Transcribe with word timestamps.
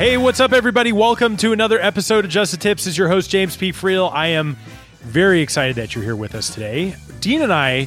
Hey, 0.00 0.16
what's 0.16 0.40
up, 0.40 0.54
everybody? 0.54 0.92
Welcome 0.92 1.36
to 1.36 1.52
another 1.52 1.78
episode 1.78 2.24
of 2.24 2.30
Just 2.30 2.52
the 2.52 2.56
Tips. 2.56 2.86
Is 2.86 2.96
your 2.96 3.08
host 3.08 3.28
James 3.28 3.54
P. 3.54 3.70
Friel. 3.70 4.10
I 4.10 4.28
am 4.28 4.56
very 5.02 5.42
excited 5.42 5.76
that 5.76 5.94
you're 5.94 6.02
here 6.02 6.16
with 6.16 6.34
us 6.34 6.48
today. 6.48 6.96
Dean 7.20 7.42
and 7.42 7.52
I, 7.52 7.84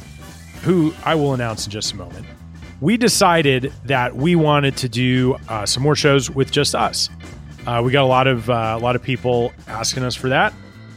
who 0.62 0.94
I 1.04 1.16
will 1.16 1.34
announce 1.34 1.66
in 1.66 1.72
just 1.72 1.92
a 1.92 1.96
moment, 1.96 2.24
we 2.80 2.96
decided 2.96 3.72
that 3.86 4.14
we 4.14 4.36
wanted 4.36 4.76
to 4.76 4.88
do 4.88 5.36
uh, 5.48 5.66
some 5.66 5.82
more 5.82 5.96
shows 5.96 6.30
with 6.30 6.52
just 6.52 6.76
us. 6.76 7.10
Uh, 7.66 7.82
we 7.84 7.90
got 7.90 8.04
a 8.04 8.06
lot 8.06 8.28
of 8.28 8.48
uh, 8.48 8.76
a 8.78 8.80
lot 8.80 8.94
of 8.94 9.02
people 9.02 9.52
asking 9.66 10.04
us 10.04 10.14
for 10.14 10.28
that. 10.28 10.54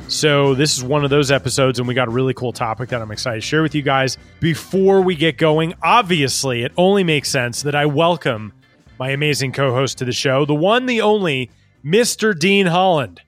So 0.10 0.54
this 0.54 0.78
is 0.78 0.84
one 0.84 1.04
of 1.04 1.10
those 1.10 1.32
episodes, 1.32 1.80
and 1.80 1.88
we 1.88 1.96
got 1.96 2.10
a 2.10 2.12
really 2.12 2.36
cool 2.36 2.54
topic 2.54 2.90
that 2.90 3.02
I'm 3.02 3.10
excited 3.10 3.42
to 3.42 3.48
share 3.48 3.64
with 3.64 3.74
you 3.74 3.82
guys. 3.82 4.20
Before 4.40 5.02
we 5.02 5.16
get 5.16 5.40
going, 5.40 5.74
obviously, 5.82 6.62
it 6.62 6.74
only 6.78 7.04
makes 7.04 7.28
sense 7.28 7.64
that 7.64 7.74
I 7.74 7.88
welcome 7.88 8.54
my 9.00 9.10
amazing 9.10 9.52
co-host 9.52 9.98
to 10.00 10.06
the 10.06 10.12
show, 10.12 10.46
the 10.46 10.56
one, 10.56 10.86
the 10.86 11.02
only, 11.02 11.50
Mr. 11.86 12.38
Dean 12.38 12.66
Holland. 12.66 13.22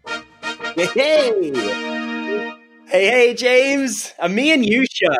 Hey, 0.75 1.51
hey, 1.53 2.53
hey, 2.87 3.33
James. 3.33 4.13
A 4.19 4.29
me 4.29 4.51
and 4.51 4.65
you 4.65 4.85
show. 4.91 5.15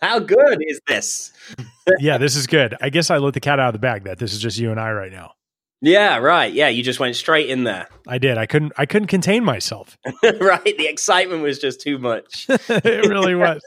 How 0.00 0.18
good 0.18 0.58
is 0.60 0.80
this? 0.86 1.32
yeah, 1.98 2.18
this 2.18 2.36
is 2.36 2.46
good. 2.46 2.76
I 2.80 2.90
guess 2.90 3.10
I 3.10 3.18
let 3.18 3.34
the 3.34 3.40
cat 3.40 3.58
out 3.58 3.68
of 3.68 3.72
the 3.72 3.78
bag 3.78 4.04
that 4.04 4.18
this 4.18 4.32
is 4.32 4.40
just 4.40 4.58
you 4.58 4.70
and 4.70 4.80
I 4.80 4.92
right 4.92 5.12
now. 5.12 5.32
Yeah, 5.80 6.18
right. 6.18 6.52
Yeah, 6.52 6.68
you 6.68 6.82
just 6.82 6.98
went 6.98 7.14
straight 7.14 7.48
in 7.48 7.64
there. 7.64 7.88
I 8.06 8.18
did. 8.18 8.36
I 8.36 8.46
couldn't. 8.46 8.72
I 8.76 8.84
couldn't 8.84 9.06
contain 9.06 9.44
myself. 9.44 9.96
right. 10.40 10.76
The 10.76 10.88
excitement 10.88 11.42
was 11.42 11.58
just 11.60 11.80
too 11.80 11.98
much. 11.98 12.46
it 12.48 13.08
really 13.08 13.36
was. 13.36 13.62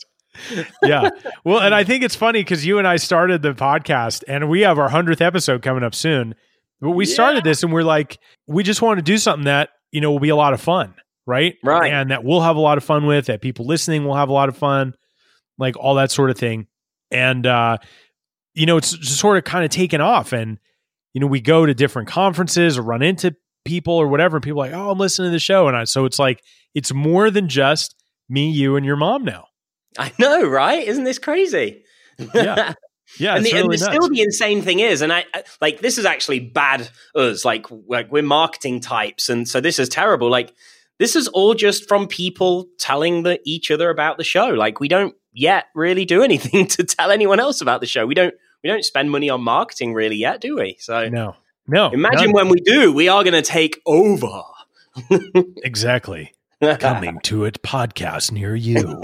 Yeah. 0.83 1.09
Well, 1.43 1.59
and 1.59 1.73
I 1.73 1.83
think 1.83 2.03
it's 2.03 2.15
funny 2.15 2.41
because 2.41 2.65
you 2.65 2.77
and 2.77 2.87
I 2.87 2.95
started 2.97 3.41
the 3.41 3.53
podcast 3.53 4.23
and 4.27 4.49
we 4.49 4.61
have 4.61 4.79
our 4.79 4.89
100th 4.89 5.21
episode 5.21 5.61
coming 5.61 5.83
up 5.83 5.95
soon. 5.95 6.35
But 6.79 6.91
we 6.91 7.05
started 7.05 7.43
this 7.43 7.61
and 7.63 7.71
we're 7.71 7.83
like, 7.83 8.17
we 8.47 8.63
just 8.63 8.81
want 8.81 8.97
to 8.97 9.03
do 9.03 9.17
something 9.17 9.45
that, 9.45 9.69
you 9.91 10.01
know, 10.01 10.11
will 10.11 10.19
be 10.19 10.29
a 10.29 10.35
lot 10.35 10.53
of 10.53 10.61
fun. 10.61 10.95
Right. 11.27 11.55
Right. 11.63 11.91
And 11.93 12.09
that 12.09 12.23
we'll 12.23 12.41
have 12.41 12.55
a 12.55 12.59
lot 12.61 12.77
of 12.77 12.83
fun 12.83 13.05
with, 13.05 13.27
that 13.27 13.41
people 13.41 13.65
listening 13.65 14.03
will 14.03 14.15
have 14.15 14.29
a 14.29 14.33
lot 14.33 14.49
of 14.49 14.57
fun, 14.57 14.95
like 15.59 15.77
all 15.77 15.95
that 15.95 16.11
sort 16.11 16.31
of 16.31 16.37
thing. 16.37 16.67
And, 17.11 17.45
uh, 17.45 17.77
you 18.55 18.65
know, 18.65 18.77
it's 18.77 18.93
just 18.93 19.19
sort 19.19 19.37
of 19.37 19.43
kind 19.43 19.63
of 19.63 19.69
taken 19.69 20.01
off. 20.01 20.33
And, 20.33 20.57
you 21.13 21.21
know, 21.21 21.27
we 21.27 21.39
go 21.39 21.65
to 21.65 21.73
different 21.73 22.07
conferences 22.07 22.77
or 22.77 22.81
run 22.81 23.03
into 23.03 23.35
people 23.63 23.93
or 23.93 24.07
whatever. 24.07 24.37
And 24.37 24.43
people 24.43 24.61
are 24.63 24.67
like, 24.67 24.75
oh, 24.75 24.89
I'm 24.89 24.97
listening 24.97 25.27
to 25.27 25.31
the 25.31 25.39
show. 25.39 25.67
And 25.67 25.77
I, 25.77 25.83
so 25.83 26.05
it's 26.05 26.17
like, 26.17 26.41
it's 26.73 26.91
more 26.93 27.29
than 27.29 27.47
just 27.47 27.95
me, 28.27 28.49
you, 28.49 28.75
and 28.75 28.85
your 28.85 28.95
mom 28.95 29.23
now. 29.23 29.45
I 29.97 30.11
know, 30.19 30.43
right? 30.47 30.87
Isn't 30.87 31.03
this 31.03 31.19
crazy? 31.19 31.83
Yeah. 32.33 32.73
Yeah, 33.19 33.35
and, 33.35 33.45
the, 33.45 33.51
and 33.51 33.63
really 33.67 33.75
the, 33.75 33.83
nuts. 33.85 33.95
still 33.97 34.09
the 34.09 34.21
insane 34.21 34.61
thing 34.61 34.79
is, 34.79 35.01
and 35.01 35.11
I 35.11 35.25
I- 35.33 35.43
like 35.59 35.81
this 35.81 35.97
is 35.97 36.05
actually 36.05 36.39
bad 36.39 36.89
us. 37.13 37.43
Like, 37.43 37.65
like 37.87 38.09
we're 38.09 38.23
marketing 38.23 38.79
types, 38.79 39.27
and 39.27 39.45
so 39.45 39.59
this 39.59 39.79
is 39.79 39.89
terrible. 39.89 40.29
Like 40.29 40.53
this 40.97 41.17
is 41.17 41.27
all 41.27 41.53
just 41.53 41.89
from 41.89 42.07
people 42.07 42.69
telling 42.79 43.23
the, 43.23 43.37
each 43.43 43.69
other 43.69 43.89
about 43.89 44.17
the 44.17 44.23
show. 44.23 44.47
Like 44.51 44.79
we 44.79 44.87
don't 44.87 45.13
yet 45.33 45.65
really 45.75 46.05
do 46.05 46.23
anything 46.29 46.67
to 46.67 46.85
tell 46.85 47.11
anyone 47.11 47.41
else 47.41 47.59
about 47.59 47.81
the 47.81 47.85
show. 47.85 48.05
We 48.05 48.13
don't 48.15 48.33
we 48.63 48.69
don't 48.69 48.85
spend 48.85 49.11
money 49.11 49.29
on 49.29 49.41
marketing 49.41 49.93
really 49.93 50.15
yet, 50.15 50.39
do 50.39 50.55
we? 50.55 50.77
So 50.79 51.09
No, 51.09 51.35
no. 51.67 51.89
imagine 51.91 52.31
when 52.31 52.47
we 52.47 52.61
do, 52.61 52.93
we 52.93 53.09
are 53.09 53.25
going 53.25 53.33
to 53.33 53.41
take 53.41 53.81
over. 53.85 54.41
exactly 55.63 56.33
coming 56.79 57.19
to 57.21 57.45
a 57.45 57.51
podcast 57.51 58.31
near 58.31 58.55
you. 58.55 59.01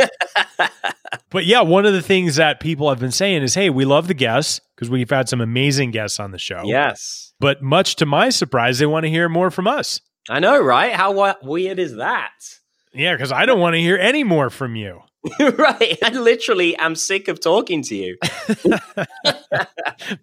but 1.29 1.45
yeah, 1.45 1.61
one 1.61 1.85
of 1.85 1.93
the 1.93 2.01
things 2.01 2.35
that 2.37 2.59
people 2.59 2.89
have 2.89 2.99
been 2.99 3.11
saying 3.11 3.43
is, 3.43 3.53
"Hey, 3.53 3.69
we 3.69 3.85
love 3.85 4.07
the 4.07 4.13
guests 4.13 4.61
because 4.75 4.89
we've 4.89 5.09
had 5.09 5.29
some 5.29 5.41
amazing 5.41 5.91
guests 5.91 6.19
on 6.19 6.31
the 6.31 6.39
show." 6.39 6.61
yes, 6.65 7.33
But 7.39 7.61
much 7.61 7.95
to 7.97 8.05
my 8.05 8.29
surprise, 8.29 8.79
they 8.79 8.85
want 8.85 9.03
to 9.05 9.09
hear 9.09 9.29
more 9.29 9.51
from 9.51 9.67
us. 9.67 10.01
I 10.29 10.39
know, 10.39 10.59
right? 10.59 10.93
How 10.93 11.11
wa- 11.11 11.35
weird 11.41 11.79
is 11.79 11.95
that? 11.95 12.31
Yeah, 12.93 13.13
because 13.13 13.31
I 13.31 13.45
don't 13.45 13.59
want 13.59 13.75
to 13.75 13.79
hear 13.79 13.97
any 13.97 14.23
more 14.23 14.49
from 14.49 14.75
you. 14.75 15.01
right. 15.39 15.97
I 16.03 16.09
literally 16.11 16.75
am 16.77 16.95
sick 16.95 17.27
of 17.27 17.39
talking 17.39 17.81
to 17.83 17.95
you. 17.95 18.17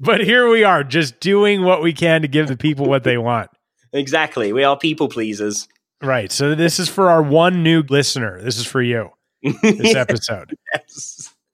But 0.01 0.21
here 0.21 0.49
we 0.49 0.65
are, 0.65 0.85
just 0.85 1.21
doing 1.21 1.63
what 1.63 1.83
we 1.83 1.93
can 1.93 2.23
to 2.23 2.29
give 2.29 2.49
the 2.49 2.57
people 2.57 2.87
what 2.87 3.05
they 3.05 3.19
want. 3.19 3.51
Exactly. 3.93 4.53
We 4.53 4.65
are 4.65 4.79
people 4.79 5.09
pleasers. 5.09 5.69
Right. 6.05 6.31
So 6.31 6.55
this 6.55 6.79
is 6.79 6.89
for 6.89 7.11
our 7.11 7.23
one 7.23 7.63
new 7.63 7.83
listener. 7.83 8.41
This 8.43 8.59
is 8.59 8.67
for 8.67 8.83
you. 8.83 9.11
This 9.63 9.95
episode. 9.97 10.55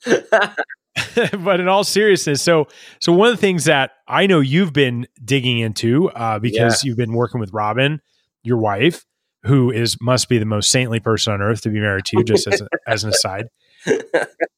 But 1.39 1.61
in 1.61 1.69
all 1.69 1.85
seriousness, 1.85 2.43
so 2.43 2.67
so 3.01 3.13
one 3.13 3.29
of 3.29 3.35
the 3.35 3.41
things 3.41 3.65
that 3.65 3.93
I 4.07 4.27
know 4.27 4.41
you've 4.41 4.73
been 4.73 5.07
digging 5.25 5.59
into 5.59 6.11
uh, 6.11 6.39
because 6.39 6.85
you've 6.85 6.97
been 6.97 7.13
working 7.13 7.41
with 7.41 7.53
Robin, 7.53 8.01
your 8.43 8.59
wife, 8.59 9.05
who 9.45 9.71
is 9.71 9.97
must 10.01 10.29
be 10.29 10.39
the 10.39 10.45
most 10.45 10.71
saintly 10.71 11.01
person 11.01 11.33
on 11.33 11.41
earth 11.41 11.63
to 11.63 11.71
be 11.71 11.81
married 11.81 12.05
to. 12.07 12.19
You, 12.19 12.25
just 12.25 12.47
as, 12.47 12.61
a, 12.61 12.69
as 12.87 13.05
an 13.05 13.11
aside, 13.11 13.47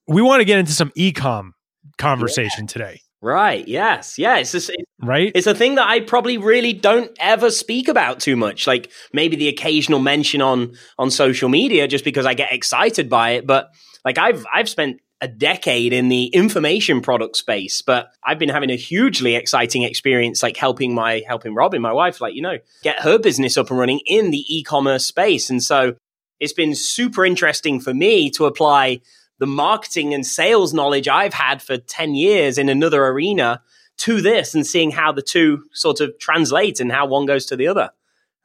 we 0.08 0.22
want 0.22 0.40
to 0.40 0.44
get 0.44 0.58
into 0.58 0.72
some 0.72 0.90
ecom 0.90 1.50
conversation 1.98 2.66
today, 2.66 3.00
right. 3.22 3.66
Yes. 3.66 4.18
Yeah. 4.18 4.36
It's 4.38 4.52
just, 4.52 4.70
right? 5.00 5.32
it's 5.34 5.46
a 5.46 5.54
thing 5.54 5.76
that 5.76 5.88
I 5.88 6.00
probably 6.00 6.36
really 6.38 6.72
don't 6.72 7.10
ever 7.18 7.50
speak 7.50 7.88
about 7.88 8.20
too 8.20 8.36
much. 8.36 8.66
Like 8.66 8.90
maybe 9.12 9.36
the 9.36 9.48
occasional 9.48 10.00
mention 10.00 10.42
on 10.42 10.74
on 10.98 11.10
social 11.10 11.48
media, 11.48 11.88
just 11.88 12.04
because 12.04 12.26
I 12.26 12.34
get 12.34 12.52
excited 12.52 13.08
by 13.08 13.30
it. 13.30 13.46
But 13.46 13.70
like 14.04 14.18
I've 14.18 14.44
I've 14.52 14.68
spent 14.68 15.00
a 15.22 15.28
decade 15.28 15.92
in 15.92 16.08
the 16.08 16.26
information 16.26 17.00
product 17.00 17.36
space, 17.36 17.80
but 17.80 18.08
I've 18.24 18.40
been 18.40 18.48
having 18.48 18.70
a 18.70 18.76
hugely 18.76 19.36
exciting 19.36 19.84
experience, 19.84 20.42
like 20.42 20.56
helping 20.56 20.94
my 20.94 21.22
helping 21.26 21.54
Robin, 21.54 21.80
my 21.80 21.92
wife, 21.92 22.20
like 22.20 22.34
you 22.34 22.42
know, 22.42 22.58
get 22.82 23.00
her 23.00 23.18
business 23.18 23.56
up 23.56 23.70
and 23.70 23.78
running 23.78 24.00
in 24.04 24.32
the 24.32 24.44
e-commerce 24.48 25.06
space. 25.06 25.48
And 25.48 25.62
so 25.62 25.94
it's 26.40 26.52
been 26.52 26.74
super 26.74 27.24
interesting 27.24 27.78
for 27.78 27.94
me 27.94 28.30
to 28.30 28.46
apply 28.46 29.00
the 29.42 29.46
marketing 29.48 30.14
and 30.14 30.24
sales 30.24 30.72
knowledge 30.72 31.08
I've 31.08 31.34
had 31.34 31.60
for 31.60 31.76
10 31.76 32.14
years 32.14 32.58
in 32.58 32.68
another 32.68 33.04
arena 33.08 33.60
to 33.98 34.20
this 34.20 34.54
and 34.54 34.64
seeing 34.64 34.92
how 34.92 35.10
the 35.10 35.20
two 35.20 35.64
sort 35.72 35.98
of 36.00 36.16
translate 36.20 36.78
and 36.78 36.92
how 36.92 37.06
one 37.06 37.26
goes 37.26 37.44
to 37.46 37.56
the 37.56 37.66
other. 37.66 37.90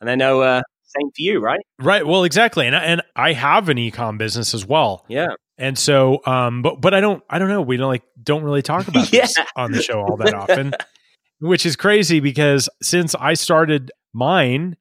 And 0.02 0.10
I 0.10 0.16
know, 0.16 0.42
uh, 0.42 0.64
same 0.86 1.10
for 1.12 1.20
you, 1.22 1.40
right? 1.40 1.60
Right. 1.78 2.04
Well, 2.04 2.24
exactly. 2.24 2.66
And 2.66 2.76
I, 2.76 2.84
and 2.86 3.04
I 3.16 3.34
have 3.34 3.70
an 3.70 3.78
ecom 3.78 4.18
business 4.18 4.56
as 4.56 4.66
well. 4.66 5.06
Yeah. 5.08 5.28
And 5.60 5.78
so, 5.78 6.26
um, 6.26 6.64
but 6.64 6.82
but 6.82 6.96
I 6.96 7.00
don't, 7.00 7.24
I 7.30 7.38
don't 7.38 7.50
know. 7.50 7.62
We 7.62 7.78
don't 7.78 7.90
like 7.90 8.04
don't 8.24 8.44
really 8.44 8.64
talk 8.64 8.88
about 8.88 9.08
this 9.12 9.38
Yeah. 9.38 9.46
on 9.56 9.72
the 9.72 9.84
show 9.84 10.02
all 10.02 10.18
that 10.18 10.34
often, 10.34 10.74
which 11.40 11.64
is 11.64 11.76
crazy 11.76 12.20
because 12.22 12.70
since 12.82 13.14
I 13.14 13.36
started 13.36 13.92
mine, 14.14 14.78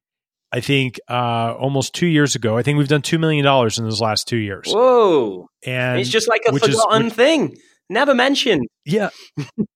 I 0.56 0.60
think 0.60 0.98
uh, 1.10 1.54
almost 1.58 1.94
two 1.94 2.06
years 2.06 2.34
ago, 2.34 2.56
I 2.56 2.62
think 2.62 2.78
we've 2.78 2.88
done 2.88 3.02
two 3.02 3.18
million 3.18 3.44
dollars 3.44 3.78
in 3.78 3.84
those 3.84 4.00
last 4.00 4.26
two 4.26 4.38
years, 4.38 4.66
Whoa. 4.72 5.48
and 5.64 6.00
it's 6.00 6.08
just 6.08 6.28
like 6.28 6.42
a 6.48 6.52
which 6.52 6.66
is- 6.68 6.74
forgotten 6.80 7.04
which- 7.06 7.14
thing. 7.14 7.56
Never 7.88 8.14
mentioned. 8.16 8.66
yeah, 8.84 9.10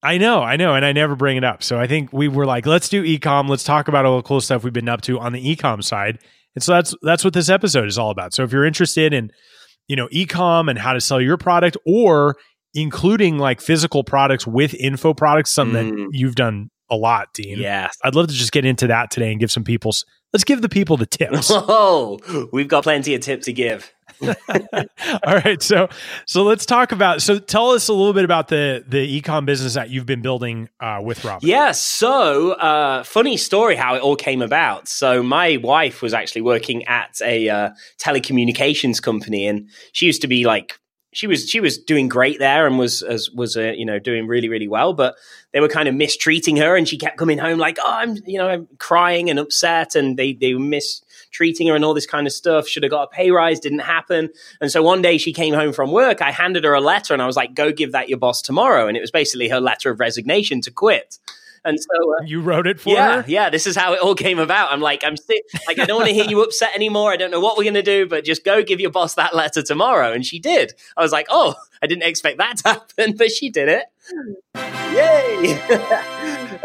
I 0.02 0.18
know, 0.18 0.42
I 0.42 0.56
know, 0.56 0.74
and 0.74 0.84
I 0.84 0.90
never 0.92 1.14
bring 1.14 1.36
it 1.36 1.44
up. 1.44 1.62
So 1.62 1.78
I 1.78 1.86
think 1.86 2.12
we 2.12 2.26
were 2.26 2.44
like, 2.44 2.66
let's 2.66 2.88
do 2.88 3.04
ecom, 3.04 3.48
let's 3.48 3.62
talk 3.62 3.86
about 3.86 4.04
all 4.04 4.16
the 4.16 4.24
cool 4.24 4.40
stuff 4.40 4.64
we've 4.64 4.72
been 4.72 4.88
up 4.88 5.00
to 5.02 5.20
on 5.20 5.32
the 5.32 5.40
ecom 5.56 5.84
side, 5.84 6.18
and 6.56 6.62
so 6.64 6.72
that's 6.72 6.92
that's 7.02 7.22
what 7.24 7.34
this 7.34 7.48
episode 7.48 7.86
is 7.86 7.98
all 7.98 8.10
about. 8.10 8.34
So 8.34 8.42
if 8.42 8.50
you're 8.52 8.64
interested 8.64 9.12
in, 9.12 9.30
you 9.86 9.94
know, 9.94 10.08
ecom 10.08 10.68
and 10.68 10.76
how 10.76 10.92
to 10.94 11.00
sell 11.00 11.20
your 11.20 11.36
product, 11.36 11.76
or 11.86 12.34
including 12.74 13.38
like 13.38 13.60
physical 13.60 14.02
products 14.02 14.44
with 14.46 14.74
info 14.74 15.14
products, 15.14 15.50
something 15.50 15.92
Mm. 15.92 15.96
that 15.96 16.08
you've 16.18 16.34
done 16.34 16.70
a 16.90 16.96
lot, 16.96 17.32
Dean. 17.32 17.58
Yes. 17.58 17.96
I'd 18.04 18.14
love 18.14 18.28
to 18.28 18.34
just 18.34 18.52
get 18.52 18.64
into 18.64 18.86
that 18.88 19.10
today 19.10 19.30
and 19.30 19.40
give 19.40 19.50
some 19.50 19.64
people. 19.64 19.92
Let's 20.32 20.44
give 20.44 20.62
the 20.62 20.68
people 20.68 20.96
the 20.96 21.06
tips. 21.06 21.50
Oh, 21.72 22.18
we've 22.52 22.68
got 22.68 22.82
plenty 22.82 23.14
of 23.14 23.20
tips 23.20 23.46
to 23.46 23.52
give. 23.52 23.92
All 24.22 25.34
right, 25.44 25.62
so 25.62 25.88
so 26.26 26.42
let's 26.42 26.66
talk 26.66 26.92
about. 26.92 27.22
So 27.22 27.38
tell 27.38 27.70
us 27.70 27.88
a 27.88 27.92
little 27.92 28.12
bit 28.12 28.24
about 28.24 28.48
the 28.48 28.84
the 28.86 29.20
ecom 29.20 29.46
business 29.46 29.74
that 29.74 29.90
you've 29.90 30.06
been 30.06 30.20
building 30.20 30.68
uh, 30.80 31.00
with 31.02 31.24
Robin. 31.24 31.48
Yeah, 31.48 31.72
so 31.72 32.52
uh, 32.52 33.04
funny 33.04 33.36
story 33.36 33.76
how 33.76 33.94
it 33.94 34.02
all 34.02 34.16
came 34.16 34.42
about. 34.42 34.88
So 34.88 35.22
my 35.22 35.58
wife 35.58 36.02
was 36.02 36.12
actually 36.12 36.42
working 36.42 36.84
at 36.84 37.20
a 37.22 37.48
uh, 37.48 37.70
telecommunications 38.02 39.00
company, 39.00 39.46
and 39.46 39.70
she 39.92 40.06
used 40.06 40.22
to 40.22 40.28
be 40.28 40.44
like 40.44 40.78
she 41.12 41.26
was 41.26 41.48
she 41.48 41.60
was 41.60 41.78
doing 41.78 42.08
great 42.08 42.38
there 42.38 42.66
and 42.66 42.78
was 42.78 43.02
as 43.02 43.30
was 43.30 43.56
uh, 43.56 43.72
you 43.76 43.84
know 43.84 43.98
doing 43.98 44.26
really 44.26 44.48
really 44.48 44.68
well 44.68 44.92
but 44.92 45.16
they 45.52 45.60
were 45.60 45.68
kind 45.68 45.88
of 45.88 45.94
mistreating 45.94 46.56
her 46.56 46.76
and 46.76 46.88
she 46.88 46.96
kept 46.96 47.16
coming 47.16 47.38
home 47.38 47.58
like 47.58 47.78
oh 47.80 47.92
i'm 47.92 48.16
you 48.26 48.38
know 48.38 48.48
i'm 48.48 48.68
crying 48.78 49.28
and 49.28 49.38
upset 49.38 49.94
and 49.94 50.16
they 50.16 50.32
they 50.32 50.54
were 50.54 50.60
mistreating 50.60 51.66
her 51.66 51.74
and 51.74 51.84
all 51.84 51.94
this 51.94 52.06
kind 52.06 52.26
of 52.26 52.32
stuff. 52.32 52.66
Should 52.66 52.82
have 52.82 52.90
got 52.90 53.04
a 53.04 53.08
pay 53.08 53.30
rise 53.30 53.60
didn't 53.60 53.80
happen. 53.80 54.30
And 54.60 54.70
so 54.70 54.82
one 54.82 55.02
day 55.02 55.18
she 55.18 55.32
came 55.32 55.54
home 55.54 55.72
from 55.72 55.92
work 55.92 56.22
i 56.22 56.30
handed 56.30 56.64
her 56.64 56.74
a 56.74 56.80
letter 56.80 57.12
and 57.12 57.22
i 57.22 57.26
was 57.26 57.36
like 57.36 57.54
go 57.54 57.72
give 57.72 57.92
that 57.92 58.08
your 58.08 58.18
boss 58.18 58.42
tomorrow. 58.42 58.86
And 58.86 58.96
it 58.96 59.00
was 59.00 59.10
basically 59.10 59.48
her 59.48 59.60
letter 59.60 59.90
of 59.90 60.00
resignation 60.00 60.60
to 60.62 60.70
quit 60.70 61.18
and 61.64 61.78
so 61.78 62.14
uh, 62.14 62.24
you 62.24 62.40
wrote 62.40 62.66
it 62.66 62.80
for 62.80 62.90
yeah, 62.90 63.22
her. 63.22 63.24
Yeah, 63.28 63.50
this 63.50 63.66
is 63.66 63.76
how 63.76 63.92
it 63.92 64.00
all 64.00 64.14
came 64.14 64.38
about. 64.38 64.72
I'm 64.72 64.80
like, 64.80 65.04
I'm 65.04 65.16
sick. 65.16 65.42
Like, 65.66 65.78
I 65.78 65.84
don't 65.84 65.96
want 65.96 66.08
to 66.08 66.14
hear 66.14 66.24
you 66.24 66.42
upset 66.42 66.74
anymore. 66.74 67.12
I 67.12 67.16
don't 67.16 67.30
know 67.30 67.40
what 67.40 67.58
we're 67.58 67.64
gonna 67.64 67.82
do, 67.82 68.06
but 68.06 68.24
just 68.24 68.44
go 68.44 68.62
give 68.62 68.80
your 68.80 68.90
boss 68.90 69.14
that 69.14 69.34
letter 69.34 69.62
tomorrow. 69.62 70.12
And 70.12 70.24
she 70.24 70.38
did. 70.38 70.74
I 70.96 71.02
was 71.02 71.12
like, 71.12 71.26
oh, 71.28 71.54
I 71.82 71.86
didn't 71.86 72.04
expect 72.04 72.38
that 72.38 72.58
to 72.58 72.68
happen, 72.68 73.16
but 73.16 73.30
she 73.30 73.50
did 73.50 73.68
it. 73.68 73.84
Yay! 74.56 75.60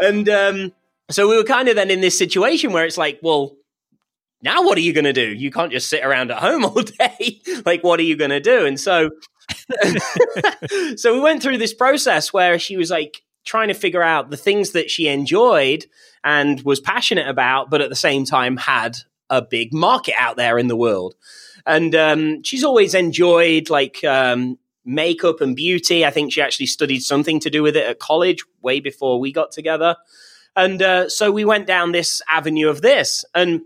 and 0.00 0.28
um, 0.28 0.72
so 1.10 1.28
we 1.28 1.36
were 1.36 1.44
kind 1.44 1.68
of 1.68 1.76
then 1.76 1.90
in 1.90 2.00
this 2.00 2.18
situation 2.18 2.72
where 2.72 2.84
it's 2.84 2.98
like, 2.98 3.20
well, 3.22 3.56
now 4.42 4.62
what 4.62 4.76
are 4.76 4.82
you 4.82 4.92
going 4.92 5.04
to 5.04 5.12
do? 5.12 5.26
You 5.26 5.50
can't 5.50 5.72
just 5.72 5.88
sit 5.88 6.04
around 6.04 6.30
at 6.30 6.38
home 6.38 6.64
all 6.64 6.82
day. 6.82 7.40
like, 7.64 7.84
what 7.84 8.00
are 8.00 8.04
you 8.04 8.16
going 8.16 8.30
to 8.30 8.40
do? 8.40 8.66
And 8.66 8.78
so, 8.78 9.10
so 10.96 11.14
we 11.14 11.20
went 11.20 11.42
through 11.42 11.58
this 11.58 11.74
process 11.74 12.32
where 12.32 12.58
she 12.58 12.76
was 12.76 12.90
like, 12.90 13.22
trying 13.46 13.68
to 13.68 13.74
figure 13.74 14.02
out 14.02 14.28
the 14.28 14.36
things 14.36 14.72
that 14.72 14.90
she 14.90 15.08
enjoyed 15.08 15.86
and 16.22 16.60
was 16.62 16.80
passionate 16.80 17.28
about, 17.28 17.70
but 17.70 17.80
at 17.80 17.88
the 17.88 17.96
same 17.96 18.26
time 18.26 18.58
had 18.58 18.98
a 19.30 19.40
big 19.40 19.72
market 19.72 20.14
out 20.18 20.36
there 20.36 20.58
in 20.58 20.66
the 20.66 20.76
world. 20.76 21.14
And 21.64 21.94
um, 21.94 22.42
she's 22.42 22.64
always 22.64 22.94
enjoyed 22.94 23.70
like 23.70 24.04
um, 24.04 24.58
makeup 24.84 25.40
and 25.40 25.56
beauty. 25.56 26.04
I 26.04 26.10
think 26.10 26.32
she 26.32 26.42
actually 26.42 26.66
studied 26.66 27.00
something 27.00 27.40
to 27.40 27.50
do 27.50 27.62
with 27.62 27.76
it 27.76 27.86
at 27.86 27.98
college 27.98 28.42
way 28.60 28.80
before 28.80 29.18
we 29.18 29.32
got 29.32 29.52
together. 29.52 29.96
And 30.54 30.82
uh, 30.82 31.08
so 31.08 31.30
we 31.30 31.44
went 31.44 31.66
down 31.66 31.92
this 31.92 32.22
avenue 32.28 32.68
of 32.68 32.82
this. 32.82 33.24
And 33.34 33.62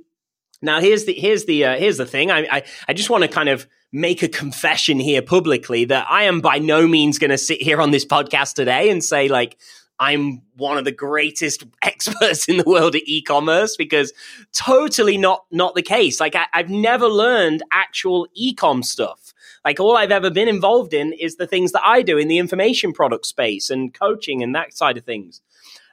now 0.62 0.80
here's 0.80 1.04
the 1.04 1.14
here's 1.14 1.46
the 1.46 1.64
uh, 1.64 1.76
here's 1.76 1.96
the 1.96 2.06
thing. 2.06 2.30
I 2.30 2.46
I, 2.50 2.62
I 2.88 2.92
just 2.92 3.10
want 3.10 3.22
to 3.22 3.28
kind 3.28 3.48
of 3.48 3.66
make 3.92 4.22
a 4.22 4.28
confession 4.28 5.00
here 5.00 5.22
publicly 5.22 5.84
that 5.86 6.06
I 6.08 6.24
am 6.24 6.40
by 6.40 6.58
no 6.58 6.86
means 6.86 7.18
going 7.18 7.30
to 7.30 7.38
sit 7.38 7.60
here 7.60 7.80
on 7.80 7.90
this 7.90 8.04
podcast 8.04 8.54
today 8.54 8.90
and 8.90 9.02
say 9.02 9.28
like 9.28 9.58
I'm 9.98 10.42
one 10.56 10.78
of 10.78 10.84
the 10.84 10.92
greatest 10.92 11.64
experts 11.82 12.48
in 12.48 12.56
the 12.56 12.64
world 12.64 12.94
at 12.96 13.02
e-commerce 13.04 13.76
because 13.76 14.12
totally 14.52 15.18
not 15.18 15.44
not 15.50 15.74
the 15.74 15.82
case. 15.82 16.20
Like 16.20 16.34
I, 16.34 16.46
have 16.52 16.70
never 16.70 17.06
learned 17.06 17.62
actual 17.72 18.26
e-com 18.34 18.82
stuff. 18.82 19.34
Like 19.64 19.78
all 19.78 19.96
I've 19.96 20.10
ever 20.10 20.30
been 20.30 20.48
involved 20.48 20.94
in 20.94 21.12
is 21.12 21.36
the 21.36 21.46
things 21.46 21.72
that 21.72 21.84
I 21.84 22.02
do 22.02 22.16
in 22.16 22.28
the 22.28 22.38
information 22.38 22.92
product 22.92 23.26
space 23.26 23.68
and 23.68 23.92
coaching 23.92 24.42
and 24.42 24.54
that 24.54 24.72
side 24.72 24.96
of 24.96 25.04
things. 25.04 25.42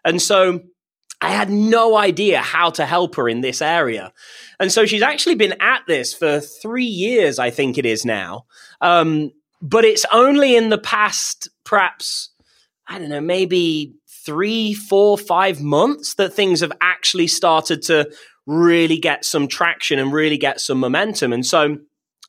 And 0.06 0.22
so 0.22 0.62
I 1.20 1.30
had 1.30 1.50
no 1.50 1.98
idea 1.98 2.40
how 2.40 2.70
to 2.72 2.86
help 2.86 3.16
her 3.16 3.28
in 3.28 3.42
this 3.42 3.62
area. 3.62 4.14
And 4.60 4.72
so 4.72 4.86
she's 4.86 5.02
actually 5.02 5.36
been 5.36 5.56
at 5.60 5.82
this 5.88 6.14
for 6.14 6.40
three 6.40 6.86
years, 6.86 7.40
I 7.40 7.50
think 7.50 7.78
it 7.78 7.86
is 7.86 8.06
now. 8.06 8.46
Um, 8.82 9.32
but 9.62 9.84
it's 9.84 10.06
only 10.12 10.56
in 10.56 10.70
the 10.70 10.78
past, 10.78 11.50
perhaps, 11.64 12.30
I 12.88 13.00
don't 13.00 13.10
know, 13.10 13.22
maybe 13.22 13.96
three, 14.26 14.74
four, 14.74 15.18
five 15.18 15.62
months 15.62 16.16
that 16.16 16.34
things 16.34 16.60
have 16.60 16.74
actually 16.82 17.28
started 17.28 17.82
to 17.84 18.12
really 18.46 18.98
get 18.98 19.26
some 19.26 19.48
traction 19.48 20.00
and 20.00 20.14
really 20.14 20.38
get 20.38 20.62
some 20.62 20.80
momentum. 20.80 21.34
And 21.34 21.46
so 21.46 21.78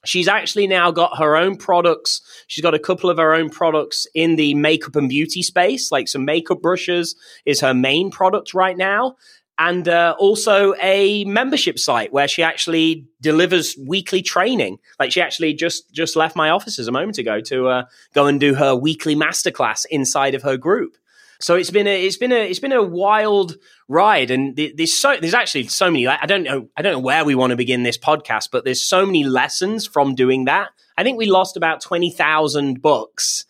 She's 0.05 0.29
actually 0.29 0.67
now 0.67 0.91
got 0.91 1.19
her 1.19 1.37
own 1.37 1.56
products. 1.56 2.21
She's 2.47 2.62
got 2.62 2.75
a 2.75 2.79
couple 2.79 3.11
of 3.11 3.19
her 3.19 3.35
own 3.35 3.50
products 3.50 4.06
in 4.15 4.37
the 4.37 4.55
makeup 4.55 4.97
and 4.97 5.09
beauty 5.09 5.43
space, 5.43 5.91
like 5.91 6.09
some 6.09 6.25
makeup 6.25 6.62
brushes 6.62 7.17
is 7.45 7.61
her 7.61 7.75
main 7.75 8.11
product 8.11 8.55
right 8.55 8.77
now. 8.77 9.17
And 9.61 9.89
uh, 9.89 10.15
also 10.21 10.75
a 10.81 11.25
membership 11.25 11.81
site 11.81 12.12
where 12.12 12.29
she 12.29 12.45
actually 12.45 13.06
delivers 13.21 13.77
weekly 13.77 14.23
training. 14.23 14.79
Like 15.00 15.11
she 15.11 15.21
actually 15.21 15.53
just 15.53 15.93
just 15.93 16.15
left 16.15 16.37
my 16.37 16.51
offices 16.51 16.87
a 16.87 16.93
moment 16.93 17.19
ago 17.19 17.41
to 17.41 17.69
uh, 17.69 17.83
go 18.15 18.27
and 18.27 18.39
do 18.39 18.55
her 18.55 18.77
weekly 18.77 19.17
masterclass 19.17 19.85
inside 19.91 20.37
of 20.37 20.43
her 20.43 20.56
group. 20.56 20.97
So 21.41 21.56
it's 21.56 21.71
been 21.71 21.89
a 21.89 22.06
it's 22.06 22.17
been 22.17 22.33
a 22.33 22.49
it's 22.49 22.61
been 22.61 22.73
a 22.73 22.83
wild 22.83 23.56
ride, 23.88 24.31
and 24.31 24.56
there's 24.56 24.94
so 24.94 25.17
there's 25.20 25.35
actually 25.35 25.67
so 25.69 25.90
many. 25.90 26.06
I 26.06 26.26
don't 26.26 26.44
know 26.44 26.69
I 26.76 26.82
don't 26.82 26.93
know 26.93 26.99
where 27.00 27.25
we 27.25 27.35
want 27.35 27.50
to 27.50 27.56
begin 27.56 27.82
this 27.82 27.99
podcast, 27.99 28.50
but 28.52 28.64
there's 28.64 28.82
so 28.82 29.05
many 29.05 29.25
lessons 29.25 29.87
from 29.87 30.14
doing 30.14 30.44
that. 30.44 30.69
I 30.96 31.02
think 31.02 31.19
we 31.19 31.26
lost 31.26 31.56
about 31.56 31.81
twenty 31.81 32.11
thousand 32.11 32.82
books 32.82 33.44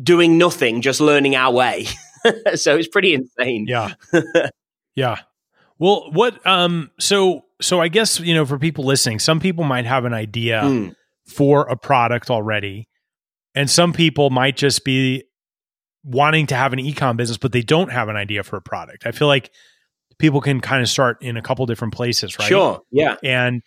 doing 0.00 0.38
nothing, 0.38 0.80
just 0.80 1.00
learning 1.00 1.36
our 1.36 1.52
way. 1.52 1.86
so 2.54 2.76
it's 2.76 2.88
pretty 2.88 3.14
insane. 3.14 3.66
Yeah, 3.68 3.94
yeah. 4.94 5.16
Well, 5.78 6.10
what? 6.12 6.44
Um. 6.46 6.90
So 6.98 7.44
so 7.60 7.80
I 7.80 7.88
guess 7.88 8.18
you 8.18 8.34
know 8.34 8.46
for 8.46 8.58
people 8.58 8.84
listening, 8.84 9.18
some 9.18 9.40
people 9.40 9.64
might 9.64 9.86
have 9.86 10.04
an 10.04 10.14
idea 10.14 10.62
mm. 10.62 10.94
for 11.26 11.62
a 11.62 11.76
product 11.76 12.30
already, 12.30 12.88
and 13.54 13.70
some 13.70 13.92
people 13.92 14.30
might 14.30 14.56
just 14.56 14.84
be 14.84 15.24
wanting 16.06 16.46
to 16.46 16.54
have 16.54 16.72
an 16.72 16.78
ecom 16.78 17.16
business, 17.16 17.36
but 17.36 17.52
they 17.52 17.62
don't 17.62 17.90
have 17.90 18.08
an 18.08 18.16
idea 18.16 18.42
for 18.42 18.56
a 18.56 18.62
product. 18.62 19.06
I 19.06 19.10
feel 19.12 19.28
like 19.28 19.50
people 20.18 20.40
can 20.40 20.60
kind 20.60 20.80
of 20.80 20.88
start 20.88 21.18
in 21.20 21.36
a 21.36 21.42
couple 21.42 21.66
different 21.66 21.92
places, 21.92 22.38
right? 22.38 22.48
Sure. 22.48 22.80
Yeah. 22.90 23.16
And 23.22 23.62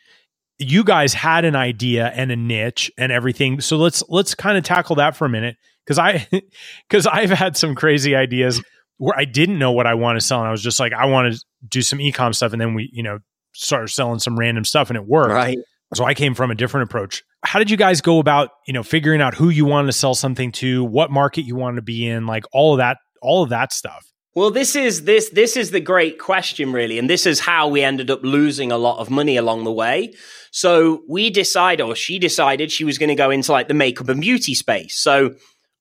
you 0.57 0.83
guys 0.83 1.13
had 1.13 1.45
an 1.45 1.55
idea 1.55 2.07
and 2.07 2.31
a 2.31 2.35
niche 2.35 2.91
and 2.97 3.11
everything. 3.11 3.61
So 3.61 3.77
let's 3.77 4.03
let's 4.09 4.35
kind 4.35 4.57
of 4.57 4.63
tackle 4.63 4.95
that 4.97 5.15
for 5.15 5.25
a 5.25 5.29
minute 5.29 5.57
because 5.85 5.99
I 5.99 6.27
because 6.89 7.05
I've 7.05 7.29
had 7.29 7.57
some 7.57 7.75
crazy 7.75 8.15
ideas 8.15 8.61
where 8.97 9.17
I 9.17 9.25
didn't 9.25 9.59
know 9.59 9.71
what 9.71 9.87
I 9.87 9.93
want 9.93 10.19
to 10.19 10.25
sell, 10.25 10.39
and 10.39 10.47
I 10.47 10.51
was 10.51 10.61
just 10.61 10.79
like, 10.79 10.93
I 10.93 11.05
want 11.05 11.33
to 11.33 11.39
do 11.67 11.81
some 11.81 11.99
ecom 11.99 12.35
stuff, 12.35 12.51
and 12.51 12.61
then 12.61 12.73
we 12.73 12.89
you 12.93 13.03
know 13.03 13.19
started 13.53 13.89
selling 13.89 14.19
some 14.19 14.37
random 14.37 14.65
stuff, 14.65 14.89
and 14.89 14.97
it 14.97 15.05
worked. 15.05 15.33
Right. 15.33 15.57
So 15.95 16.05
I 16.05 16.13
came 16.13 16.35
from 16.35 16.51
a 16.51 16.55
different 16.55 16.89
approach. 16.89 17.23
How 17.43 17.59
did 17.59 17.71
you 17.71 17.77
guys 17.77 18.01
go 18.01 18.19
about, 18.19 18.49
you 18.67 18.73
know, 18.73 18.83
figuring 18.83 19.21
out 19.21 19.33
who 19.33 19.49
you 19.49 19.65
wanted 19.65 19.87
to 19.87 19.93
sell 19.93 20.13
something 20.13 20.51
to, 20.53 20.83
what 20.83 21.09
market 21.09 21.43
you 21.43 21.55
wanted 21.55 21.77
to 21.77 21.81
be 21.81 22.07
in, 22.07 22.27
like 22.27 22.43
all 22.51 22.73
of 22.73 22.79
that, 22.79 22.97
all 23.21 23.43
of 23.43 23.49
that 23.49 23.71
stuff? 23.71 24.05
Well, 24.35 24.51
this 24.51 24.75
is 24.75 25.03
this 25.05 25.29
this 25.29 25.57
is 25.57 25.71
the 25.71 25.79
great 25.79 26.19
question, 26.19 26.71
really, 26.71 26.99
and 26.99 27.09
this 27.09 27.25
is 27.25 27.39
how 27.39 27.67
we 27.67 27.81
ended 27.81 28.11
up 28.11 28.21
losing 28.23 28.71
a 28.71 28.77
lot 28.77 28.99
of 28.99 29.09
money 29.09 29.37
along 29.37 29.63
the 29.63 29.71
way. 29.71 30.13
So 30.51 31.01
we 31.09 31.29
decided, 31.29 31.83
or 31.83 31.95
she 31.95 32.19
decided, 32.19 32.71
she 32.71 32.83
was 32.83 32.97
going 32.97 33.09
to 33.09 33.15
go 33.15 33.31
into 33.31 33.51
like 33.51 33.67
the 33.67 33.73
makeup 33.73 34.07
and 34.07 34.21
beauty 34.21 34.53
space. 34.53 34.95
So 34.95 35.33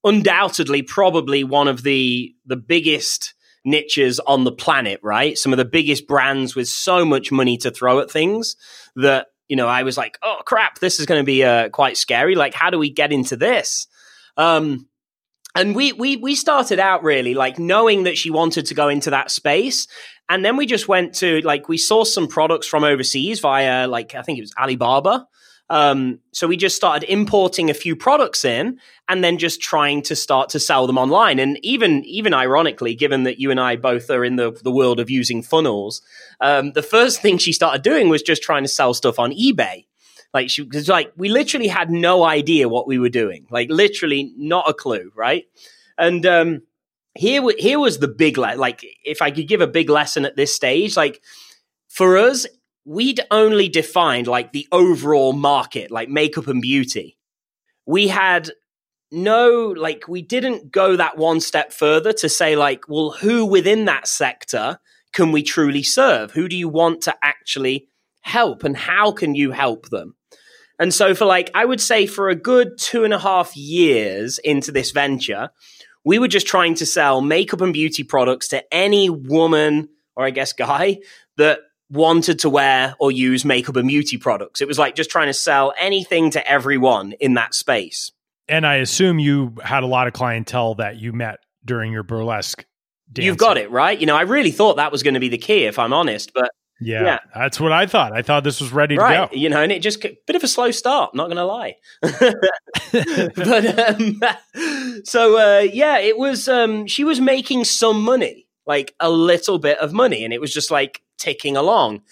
undoubtedly, 0.03 0.83
probably 0.83 1.45
one 1.45 1.69
of 1.69 1.83
the 1.83 2.35
the 2.47 2.57
biggest 2.57 3.35
niches 3.65 4.19
on 4.21 4.45
the 4.45 4.53
planet, 4.53 4.99
right? 5.03 5.37
Some 5.37 5.53
of 5.53 5.59
the 5.59 5.65
biggest 5.65 6.07
brands 6.07 6.57
with 6.57 6.69
so 6.69 7.05
much 7.05 7.31
money 7.31 7.59
to 7.59 7.71
throw 7.71 8.01
at 8.01 8.11
things 8.11 8.57
that 8.97 9.27
you 9.49 9.57
know, 9.57 9.67
I 9.67 9.83
was 9.83 9.97
like, 9.97 10.19
oh 10.23 10.41
crap, 10.45 10.79
this 10.79 11.01
is 11.01 11.07
going 11.07 11.21
to 11.21 11.25
be 11.25 11.43
uh, 11.43 11.71
quite 11.71 11.97
scary. 11.97 12.35
Like, 12.35 12.55
how 12.55 12.71
do 12.71 12.79
we 12.79 12.91
get 12.91 13.13
into 13.13 13.37
this? 13.37 13.87
Um, 14.37 14.89
and 15.55 15.75
we 15.75 15.93
we 15.93 16.17
we 16.17 16.35
started 16.35 16.79
out 16.79 17.03
really 17.03 17.35
like 17.35 17.59
knowing 17.59 18.05
that 18.05 18.19
she 18.19 18.31
wanted 18.31 18.67
to 18.67 18.75
go 18.75 18.89
into 18.89 19.11
that 19.11 19.31
space, 19.31 19.89
and 20.29 20.45
then 20.45 20.57
we 20.57 20.67
just 20.67 20.87
went 20.87 21.15
to 21.17 21.41
like 21.41 21.69
we 21.69 21.79
saw 21.79 22.05
some 22.05 22.29
products 22.29 22.67
from 22.67 22.85
overseas 22.85 23.41
via 23.41 23.89
like 23.89 24.15
I 24.15 24.23
think 24.23 24.39
it 24.39 24.43
was 24.43 24.55
Alibaba, 24.61 25.27
um, 25.71 26.21
so 26.33 26.47
we 26.47 26.57
just 26.57 26.77
started 26.77 27.11
importing 27.11 27.69
a 27.69 27.75
few 27.75 27.95
products 27.95 28.45
in 28.45 28.79
and 29.07 29.23
then 29.23 29.39
just 29.39 29.61
trying 29.61 30.03
to 30.03 30.17
start 30.17 30.49
to 30.51 30.61
sell 30.61 30.87
them 30.87 30.99
online. 30.99 31.39
And 31.39 31.59
even 31.63 32.05
even 32.05 32.33
ironically, 32.33 32.95
given 32.95 33.25
that 33.25 33.39
you 33.39 33.51
and 33.51 33.61
I 33.61 33.77
both 33.77 34.11
are 34.11 34.25
in 34.25 34.37
the, 34.37 34.53
the 34.63 34.73
world 34.73 34.99
of 34.99 35.11
using 35.11 35.43
funnels, 35.43 36.01
um, 36.41 36.73
the 36.73 36.83
first 36.83 37.21
thing 37.23 37.39
she 37.39 37.53
started 37.53 37.83
doing 37.83 38.09
was 38.09 38.23
just 38.23 38.43
trying 38.43 38.65
to 38.65 38.69
sell 38.69 38.95
stuff 38.95 39.19
on 39.19 39.33
eBay. 39.33 39.87
Like 40.35 40.51
she 40.51 40.63
was 40.63 40.89
like, 40.89 41.13
we 41.17 41.29
literally 41.29 41.69
had 41.69 41.91
no 41.91 42.23
idea 42.25 42.69
what 42.69 42.87
we 42.87 42.99
were 42.99 43.09
doing. 43.09 43.47
Like 43.51 43.71
literally 43.71 44.33
not 44.37 44.69
a 44.69 44.75
clue, 44.75 45.11
right? 45.17 45.45
And 45.97 46.25
um, 46.27 46.63
here, 47.15 47.43
here 47.59 47.79
was 47.79 47.99
the 47.99 48.09
big 48.09 48.37
le- 48.37 48.57
like 48.57 48.85
if 49.05 49.23
I 49.23 49.31
could 49.31 49.49
give 49.49 49.63
a 49.63 49.67
big 49.67 49.89
lesson 49.89 50.25
at 50.25 50.37
this 50.37 50.55
stage, 50.55 50.97
like 50.97 51.23
for 51.89 52.19
us, 52.19 52.47
we'd 52.89 53.21
only 53.31 53.69
defined 53.69 54.27
like 54.27 54.53
the 54.53 54.67
overall 54.73 55.35
market, 55.35 55.91
like 55.91 56.09
makeup 56.09 56.49
and 56.49 56.63
beauty. 56.63 57.19
We 57.85 58.09
had 58.09 58.51
no, 59.13 59.75
like, 59.77 60.09
we 60.09 60.23
didn't 60.23 60.73
go 60.73 60.97
that 60.97 61.19
one 61.19 61.41
step 61.41 61.71
further 61.73 62.15
to 62.15 62.31
say, 62.31 62.57
like, 62.57 62.89
well, 62.89 63.11
who 63.11 63.45
within 63.45 63.85
that 63.85 64.09
sector 64.09 64.79
can 65.13 65.33
we 65.33 65.43
truly 65.43 65.83
serve? 65.83 66.31
Who 66.33 66.49
do 66.49 66.57
you 66.57 66.69
want 66.69 67.03
to 67.03 67.15
actually 67.23 67.89
help 68.23 68.65
and 68.65 68.77
how 68.77 69.13
can 69.13 69.35
you 69.35 69.51
help 69.51 69.91
them? 69.91 70.15
And 70.79 70.95
so, 70.95 71.15
for 71.15 71.27
like, 71.27 71.51
I 71.55 71.67
would 71.67 71.83
say 71.83 72.07
for 72.07 72.31
a 72.31 72.35
good 72.35 72.79
two 72.79 73.05
and 73.05 73.13
a 73.13 73.19
half 73.19 73.55
years 73.55 74.39
into 74.39 74.73
this 74.73 74.93
venture, 74.93 75.51
we 76.05 76.19
were 76.19 76.29
just 76.29 76.47
trying 76.47 76.75
to 76.77 76.87
sell 76.87 77.21
makeup 77.21 77.61
and 77.61 77.73
beauty 77.75 78.03
products 78.03 78.49
to 78.49 78.65
any 78.73 79.11
woman 79.11 79.91
or 80.17 80.25
I 80.25 80.31
guess 80.31 80.53
guy 80.53 80.99
that 81.37 81.61
wanted 81.91 82.39
to 82.41 82.51
wear 82.51 82.95
or 82.99 83.11
use 83.11 83.45
makeup 83.45 83.77
and 83.77 83.89
beauty 83.89 84.17
products. 84.17 84.61
It 84.61 84.69
was 84.69 84.79
like 84.79 84.95
just 84.95 85.11
trying 85.11 85.29
to 85.29 85.35
sell 85.35 85.73
anything 85.79 86.31
to 86.33 86.51
everyone 86.51 87.13
in 87.13 87.35
that 87.35 87.55
space. 87.55 88.13
And 88.49 88.67
I 88.67 88.77
assume 88.77 89.19
you 89.19 89.55
had 89.63 89.83
a 89.83 89.87
lot 89.87 90.07
of 90.07 90.13
clientele 90.13 90.75
that 90.77 90.97
you 90.97 91.13
met 91.13 91.41
during 91.65 91.93
your 91.93 92.03
burlesque. 92.03 92.65
Dancing. 93.13 93.27
You've 93.27 93.39
got 93.39 93.57
it 93.57 93.71
right. 93.71 93.99
You 93.99 94.07
know, 94.07 94.17
I 94.17 94.23
really 94.23 94.51
thought 94.51 94.77
that 94.77 94.93
was 94.93 95.03
going 95.03 95.15
to 95.15 95.21
be 95.21 95.29
the 95.29 95.39
key, 95.39 95.65
if 95.65 95.79
I'm 95.79 95.95
honest. 95.95 96.33
But 96.35 96.51
yeah, 96.81 97.05
yeah, 97.05 97.19
that's 97.35 97.59
what 97.59 97.73
I 97.73 97.87
thought. 97.87 98.13
I 98.13 98.23
thought 98.23 98.45
this 98.45 98.61
was 98.61 98.71
ready 98.71 98.99
right. 98.99 99.31
to 99.31 99.35
go. 99.35 99.41
You 99.41 99.49
know, 99.49 99.63
and 99.63 99.73
it 99.73 99.81
just 99.81 100.05
a 100.05 100.17
bit 100.27 100.37
of 100.37 100.45
a 100.45 100.49
slow 100.49 100.71
start. 100.71 101.15
Not 101.15 101.27
going 101.27 101.39
to 101.39 101.45
lie. 101.45 101.77
but 103.35 104.01
um, 104.01 105.03
so 105.05 105.39
uh, 105.39 105.61
yeah, 105.61 105.99
it 105.99 106.19
was. 106.19 106.49
Um, 106.49 106.87
she 106.87 107.03
was 107.03 107.19
making 107.21 107.65
some 107.65 108.03
money, 108.03 108.47
like 108.67 108.95
a 109.01 109.11
little 109.11 109.59
bit 109.59 109.79
of 109.79 109.93
money, 109.93 110.23
and 110.25 110.35
it 110.35 110.41
was 110.41 110.53
just 110.53 110.71
like 110.71 111.03
ticking 111.19 111.57
along, 111.57 112.03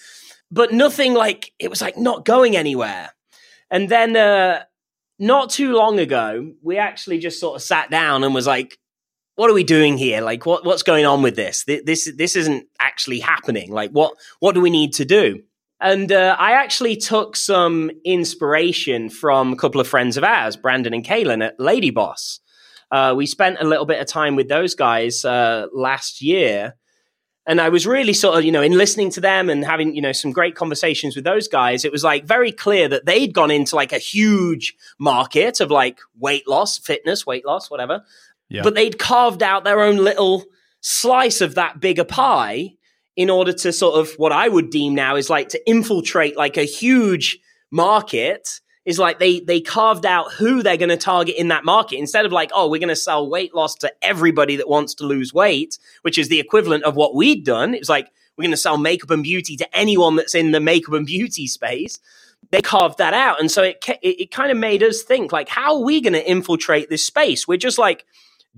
but 0.50 0.72
nothing 0.72 1.14
like 1.14 1.52
it 1.58 1.70
was 1.70 1.80
like 1.80 1.96
not 1.96 2.24
going 2.24 2.56
anywhere. 2.56 3.10
And 3.70 3.88
then 3.88 4.16
uh, 4.16 4.62
not 5.18 5.50
too 5.50 5.72
long 5.72 5.98
ago, 5.98 6.52
we 6.62 6.78
actually 6.78 7.18
just 7.18 7.40
sort 7.40 7.56
of 7.56 7.62
sat 7.62 7.90
down 7.90 8.24
and 8.24 8.34
was 8.34 8.46
like, 8.46 8.78
what 9.36 9.50
are 9.50 9.54
we 9.54 9.64
doing 9.64 9.98
here? 9.98 10.22
Like, 10.22 10.46
what, 10.46 10.64
what's 10.64 10.82
going 10.82 11.04
on 11.04 11.22
with 11.22 11.36
this? 11.36 11.64
This, 11.64 12.10
this 12.16 12.36
isn't 12.36 12.66
actually 12.80 13.20
happening. 13.20 13.70
Like, 13.70 13.90
what, 13.90 14.14
what 14.40 14.54
do 14.54 14.60
we 14.60 14.70
need 14.70 14.94
to 14.94 15.04
do? 15.04 15.42
And 15.78 16.10
uh, 16.10 16.36
I 16.38 16.52
actually 16.52 16.96
took 16.96 17.36
some 17.36 17.90
inspiration 18.04 19.10
from 19.10 19.52
a 19.52 19.56
couple 19.56 19.80
of 19.80 19.86
friends 19.86 20.16
of 20.16 20.24
ours, 20.24 20.56
Brandon 20.56 20.94
and 20.94 21.04
Kaelin 21.04 21.44
at 21.44 21.60
Lady 21.60 21.90
Boss. 21.90 22.40
Uh, 22.90 23.12
we 23.16 23.26
spent 23.26 23.58
a 23.60 23.66
little 23.66 23.84
bit 23.84 24.00
of 24.00 24.06
time 24.06 24.36
with 24.36 24.48
those 24.48 24.74
guys 24.74 25.24
uh, 25.24 25.66
last 25.74 26.22
year. 26.22 26.76
And 27.46 27.60
I 27.60 27.68
was 27.68 27.86
really 27.86 28.12
sort 28.12 28.36
of, 28.36 28.44
you 28.44 28.50
know, 28.50 28.62
in 28.62 28.72
listening 28.72 29.10
to 29.12 29.20
them 29.20 29.48
and 29.48 29.64
having, 29.64 29.94
you 29.94 30.02
know, 30.02 30.12
some 30.12 30.32
great 30.32 30.56
conversations 30.56 31.14
with 31.14 31.24
those 31.24 31.46
guys, 31.46 31.84
it 31.84 31.92
was 31.92 32.02
like 32.02 32.24
very 32.24 32.50
clear 32.50 32.88
that 32.88 33.06
they'd 33.06 33.32
gone 33.32 33.52
into 33.52 33.76
like 33.76 33.92
a 33.92 33.98
huge 33.98 34.74
market 34.98 35.60
of 35.60 35.70
like 35.70 36.00
weight 36.18 36.48
loss, 36.48 36.78
fitness, 36.78 37.24
weight 37.24 37.46
loss, 37.46 37.70
whatever. 37.70 38.02
Yeah. 38.48 38.62
But 38.62 38.74
they'd 38.74 38.98
carved 38.98 39.42
out 39.42 39.62
their 39.62 39.80
own 39.80 39.96
little 39.98 40.44
slice 40.80 41.40
of 41.40 41.54
that 41.54 41.80
bigger 41.80 42.04
pie 42.04 42.74
in 43.16 43.30
order 43.30 43.52
to 43.52 43.72
sort 43.72 43.98
of 43.98 44.12
what 44.16 44.32
I 44.32 44.48
would 44.48 44.70
deem 44.70 44.94
now 44.94 45.16
is 45.16 45.30
like 45.30 45.48
to 45.50 45.70
infiltrate 45.70 46.36
like 46.36 46.56
a 46.56 46.64
huge 46.64 47.38
market 47.70 48.60
is 48.86 48.98
like 48.98 49.18
they 49.18 49.40
they 49.40 49.60
carved 49.60 50.06
out 50.06 50.32
who 50.32 50.62
they're 50.62 50.78
going 50.78 50.88
to 50.88 50.96
target 50.96 51.34
in 51.36 51.48
that 51.48 51.64
market. 51.64 51.98
Instead 51.98 52.24
of 52.24 52.32
like 52.32 52.50
oh 52.54 52.70
we're 52.70 52.80
going 52.80 52.88
to 52.88 52.96
sell 52.96 53.28
weight 53.28 53.54
loss 53.54 53.74
to 53.74 53.92
everybody 54.00 54.56
that 54.56 54.68
wants 54.68 54.94
to 54.94 55.04
lose 55.04 55.34
weight 55.34 55.78
which 56.02 56.16
is 56.16 56.28
the 56.28 56.40
equivalent 56.40 56.84
of 56.84 56.96
what 56.96 57.14
we'd 57.14 57.44
done 57.44 57.74
it 57.74 57.80
was 57.80 57.88
like 57.90 58.10
we're 58.36 58.42
going 58.42 58.50
to 58.52 58.56
sell 58.56 58.78
makeup 58.78 59.10
and 59.10 59.22
beauty 59.22 59.56
to 59.56 59.76
anyone 59.76 60.16
that's 60.16 60.34
in 60.34 60.52
the 60.52 60.60
makeup 60.60 60.94
and 60.94 61.06
beauty 61.06 61.46
space. 61.46 61.98
They 62.50 62.62
carved 62.62 62.98
that 62.98 63.14
out. 63.14 63.40
And 63.40 63.50
so 63.50 63.62
it 63.62 63.84
it, 64.02 64.20
it 64.20 64.30
kind 64.30 64.50
of 64.50 64.56
made 64.56 64.82
us 64.82 65.02
think 65.02 65.32
like 65.32 65.48
how 65.48 65.76
are 65.76 65.82
we 65.82 66.00
going 66.00 66.12
to 66.12 66.30
infiltrate 66.30 66.88
this 66.88 67.04
space? 67.04 67.48
We're 67.48 67.58
just 67.58 67.78
like 67.78 68.04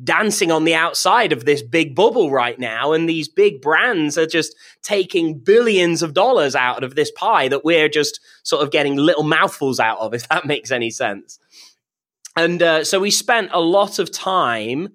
dancing 0.02 0.50
on 0.50 0.64
the 0.64 0.75
outside 0.75 1.33
of 1.33 1.45
this 1.45 1.62
big 1.62 1.95
bubble 1.95 2.31
right 2.31 2.59
now. 2.59 2.93
And 2.93 3.09
these 3.09 3.28
big 3.28 3.61
brands 3.61 4.17
are 4.17 4.26
just 4.26 4.55
taking 4.83 5.38
billions 5.38 6.02
of 6.02 6.14
dollars 6.14 6.55
out 6.55 6.85
of 6.85 6.95
this 6.95 7.11
pie 7.11 7.49
that 7.49 7.64
we're 7.64 7.88
just 7.88 8.21
sort 8.45 8.62
of 8.62 8.71
getting 8.71 8.97
little 8.97 9.25
mouthfuls 9.25 9.81
out 9.81 9.99
of, 9.99 10.14
if 10.14 10.28
that 10.28 10.47
makes 10.47 10.71
any 10.71 10.90
sense. 10.90 11.38
And 12.37 12.62
uh, 12.62 12.85
so 12.85 13.00
we 13.00 13.11
spent 13.11 13.50
a 13.52 13.61
lot 13.61 13.99
of 13.99 14.12
time 14.12 14.90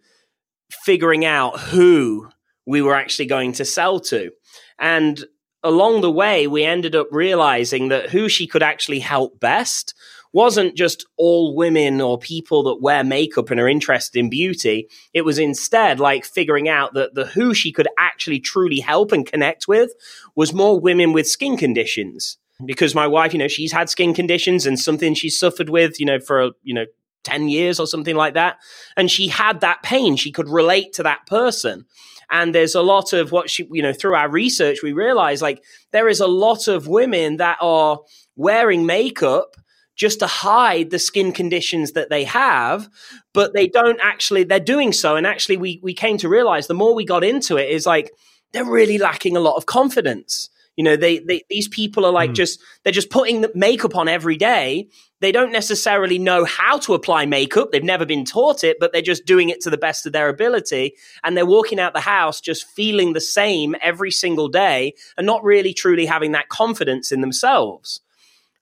figuring 0.72 1.25
out 1.25 1.60
who 1.60 2.29
we 2.65 2.81
were 2.81 2.95
actually 2.95 3.25
going 3.25 3.51
to 3.53 3.65
sell 3.65 4.00
to. 4.00 4.31
And 4.79 5.25
along 5.63 6.01
the 6.01 6.12
way, 6.12 6.48
we 6.48 6.63
ended 6.63 6.96
up 6.96 7.08
realizing 7.12 7.89
that 7.89 8.10
who 8.10 8.29
she 8.29 8.48
could 8.48 8.63
actually 8.63 9.00
help 9.00 9.39
best 9.39 9.93
wasn't 10.34 10.75
just 10.75 11.05
all 11.15 11.55
women 11.55 12.01
or 12.01 12.17
people 12.17 12.63
that 12.63 12.82
wear 12.82 13.03
makeup 13.03 13.51
and 13.51 13.60
are 13.60 13.70
interested 13.70 14.17
in 14.17 14.29
beauty. 14.29 14.89
It 15.13 15.22
was 15.22 15.38
instead 15.38 16.00
like 16.00 16.25
figuring 16.25 16.67
out 16.67 16.96
that 16.96 17.13
the 17.13 17.27
who 17.27 17.53
she 17.53 17.72
could 17.72 17.88
actually 18.00 18.39
truly 18.39 18.79
help 18.79 19.12
and 19.12 19.25
connect 19.25 19.67
with 19.67 19.91
was 20.36 20.51
more 20.51 20.79
women 20.79 21.13
with 21.13 21.27
skin 21.27 21.55
conditions. 21.55 22.38
Because 22.65 22.96
my 22.96 23.08
wife, 23.08 23.34
you 23.34 23.39
know, 23.39 23.48
she's 23.48 23.72
had 23.72 23.89
skin 23.89 24.13
conditions 24.13 24.65
and 24.65 24.79
something 24.79 25.13
she's 25.13 25.38
suffered 25.38 25.70
with, 25.70 26.00
you 26.00 26.05
know, 26.05 26.20
for, 26.20 26.51
you 26.63 26.74
know, 26.74 26.86
10 27.23 27.49
years 27.49 27.79
or 27.79 27.87
something 27.87 28.15
like 28.15 28.33
that. 28.35 28.57
And 28.95 29.09
she 29.09 29.27
had 29.27 29.61
that 29.61 29.83
pain. 29.83 30.15
She 30.15 30.31
could 30.31 30.49
relate 30.49 30.93
to 30.93 31.03
that 31.03 31.25
person. 31.25 31.85
And 32.29 32.53
there's 32.53 32.75
a 32.75 32.81
lot 32.81 33.13
of 33.13 33.31
what 33.31 33.49
she, 33.49 33.67
you 33.71 33.81
know, 33.81 33.93
through 33.93 34.15
our 34.15 34.29
research, 34.29 34.81
we 34.81 34.93
realize 34.93 35.41
like 35.41 35.63
there 35.91 36.07
is 36.07 36.19
a 36.19 36.27
lot 36.27 36.67
of 36.67 36.87
women 36.87 37.37
that 37.37 37.57
are 37.61 37.99
wearing 38.35 38.85
makeup 38.85 39.55
just 39.95 40.19
to 40.19 40.27
hide 40.27 40.89
the 40.89 40.97
skin 40.97 41.31
conditions 41.31 41.91
that 41.91 42.09
they 42.09 42.23
have, 42.23 42.89
but 43.33 43.53
they 43.53 43.67
don't 43.67 43.99
actually, 44.01 44.43
they're 44.43 44.59
doing 44.59 44.91
so. 44.91 45.15
And 45.15 45.27
actually, 45.27 45.57
we, 45.57 45.79
we 45.83 45.93
came 45.93 46.17
to 46.17 46.29
realize 46.29 46.65
the 46.65 46.73
more 46.73 46.95
we 46.95 47.05
got 47.05 47.23
into 47.23 47.57
it 47.57 47.69
is 47.69 47.85
like 47.85 48.11
they're 48.51 48.65
really 48.65 48.97
lacking 48.97 49.37
a 49.37 49.41
lot 49.41 49.55
of 49.55 49.67
confidence. 49.67 50.49
You 50.75 50.83
know, 50.83 50.95
they, 50.95 51.19
they 51.19 51.43
these 51.49 51.67
people 51.67 52.05
are 52.05 52.11
like 52.11 52.31
mm. 52.31 52.35
just 52.35 52.59
they're 52.83 52.91
just 52.93 53.11
putting 53.11 53.41
the 53.41 53.51
makeup 53.53 53.95
on 53.95 54.07
every 54.07 54.37
day. 54.37 54.87
They 55.23 55.31
don't 55.31 55.53
necessarily 55.53 56.19
know 56.19 56.43
how 56.43 56.79
to 56.79 56.93
apply 56.93 57.25
makeup. 57.25 57.71
They've 57.71 57.81
never 57.81 58.05
been 58.05 58.25
taught 58.25 58.61
it, 58.61 58.75
but 58.77 58.91
they're 58.91 59.01
just 59.01 59.25
doing 59.25 59.47
it 59.47 59.61
to 59.61 59.69
the 59.69 59.77
best 59.77 60.05
of 60.05 60.11
their 60.11 60.27
ability. 60.27 60.95
And 61.23 61.37
they're 61.37 61.45
walking 61.45 61.79
out 61.79 61.93
the 61.93 62.01
house 62.01 62.41
just 62.41 62.67
feeling 62.67 63.13
the 63.13 63.21
same 63.21 63.73
every 63.81 64.11
single 64.11 64.49
day 64.49 64.95
and 65.15 65.25
not 65.25 65.41
really 65.41 65.73
truly 65.73 66.05
having 66.05 66.33
that 66.33 66.49
confidence 66.49 67.09
in 67.13 67.21
themselves. 67.21 68.01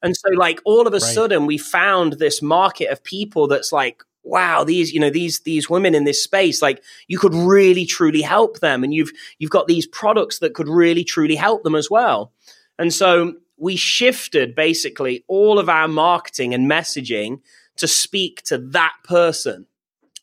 And 0.03 0.15
so, 0.15 0.29
like, 0.37 0.61
all 0.63 0.85
of 0.85 0.93
a 0.93 0.97
right. 0.97 1.01
sudden, 1.01 1.47
we 1.47 1.57
found 1.57 2.13
this 2.13 2.43
market 2.43 2.91
of 2.91 3.03
people 3.03 3.47
that's 3.47 3.71
like, 3.71 4.03
wow, 4.23 4.63
these, 4.63 4.93
you 4.93 4.99
know, 4.99 5.09
these, 5.09 5.39
these 5.39 5.67
women 5.67 5.95
in 5.95 6.03
this 6.03 6.23
space, 6.23 6.61
like, 6.61 6.83
you 7.07 7.17
could 7.17 7.33
really, 7.33 7.85
truly 7.85 8.21
help 8.21 8.59
them. 8.59 8.83
And 8.83 8.93
you've, 8.93 9.11
you've 9.39 9.49
got 9.49 9.65
these 9.65 9.87
products 9.87 10.37
that 10.39 10.53
could 10.53 10.69
really, 10.69 11.03
truly 11.03 11.35
help 11.35 11.63
them 11.63 11.73
as 11.73 11.89
well. 11.89 12.31
And 12.77 12.93
so, 12.93 13.33
we 13.61 13.75
shifted 13.75 14.55
basically 14.55 15.23
all 15.27 15.59
of 15.59 15.69
our 15.69 15.87
marketing 15.87 16.53
and 16.55 16.69
messaging 16.69 17.39
to 17.77 17.87
speak 17.87 18.41
to 18.41 18.57
that 18.57 18.93
person. 19.03 19.67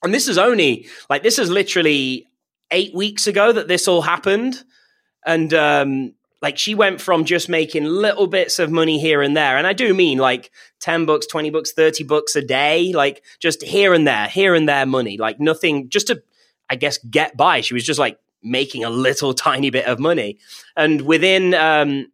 And 0.02 0.12
this 0.12 0.26
is 0.26 0.38
only 0.38 0.88
like, 1.08 1.22
this 1.22 1.38
is 1.38 1.48
literally 1.48 2.26
eight 2.72 2.92
weeks 2.94 3.28
ago 3.28 3.52
that 3.52 3.68
this 3.68 3.86
all 3.86 4.02
happened. 4.02 4.62
And, 5.24 5.54
um, 5.54 6.14
like 6.42 6.58
she 6.58 6.74
went 6.74 7.00
from 7.00 7.24
just 7.24 7.48
making 7.48 7.84
little 7.84 8.26
bits 8.26 8.58
of 8.58 8.70
money 8.70 9.00
here 9.00 9.22
and 9.22 9.36
there 9.36 9.58
and 9.58 9.66
i 9.66 9.72
do 9.72 9.92
mean 9.92 10.18
like 10.18 10.52
10 10.78 11.04
bucks 11.04 11.26
20 11.26 11.50
bucks 11.50 11.72
30 11.72 12.04
bucks 12.04 12.36
a 12.36 12.42
day 12.42 12.92
like 12.92 13.24
just 13.40 13.60
here 13.60 13.92
and 13.92 14.06
there 14.06 14.28
here 14.28 14.54
and 14.54 14.68
there 14.68 14.86
money 14.86 15.18
like 15.18 15.40
nothing 15.40 15.88
just 15.88 16.06
to 16.06 16.22
i 16.70 16.76
guess 16.76 16.98
get 16.98 17.36
by 17.36 17.60
she 17.60 17.74
was 17.74 17.82
just 17.84 17.98
like 17.98 18.20
making 18.40 18.84
a 18.84 18.88
little 18.88 19.34
tiny 19.34 19.70
bit 19.70 19.86
of 19.86 19.98
money 19.98 20.38
and 20.76 21.00
within 21.00 21.54
um 21.54 22.06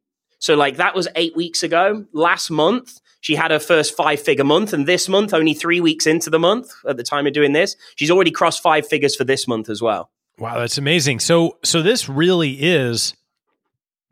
so 0.44 0.54
like 0.54 0.76
that 0.76 0.94
was 0.94 1.08
eight 1.16 1.34
weeks 1.36 1.62
ago 1.62 2.04
last 2.12 2.50
month 2.50 3.00
she 3.20 3.34
had 3.34 3.50
her 3.50 3.58
first 3.58 3.96
five 3.96 4.20
figure 4.20 4.44
month 4.44 4.72
and 4.72 4.86
this 4.86 5.08
month 5.08 5.32
only 5.32 5.54
three 5.54 5.80
weeks 5.80 6.06
into 6.06 6.30
the 6.30 6.38
month 6.38 6.72
at 6.88 6.96
the 6.96 7.02
time 7.02 7.26
of 7.26 7.32
doing 7.32 7.52
this 7.52 7.76
she's 7.96 8.10
already 8.10 8.30
crossed 8.30 8.62
five 8.62 8.86
figures 8.86 9.14
for 9.16 9.24
this 9.24 9.48
month 9.48 9.68
as 9.68 9.80
well 9.80 10.10
wow 10.38 10.58
that's 10.58 10.78
amazing 10.78 11.18
so 11.18 11.58
so 11.62 11.82
this 11.82 12.08
really 12.08 12.52
is 12.60 13.14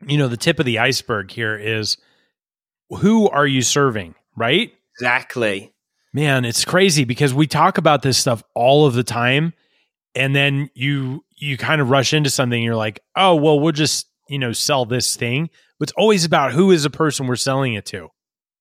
you 0.07 0.17
know, 0.17 0.27
the 0.27 0.37
tip 0.37 0.59
of 0.59 0.65
the 0.65 0.79
iceberg 0.79 1.31
here 1.31 1.55
is 1.55 1.97
who 2.89 3.29
are 3.29 3.47
you 3.47 3.61
serving, 3.61 4.15
right? 4.35 4.73
Exactly. 4.95 5.73
Man, 6.13 6.45
it's 6.45 6.65
crazy 6.65 7.05
because 7.05 7.33
we 7.33 7.47
talk 7.47 7.77
about 7.77 8.01
this 8.01 8.17
stuff 8.17 8.43
all 8.53 8.85
of 8.85 8.93
the 8.93 9.03
time 9.03 9.53
and 10.15 10.35
then 10.35 10.69
you 10.75 11.23
you 11.35 11.57
kind 11.57 11.81
of 11.81 11.89
rush 11.89 12.13
into 12.13 12.29
something 12.29 12.61
you're 12.61 12.75
like, 12.75 12.99
"Oh, 13.15 13.35
well, 13.35 13.59
we'll 13.59 13.71
just, 13.71 14.07
you 14.27 14.39
know, 14.39 14.51
sell 14.51 14.85
this 14.85 15.15
thing." 15.15 15.49
But 15.79 15.89
it's 15.89 15.97
always 15.97 16.25
about 16.25 16.53
who 16.53 16.71
is 16.71 16.83
the 16.83 16.89
person 16.89 17.27
we're 17.27 17.35
selling 17.35 17.73
it 17.73 17.85
to. 17.87 18.09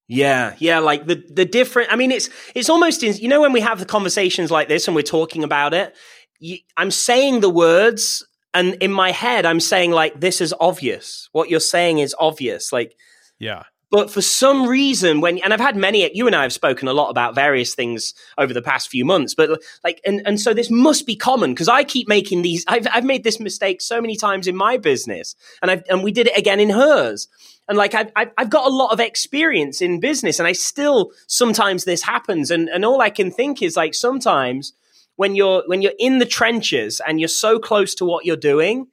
Yeah, 0.08 0.54
yeah, 0.58 0.80
like 0.80 1.06
the 1.06 1.24
the 1.30 1.44
different. 1.44 1.92
I 1.92 1.96
mean, 1.96 2.10
it's 2.10 2.28
it's 2.54 2.68
almost 2.68 3.02
in, 3.02 3.14
you 3.16 3.28
know 3.28 3.40
when 3.40 3.52
we 3.52 3.60
have 3.60 3.78
the 3.78 3.86
conversations 3.86 4.50
like 4.50 4.68
this 4.68 4.88
and 4.88 4.94
we're 4.94 5.02
talking 5.02 5.44
about 5.44 5.74
it. 5.74 5.94
You, 6.38 6.58
I'm 6.76 6.90
saying 6.90 7.40
the 7.40 7.50
words 7.50 8.24
and 8.54 8.74
in 8.74 8.92
my 8.92 9.12
head 9.12 9.46
i'm 9.46 9.60
saying 9.60 9.90
like 9.90 10.18
this 10.20 10.40
is 10.40 10.54
obvious 10.60 11.28
what 11.32 11.48
you're 11.48 11.60
saying 11.60 11.98
is 11.98 12.14
obvious 12.18 12.72
like 12.72 12.94
yeah 13.38 13.62
but 13.92 14.10
for 14.10 14.20
some 14.20 14.66
reason 14.66 15.20
when 15.20 15.38
and 15.38 15.54
i've 15.54 15.60
had 15.60 15.76
many 15.76 16.10
you 16.16 16.26
and 16.26 16.34
i 16.34 16.42
have 16.42 16.52
spoken 16.52 16.88
a 16.88 16.92
lot 16.92 17.10
about 17.10 17.36
various 17.36 17.74
things 17.74 18.14
over 18.36 18.52
the 18.52 18.62
past 18.62 18.88
few 18.88 19.04
months 19.04 19.34
but 19.34 19.62
like 19.84 20.00
and, 20.04 20.20
and 20.26 20.40
so 20.40 20.52
this 20.52 20.70
must 20.70 21.06
be 21.06 21.14
common 21.14 21.52
because 21.52 21.68
i 21.68 21.84
keep 21.84 22.08
making 22.08 22.42
these 22.42 22.64
I've, 22.66 22.88
I've 22.92 23.04
made 23.04 23.22
this 23.22 23.38
mistake 23.38 23.80
so 23.80 24.00
many 24.00 24.16
times 24.16 24.48
in 24.48 24.56
my 24.56 24.76
business 24.78 25.36
and 25.62 25.70
i 25.70 25.82
and 25.88 26.02
we 26.02 26.10
did 26.10 26.26
it 26.26 26.36
again 26.36 26.58
in 26.58 26.70
hers 26.70 27.28
and 27.68 27.78
like 27.78 27.94
I've, 27.94 28.10
I've 28.16 28.50
got 28.50 28.66
a 28.66 28.74
lot 28.74 28.92
of 28.92 28.98
experience 28.98 29.80
in 29.80 30.00
business 30.00 30.40
and 30.40 30.48
i 30.48 30.52
still 30.52 31.12
sometimes 31.28 31.84
this 31.84 32.02
happens 32.02 32.50
and 32.50 32.68
and 32.68 32.84
all 32.84 33.00
i 33.00 33.10
can 33.10 33.30
think 33.30 33.62
is 33.62 33.76
like 33.76 33.94
sometimes 33.94 34.72
when 35.16 35.36
you're 35.36 35.62
when 35.66 35.82
you're 35.82 35.92
in 35.98 36.18
the 36.18 36.26
trenches 36.26 37.00
and 37.06 37.20
you're 37.20 37.28
so 37.28 37.58
close 37.58 37.94
to 37.96 38.04
what 38.04 38.24
you're 38.24 38.36
doing, 38.36 38.88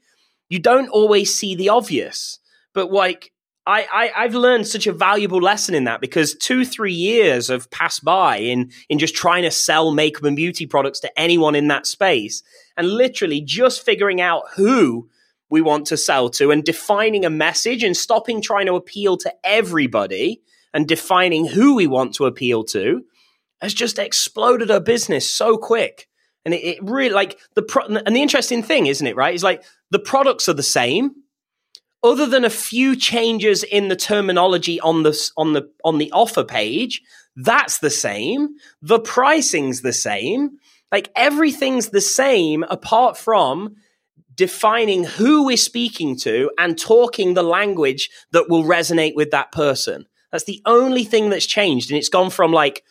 you 0.50 0.60
don't 0.60 0.90
always 0.90 1.34
see 1.34 1.56
the 1.56 1.70
obvious. 1.70 2.40
But 2.74 2.92
like 2.92 3.32
I, 3.70 3.88
I 3.92 4.12
I've 4.24 4.34
learned 4.34 4.68
such 4.68 4.88
a 4.88 4.92
valuable 4.92 5.40
lesson 5.40 5.76
in 5.76 5.84
that 5.84 6.02
because 6.02 6.34
two 6.34 6.66
three 6.66 6.94
years 6.94 7.50
have 7.50 7.70
passed 7.70 8.04
by 8.04 8.38
in 8.38 8.72
in 8.90 8.98
just 8.98 9.14
trying 9.14 9.44
to 9.44 9.52
sell 9.52 9.92
makeup 9.92 10.24
and 10.24 10.36
beauty 10.36 10.66
products 10.66 11.00
to 11.02 11.20
anyone 11.20 11.54
in 11.54 11.68
that 11.68 11.86
space, 11.86 12.42
and 12.76 12.90
literally 12.90 13.42
just 13.42 13.86
figuring 13.86 14.20
out 14.20 14.44
who 14.56 15.08
we 15.50 15.62
want 15.62 15.86
to 15.88 15.98
sell 15.98 16.30
to 16.30 16.52
and 16.52 16.64
defining 16.64 17.26
a 17.26 17.30
message 17.30 17.84
and 17.84 17.96
stopping 17.96 18.42
trying 18.42 18.66
to 18.66 18.76
appeal 18.76 19.18
to 19.18 19.34
everybody 19.44 20.42
and 20.74 20.88
defining 20.88 21.46
who 21.46 21.76
we 21.76 21.88
want 21.88 22.16
to 22.16 22.26
appeal 22.26 22.64
to 22.64 23.04
has 23.62 23.74
just 23.74 24.00
exploded 24.00 24.72
our 24.72 24.80
business 24.80 25.30
so 25.30 25.58
quick. 25.58 26.08
And 26.46 26.54
it, 26.54 26.64
it 26.64 26.84
really 26.84 27.10
like 27.10 27.38
the 27.56 27.62
pro- 27.62 27.86
and 27.86 28.16
the 28.16 28.22
interesting 28.22 28.64
thing, 28.64 28.88
isn't 28.88 29.06
it? 29.06 29.16
Right? 29.16 29.36
Is 29.36 29.44
like 29.44 29.64
the 29.92 30.00
products 30.00 30.50
are 30.50 30.54
the 30.54 30.64
same, 30.64 31.12
other 32.04 32.26
than 32.26 32.46
a 32.46 32.50
few 32.50 32.96
changes 32.96 33.64
in 33.64 33.88
the 33.88 33.96
terminology 33.96 34.80
on 34.82 35.04
the 35.04 35.32
on 35.38 35.54
the 35.54 35.70
on 35.84 35.98
the 35.98 36.12
offer 36.12 36.44
page. 36.44 37.02
That's 37.36 37.80
the 37.80 37.90
same. 37.90 38.56
The 38.82 39.00
pricing's 39.00 39.82
the 39.82 39.94
same. 39.94 40.58
Like 40.92 41.12
everything's 41.16 41.90
the 41.90 42.02
same, 42.02 42.64
apart 42.64 43.18
from 43.18 43.76
defining 44.36 45.04
who 45.04 45.46
we're 45.46 45.58
speaking 45.58 46.18
to 46.18 46.50
and 46.58 46.80
talking 46.80 47.34
the 47.34 47.44
language 47.44 48.10
that 48.32 48.50
will 48.50 48.64
resonate 48.64 49.14
with 49.16 49.32
that 49.32 49.52
person. 49.52 50.08
That's 50.32 50.46
the 50.46 50.62
only 50.66 51.04
thing 51.04 51.30
that's 51.30 51.46
changed. 51.46 51.92
And 51.92 51.98
it's 51.98 52.10
gone 52.10 52.30
from 52.30 52.52
like 52.52 52.84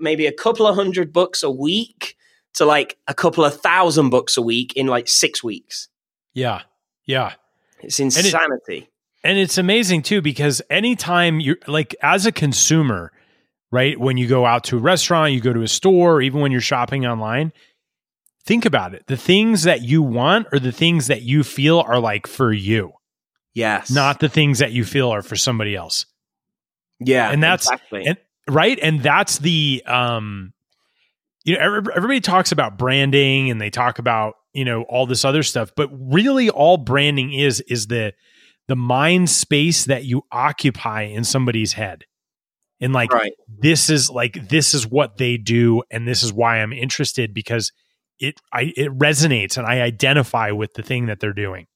maybe 0.00 0.26
a 0.26 0.32
couple 0.32 0.66
of 0.66 0.74
hundred 0.74 1.12
bucks 1.12 1.42
a 1.42 1.50
week 1.50 2.16
to 2.54 2.64
like 2.64 2.96
a 3.06 3.14
couple 3.14 3.44
of 3.44 3.60
thousand 3.60 4.10
bucks 4.10 4.36
a 4.36 4.42
week 4.42 4.72
in 4.74 4.86
like 4.86 5.08
six 5.08 5.44
weeks. 5.44 5.88
Yeah. 6.34 6.62
Yeah. 7.06 7.34
It's 7.82 8.00
insanity. 8.00 8.76
And, 8.76 8.82
it, 8.82 8.88
and 9.24 9.38
it's 9.38 9.58
amazing 9.58 10.02
too, 10.02 10.22
because 10.22 10.62
anytime 10.70 11.40
you're 11.40 11.58
like, 11.66 11.94
as 12.02 12.26
a 12.26 12.32
consumer, 12.32 13.12
right, 13.70 13.98
when 13.98 14.16
you 14.16 14.26
go 14.26 14.46
out 14.46 14.64
to 14.64 14.76
a 14.76 14.80
restaurant, 14.80 15.32
you 15.32 15.40
go 15.40 15.52
to 15.52 15.62
a 15.62 15.68
store, 15.68 16.22
even 16.22 16.40
when 16.40 16.52
you're 16.52 16.60
shopping 16.60 17.06
online, 17.06 17.52
think 18.44 18.64
about 18.64 18.94
it. 18.94 19.06
The 19.06 19.16
things 19.16 19.64
that 19.64 19.82
you 19.82 20.02
want 20.02 20.48
are 20.52 20.58
the 20.58 20.72
things 20.72 21.06
that 21.08 21.22
you 21.22 21.44
feel 21.44 21.80
are 21.80 22.00
like 22.00 22.26
for 22.26 22.52
you. 22.52 22.92
Yes. 23.54 23.90
Not 23.90 24.20
the 24.20 24.28
things 24.28 24.60
that 24.60 24.72
you 24.72 24.84
feel 24.84 25.10
are 25.10 25.22
for 25.22 25.36
somebody 25.36 25.74
else. 25.74 26.06
Yeah. 27.00 27.30
And 27.30 27.42
that's 27.42 27.66
exactly. 27.66 28.06
and, 28.06 28.18
right. 28.48 28.78
And 28.80 29.02
that's 29.02 29.38
the 29.38 29.82
um 29.86 30.52
you 31.44 31.56
know 31.56 31.60
everybody 31.94 32.20
talks 32.20 32.52
about 32.52 32.78
branding 32.78 33.50
and 33.50 33.60
they 33.60 33.70
talk 33.70 33.98
about 33.98 34.36
you 34.52 34.64
know 34.64 34.82
all 34.82 35.06
this 35.06 35.24
other 35.24 35.42
stuff 35.42 35.70
but 35.76 35.88
really 35.92 36.50
all 36.50 36.76
branding 36.76 37.32
is 37.32 37.60
is 37.62 37.86
the 37.86 38.12
the 38.68 38.76
mind 38.76 39.28
space 39.28 39.84
that 39.86 40.04
you 40.04 40.22
occupy 40.30 41.02
in 41.02 41.24
somebody's 41.24 41.72
head 41.72 42.04
and 42.80 42.92
like 42.92 43.12
right. 43.12 43.32
this 43.48 43.90
is 43.90 44.10
like 44.10 44.48
this 44.48 44.74
is 44.74 44.86
what 44.86 45.16
they 45.16 45.36
do 45.36 45.82
and 45.90 46.06
this 46.06 46.22
is 46.22 46.32
why 46.32 46.58
i'm 46.60 46.72
interested 46.72 47.34
because 47.34 47.72
it 48.20 48.38
I 48.52 48.72
it 48.76 48.96
resonates 48.96 49.56
and 49.56 49.66
I 49.66 49.80
identify 49.80 50.50
with 50.50 50.74
the 50.74 50.82
thing 50.82 51.06
that 51.06 51.20
they're 51.20 51.32
doing. 51.32 51.66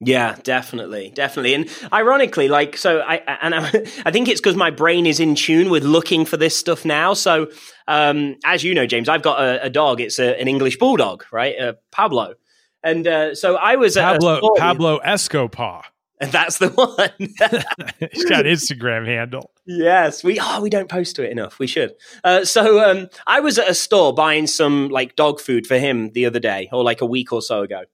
Yeah, 0.00 0.36
definitely, 0.42 1.12
definitely, 1.14 1.54
and 1.54 1.68
ironically, 1.92 2.48
like 2.48 2.76
so, 2.76 3.00
I 3.00 3.16
and 3.40 3.54
I, 3.54 3.60
I 4.04 4.10
think 4.10 4.28
it's 4.28 4.40
because 4.40 4.56
my 4.56 4.70
brain 4.70 5.06
is 5.06 5.20
in 5.20 5.34
tune 5.34 5.70
with 5.70 5.84
looking 5.84 6.24
for 6.24 6.36
this 6.36 6.56
stuff 6.56 6.84
now. 6.84 7.14
So, 7.14 7.48
um, 7.86 8.36
as 8.44 8.64
you 8.64 8.74
know, 8.74 8.86
James, 8.86 9.08
I've 9.08 9.22
got 9.22 9.40
a, 9.40 9.64
a 9.64 9.70
dog. 9.70 10.00
It's 10.00 10.18
a, 10.18 10.38
an 10.40 10.48
English 10.48 10.78
bulldog, 10.78 11.24
right, 11.32 11.58
uh, 11.58 11.74
Pablo, 11.92 12.34
and 12.82 13.06
uh, 13.06 13.34
so 13.34 13.56
I 13.56 13.76
was 13.76 13.94
Pablo 13.94 14.40
Pablo 14.56 14.98
Escobar. 14.98 15.84
And 16.20 16.30
that's 16.32 16.58
the 16.58 16.68
one. 16.70 17.10
He's 18.12 18.24
got 18.24 18.44
Instagram 18.44 19.06
handle. 19.06 19.50
Yes, 19.66 20.22
we 20.22 20.38
oh 20.40 20.60
we 20.60 20.70
don't 20.70 20.88
post 20.88 21.16
to 21.16 21.24
it 21.24 21.30
enough. 21.30 21.58
We 21.58 21.66
should. 21.66 21.94
Uh, 22.22 22.44
so 22.44 22.80
um, 22.88 23.08
I 23.26 23.40
was 23.40 23.58
at 23.58 23.68
a 23.68 23.74
store 23.74 24.12
buying 24.12 24.46
some 24.46 24.88
like 24.88 25.16
dog 25.16 25.40
food 25.40 25.66
for 25.66 25.78
him 25.78 26.10
the 26.10 26.26
other 26.26 26.40
day, 26.40 26.68
or 26.72 26.84
like 26.84 27.00
a 27.00 27.06
week 27.06 27.32
or 27.32 27.42
so 27.42 27.62
ago. 27.62 27.84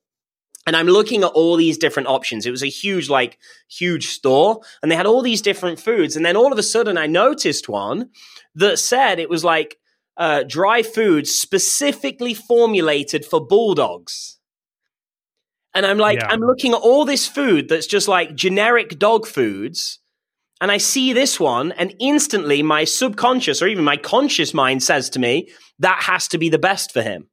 And 0.66 0.76
I'm 0.76 0.86
looking 0.86 1.22
at 1.24 1.32
all 1.32 1.56
these 1.56 1.78
different 1.78 2.08
options. 2.08 2.44
It 2.44 2.50
was 2.50 2.62
a 2.62 2.68
huge, 2.68 3.08
like, 3.08 3.38
huge 3.68 4.08
store, 4.08 4.60
and 4.82 4.90
they 4.90 4.96
had 4.96 5.06
all 5.06 5.22
these 5.22 5.42
different 5.42 5.80
foods. 5.80 6.16
And 6.16 6.24
then 6.24 6.36
all 6.36 6.52
of 6.52 6.58
a 6.58 6.62
sudden, 6.62 6.98
I 6.98 7.06
noticed 7.06 7.68
one 7.68 8.10
that 8.54 8.78
said 8.78 9.18
it 9.18 9.30
was 9.30 9.42
like 9.42 9.78
uh, 10.16 10.42
dry 10.46 10.82
food 10.82 11.26
specifically 11.26 12.34
formulated 12.34 13.24
for 13.24 13.44
bulldogs. 13.44 14.38
And 15.72 15.86
I'm 15.86 15.98
like, 15.98 16.18
yeah. 16.18 16.28
I'm 16.28 16.40
looking 16.40 16.72
at 16.72 16.80
all 16.80 17.04
this 17.04 17.26
food 17.26 17.68
that's 17.68 17.86
just 17.86 18.08
like 18.08 18.34
generic 18.34 18.98
dog 18.98 19.26
foods. 19.26 19.98
And 20.60 20.70
I 20.70 20.76
see 20.76 21.14
this 21.14 21.40
one, 21.40 21.72
and 21.72 21.94
instantly 21.98 22.62
my 22.62 22.84
subconscious 22.84 23.62
or 23.62 23.66
even 23.68 23.82
my 23.82 23.96
conscious 23.96 24.52
mind 24.52 24.82
says 24.82 25.08
to 25.10 25.18
me, 25.18 25.48
that 25.78 26.02
has 26.02 26.28
to 26.28 26.38
be 26.38 26.50
the 26.50 26.58
best 26.58 26.92
for 26.92 27.00
him. 27.00 27.28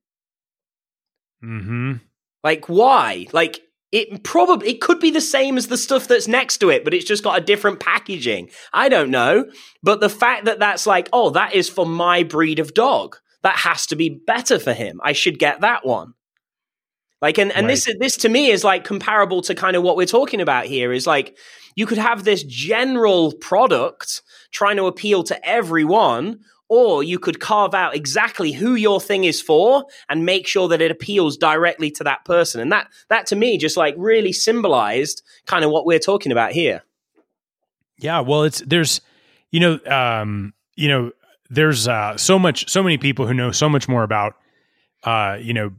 Hmm. 1.42 1.94
Like, 2.44 2.68
why? 2.68 3.28
Like, 3.34 3.62
it 3.92 4.24
probably 4.24 4.70
it 4.70 4.82
could 4.82 5.00
be 5.00 5.12
the 5.12 5.22
same 5.22 5.58
as 5.58 5.68
the 5.68 5.78
stuff 5.78 6.08
that's 6.08 6.28
next 6.28 6.58
to 6.58 6.70
it, 6.70 6.84
but 6.84 6.94
it's 6.94 7.06
just 7.06 7.24
got 7.24 7.38
a 7.38 7.44
different 7.44 7.80
packaging. 7.80 8.50
I 8.74 8.90
don't 8.90 9.12
know, 9.12 9.46
but 9.82 10.02
the 10.02 10.10
fact 10.10 10.46
that 10.46 10.60
that's 10.60 10.86
like, 10.86 11.10
oh, 11.14 11.30
that 11.32 11.54
is 11.54 11.70
for 11.70 11.86
my 11.86 12.24
breed 12.24 12.60
of 12.60 12.74
dog. 12.74 13.18
That 13.44 13.56
has 13.58 13.86
to 13.88 13.96
be 13.96 14.10
better 14.10 14.60
for 14.60 14.74
him. 14.74 15.00
I 15.04 15.14
should 15.14 15.40
get 15.40 15.62
that 15.62 15.86
one. 15.86 16.14
Like, 17.22 17.38
and, 17.38 17.52
and 17.52 17.66
right. 17.66 17.74
this, 17.74 17.88
this 18.00 18.18
to 18.18 18.30
me 18.30 18.52
is 18.52 18.64
like 18.64 18.84
comparable 18.84 19.42
to 19.44 19.56
kind 19.56 19.76
of 19.76 19.84
what 19.84 19.96
we're 19.96 20.06
talking 20.06 20.42
about 20.42 20.66
here 20.66 20.92
is 20.92 21.08
like, 21.08 21.38
you 21.76 21.86
could 21.86 21.98
have 21.98 22.24
this 22.24 22.44
general 22.44 23.34
product 23.34 24.22
trying 24.52 24.78
to 24.78 24.86
appeal 24.86 25.24
to 25.24 25.48
everyone, 25.48 26.40
or 26.70 27.04
you 27.04 27.20
could 27.20 27.40
carve 27.40 27.74
out 27.74 27.96
exactly 27.96 28.52
who 28.52 28.76
your 28.76 29.00
thing 29.00 29.24
is 29.24 29.42
for 29.42 29.86
and 30.10 30.26
make 30.26 30.48
sure 30.48 30.68
that 30.68 30.82
it 30.82 30.92
appeals 30.92 31.38
directly 31.38 31.90
to 31.92 32.04
that 32.04 32.26
person. 32.26 32.62
And 32.62 32.72
that, 32.72 32.88
that 33.10 33.26
to 33.28 33.36
me 33.36 33.58
just 33.58 33.78
like 33.78 33.96
really 33.98 34.34
symbolized 34.34 35.24
kind 35.46 35.64
of 35.64 35.72
what 35.72 35.86
we're 35.86 36.00
talking 36.00 36.32
about 36.32 36.52
here. 36.52 36.84
Yeah. 37.98 38.20
Well, 38.20 38.44
it's, 38.44 38.60
there's, 38.60 39.02
you 39.52 39.60
know, 39.60 39.80
um, 39.86 40.54
you 40.76 40.88
know, 40.88 41.12
there's 41.50 41.88
uh, 41.88 42.18
so 42.18 42.38
much, 42.38 42.70
so 42.70 42.84
many 42.84 42.98
people 42.98 43.28
who 43.28 43.34
know 43.34 43.52
so 43.52 43.70
much 43.70 43.88
more 43.88 44.04
about, 44.04 44.36
uh, 45.04 45.38
you 45.40 45.54
know, 45.54 45.72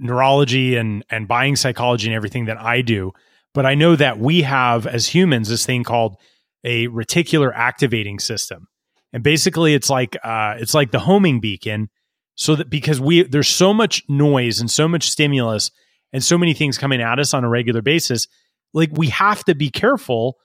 neurology 0.00 0.76
and 0.76 1.04
and 1.10 1.26
buying 1.26 1.56
psychology 1.56 2.06
and 2.06 2.14
everything 2.14 2.44
that 2.44 2.56
I 2.56 2.82
do, 2.82 3.12
but 3.52 3.66
I 3.66 3.74
know 3.74 3.96
that 3.96 4.18
we 4.18 4.42
have 4.42 4.86
as 4.86 5.08
humans 5.08 5.48
this 5.48 5.66
thing 5.66 5.82
called 5.82 6.16
a 6.62 6.86
reticular 6.86 7.52
activating 7.52 8.20
system. 8.20 8.68
And 9.12 9.22
basically 9.22 9.74
it's 9.74 9.88
like 9.88 10.16
uh, 10.22 10.56
it's 10.58 10.74
like 10.74 10.90
the 10.90 11.00
homing 11.00 11.40
beacon 11.40 11.88
so 12.34 12.54
that 12.54 12.70
because 12.70 13.00
we 13.00 13.22
there's 13.24 13.48
so 13.48 13.74
much 13.74 14.04
noise 14.08 14.60
and 14.60 14.70
so 14.70 14.86
much 14.86 15.10
stimulus 15.10 15.70
and 16.12 16.22
so 16.22 16.38
many 16.38 16.54
things 16.54 16.78
coming 16.78 17.02
at 17.02 17.18
us 17.18 17.34
on 17.34 17.44
a 17.44 17.48
regular 17.48 17.82
basis, 17.82 18.28
like 18.72 18.90
we 18.92 19.08
have 19.08 19.44
to 19.44 19.54
be 19.54 19.70
careful 19.70 20.36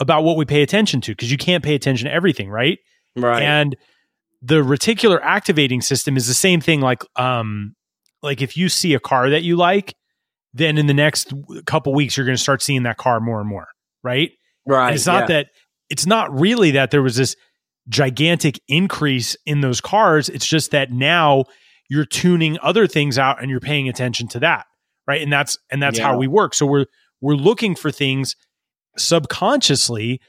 about 0.00 0.24
what 0.24 0.36
we 0.36 0.44
pay 0.44 0.62
attention 0.62 1.00
to 1.02 1.12
because 1.12 1.30
you 1.30 1.36
can't 1.36 1.62
pay 1.62 1.74
attention 1.74 2.08
to 2.08 2.14
everything, 2.14 2.48
right? 2.48 2.78
Right. 3.16 3.42
And 3.42 3.76
the 4.40 4.62
reticular 4.62 5.20
activating 5.22 5.82
system 5.82 6.16
is 6.16 6.26
the 6.26 6.34
same 6.34 6.60
thing 6.60 6.80
like 6.80 7.04
um 7.16 7.74
like 8.22 8.40
if 8.40 8.56
you 8.56 8.68
see 8.68 8.94
a 8.94 9.00
car 9.00 9.30
that 9.30 9.42
you 9.42 9.56
like, 9.56 9.94
then 10.54 10.78
in 10.78 10.86
the 10.86 10.94
next 10.94 11.34
couple 11.66 11.92
weeks 11.92 12.16
you're 12.16 12.26
going 12.26 12.36
to 12.36 12.42
start 12.42 12.62
seeing 12.62 12.84
that 12.84 12.96
car 12.96 13.20
more 13.20 13.40
and 13.40 13.48
more, 13.48 13.68
right? 14.02 14.30
Right. 14.66 14.88
And 14.88 14.96
it's 14.96 15.06
not 15.06 15.22
yeah. 15.22 15.26
that 15.26 15.46
it's 15.90 16.06
not 16.06 16.32
really 16.38 16.70
that 16.72 16.90
there 16.90 17.02
was 17.02 17.16
this 17.16 17.36
gigantic 17.88 18.60
increase 18.68 19.36
in 19.46 19.60
those 19.60 19.80
cars. 19.80 20.28
It's 20.28 20.46
just 20.46 20.70
that 20.70 20.92
now 20.92 21.44
you're 21.88 22.04
tuning 22.04 22.58
other 22.62 22.86
things 22.86 23.18
out 23.18 23.40
and 23.40 23.50
you're 23.50 23.60
paying 23.60 23.88
attention 23.88 24.28
to 24.28 24.40
that, 24.40 24.66
right? 25.06 25.20
And 25.20 25.32
that's 25.32 25.58
and 25.70 25.82
that's 25.82 25.98
yeah. 25.98 26.06
how 26.06 26.16
we 26.16 26.28
work. 26.28 26.54
So 26.54 26.66
we're 26.66 26.86
we're 27.20 27.34
looking 27.34 27.74
for 27.74 27.90
things 27.90 28.36
subconsciously 28.96 30.20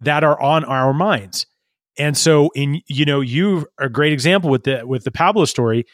that 0.00 0.24
are 0.24 0.40
on 0.40 0.64
our 0.64 0.92
minds. 0.92 1.46
And 1.98 2.16
so 2.16 2.50
in 2.54 2.80
you 2.86 3.04
know, 3.04 3.20
you 3.20 3.66
are 3.78 3.86
a 3.86 3.90
great 3.90 4.12
example 4.12 4.50
with 4.50 4.64
the 4.64 4.86
with 4.86 5.04
the 5.04 5.12
Pablo 5.12 5.44
story 5.44 5.84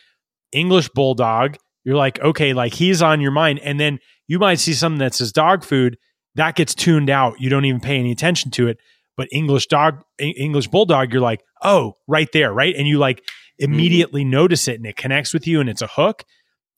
English 0.53 0.89
bulldog, 0.91 1.57
you're 1.85 1.97
like, 1.97 2.21
okay, 2.21 2.53
like 2.53 2.75
he's 2.75 3.03
on 3.03 3.21
your 3.21 3.31
mind. 3.31 3.61
And 3.61 3.79
then 3.79 3.99
you 4.27 4.39
might 4.39 4.57
see 4.57 4.73
something 4.73 4.99
that 4.99 5.15
says 5.15 5.33
dog 5.33 5.65
food 5.65 5.99
that 6.35 6.55
gets 6.55 6.75
tuned 6.75 7.11
out. 7.11 7.41
You 7.41 7.51
don't 7.51 7.65
even 7.65 7.81
pay 7.81 7.99
any 7.99 8.13
attention 8.13 8.51
to 8.53 8.69
it. 8.69 8.79
But 9.19 9.29
English 9.33 9.67
dog, 9.67 10.03
English 10.19 10.69
bulldog, 10.69 11.13
you're 11.13 11.21
like, 11.21 11.43
oh, 11.63 11.95
right 12.07 12.29
there, 12.33 12.53
right? 12.53 12.75
And 12.75 12.87
you 12.87 12.99
like 12.99 13.19
mm-hmm. 13.19 13.65
immediately 13.65 14.23
mm-hmm. 14.23 14.31
notice 14.31 14.69
it 14.69 14.77
and 14.77 14.87
it 14.87 14.97
connects 14.97 15.35
with 15.35 15.47
you 15.47 15.61
and 15.61 15.69
it's 15.69 15.83
a 15.83 15.89
hook. 15.89 16.25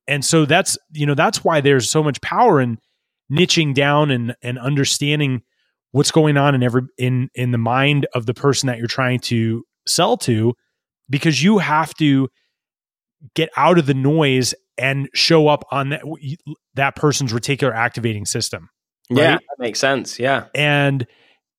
And 0.08 0.24
so 0.24 0.46
that's, 0.46 0.76
you 0.90 1.06
know, 1.06 1.14
that's 1.14 1.44
why 1.44 1.60
there's 1.60 1.88
so 1.88 2.02
much 2.02 2.20
power 2.22 2.60
in 2.60 2.78
niching 3.30 3.74
down 3.74 4.10
and 4.10 4.34
and 4.42 4.58
understanding 4.58 5.42
what's 5.92 6.10
going 6.10 6.36
on 6.36 6.54
in 6.54 6.62
every 6.62 6.82
in 6.98 7.28
in 7.34 7.52
the 7.52 7.58
mind 7.58 8.06
of 8.14 8.26
the 8.26 8.34
person 8.34 8.66
that 8.66 8.78
you're 8.78 8.88
trying 8.88 9.20
to 9.20 9.62
sell 9.86 10.16
to 10.16 10.54
because 11.08 11.42
you 11.42 11.58
have 11.58 11.94
to 11.94 12.28
get 13.34 13.50
out 13.56 13.78
of 13.78 13.86
the 13.86 13.94
noise 13.94 14.54
and 14.78 15.10
show 15.12 15.46
up 15.46 15.64
on 15.70 15.90
that 15.90 16.02
that 16.74 16.96
person's 16.96 17.32
reticular 17.32 17.74
activating 17.74 18.24
system. 18.24 18.70
Right? 19.10 19.22
Yeah, 19.22 19.34
that 19.34 19.58
makes 19.58 19.78
sense. 19.78 20.18
Yeah. 20.18 20.46
And 20.54 21.06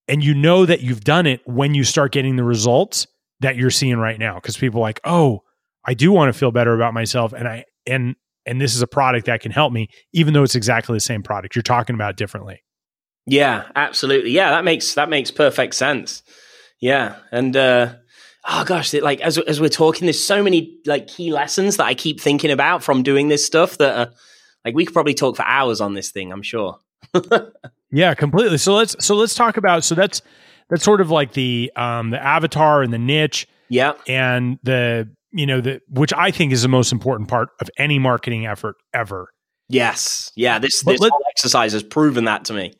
and 0.08 0.24
you 0.24 0.34
know 0.34 0.66
that 0.66 0.82
you've 0.82 1.04
done 1.04 1.26
it 1.26 1.42
when 1.46 1.74
you 1.74 1.84
start 1.84 2.12
getting 2.12 2.36
the 2.36 2.44
results 2.44 3.08
that 3.40 3.56
you're 3.56 3.72
seeing 3.72 3.98
right 3.98 4.20
now. 4.20 4.36
Because 4.36 4.58
people 4.58 4.82
like 4.82 5.00
oh 5.04 5.42
i 5.86 5.94
do 5.94 6.12
want 6.12 6.32
to 6.32 6.38
feel 6.38 6.52
better 6.52 6.76
about 6.76 6.94
myself 6.94 7.34
and 7.34 7.48
i 7.48 7.66
and 7.88 8.16
and 8.46 8.62
this 8.62 8.76
is 8.76 8.82
a 8.82 8.88
product 8.88 9.26
that 9.26 9.42
can 9.42 9.52
help 9.52 9.74
me 9.74 9.88
even 10.14 10.34
though 10.34 10.44
it's 10.44 10.56
exactly 10.56 10.96
the 10.96 11.00
same 11.00 11.24
product. 11.24 11.56
You're 11.56 11.64
talking 11.64 11.96
about 11.96 12.18
differently. 12.18 12.64
Yeah 13.26 13.66
absolutely. 13.76 14.32
Yeah 14.32 14.52
that 14.52 14.64
makes 14.64 14.94
that 14.96 15.10
makes 15.10 15.32
perfect 15.32 15.76
sense. 15.76 16.24
Yeah 16.80 17.18
and 17.32 17.56
uh 17.56 17.94
oh 18.48 18.64
gosh 18.66 18.94
it, 18.94 19.04
like 19.04 19.22
as, 19.22 19.38
as 19.38 19.62
we're 19.62 19.70
talking 19.70 20.06
there's 20.06 20.24
so 20.24 20.44
many 20.44 20.78
like 20.86 21.08
key 21.08 21.32
lessons 21.32 21.78
that 21.78 21.86
i 21.86 21.94
keep 21.94 22.20
thinking 22.20 22.52
about 22.52 22.84
from 22.84 23.04
doing 23.04 23.28
this 23.28 23.46
stuff 23.46 23.78
that 23.78 23.98
are 23.98 24.14
like 24.66 24.76
we 24.76 24.86
could 24.86 24.94
probably 24.94 25.14
talk 25.14 25.36
for 25.36 25.46
hours 25.46 25.82
on 25.82 25.94
this 25.94 26.12
thing 26.12 26.32
i'm 26.32 26.42
sure 26.42 26.80
yeah 27.92 28.14
completely. 28.14 28.58
So 28.58 28.74
let's 28.74 28.96
so 29.04 29.16
let's 29.16 29.36
talk 29.36 29.58
about 29.58 29.84
so 29.84 29.96
that's 29.96 30.22
that's 30.70 30.84
sort 30.84 31.02
of 31.02 31.12
like 31.12 31.34
the 31.34 31.72
um 31.76 32.10
the 32.10 32.24
avatar 32.24 32.82
and 32.82 32.92
the 32.94 33.00
niche 33.00 33.48
yeah. 33.70 33.94
and 34.08 34.58
the 34.64 35.10
you 35.32 35.46
know 35.46 35.62
the 35.62 35.80
which 35.90 36.14
i 36.14 36.30
think 36.32 36.52
is 36.52 36.62
the 36.62 36.68
most 36.68 36.92
important 36.92 37.30
part 37.30 37.50
of 37.60 37.70
any 37.78 38.00
marketing 38.00 38.46
effort 38.46 38.76
ever. 38.94 39.28
Yes. 39.70 40.32
Yeah 40.36 40.60
this 40.60 40.82
this 40.82 41.00
let, 41.00 41.12
exercise 41.30 41.74
has 41.74 41.84
proven 41.84 42.26
that 42.26 42.46
to 42.46 42.54
me. 42.54 42.74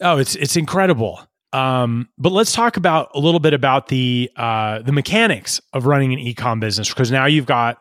Oh 0.00 0.18
it's 0.18 0.34
it's 0.36 0.56
incredible. 0.56 1.20
Um, 1.52 2.08
but 2.16 2.30
let's 2.30 2.52
talk 2.52 2.76
about 2.76 3.10
a 3.14 3.18
little 3.18 3.40
bit 3.40 3.54
about 3.54 3.88
the 3.88 4.30
uh, 4.36 4.80
the 4.82 4.92
mechanics 4.92 5.60
of 5.72 5.86
running 5.86 6.12
an 6.12 6.20
ecom 6.20 6.60
business 6.60 6.88
because 6.88 7.10
now 7.10 7.26
you've 7.26 7.46
got 7.46 7.78